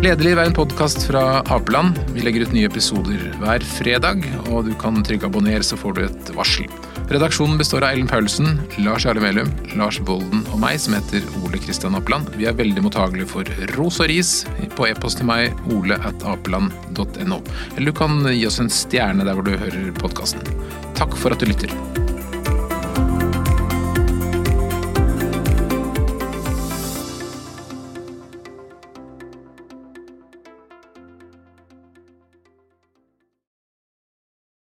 Lederliv 0.00 0.38
er 0.40 0.48
en 0.48 0.54
podkast 0.56 1.02
fra 1.04 1.42
Apeland. 1.52 1.98
Vi 2.14 2.22
legger 2.24 2.46
ut 2.46 2.54
nye 2.56 2.70
episoder 2.70 3.20
hver 3.36 3.64
fredag, 3.68 4.22
og 4.48 4.64
du 4.64 4.70
kan 4.80 4.96
trykke 5.04 5.28
abonner, 5.28 5.60
så 5.60 5.76
får 5.76 5.98
du 5.98 6.00
et 6.06 6.30
varsel. 6.32 6.72
Redaksjonen 7.12 7.60
består 7.60 7.84
av 7.84 7.92
Ellen 7.92 8.08
Paulsen, 8.08 8.62
Lars 8.80 9.04
Jarle 9.04 9.20
Melum, 9.20 9.52
Lars 9.76 10.00
Volden 10.08 10.46
og 10.54 10.56
meg, 10.64 10.80
som 10.80 10.96
heter 10.96 11.28
Ole 11.42 11.60
Kristian 11.60 11.98
Apeland. 12.00 12.32
Vi 12.40 12.48
er 12.48 12.56
veldig 12.56 12.86
mottagelige 12.86 13.28
for 13.28 13.52
ros 13.74 14.00
og 14.00 14.08
ris 14.08 14.34
på 14.72 14.88
e-post 14.88 15.20
til 15.20 15.28
meg, 15.28 15.52
ole 15.76 16.00
at 16.00 16.24
apeland.no. 16.24 17.42
Eller 17.76 17.92
du 17.92 17.98
kan 18.00 18.22
gi 18.24 18.46
oss 18.48 18.62
en 18.64 18.72
stjerne 18.72 19.28
der 19.28 19.36
hvor 19.36 19.44
du 19.44 19.52
hører 19.52 19.92
podkasten. 20.00 20.48
Takk 20.96 21.12
for 21.20 21.36
at 21.36 21.44
du 21.44 21.52
lytter. 21.52 21.76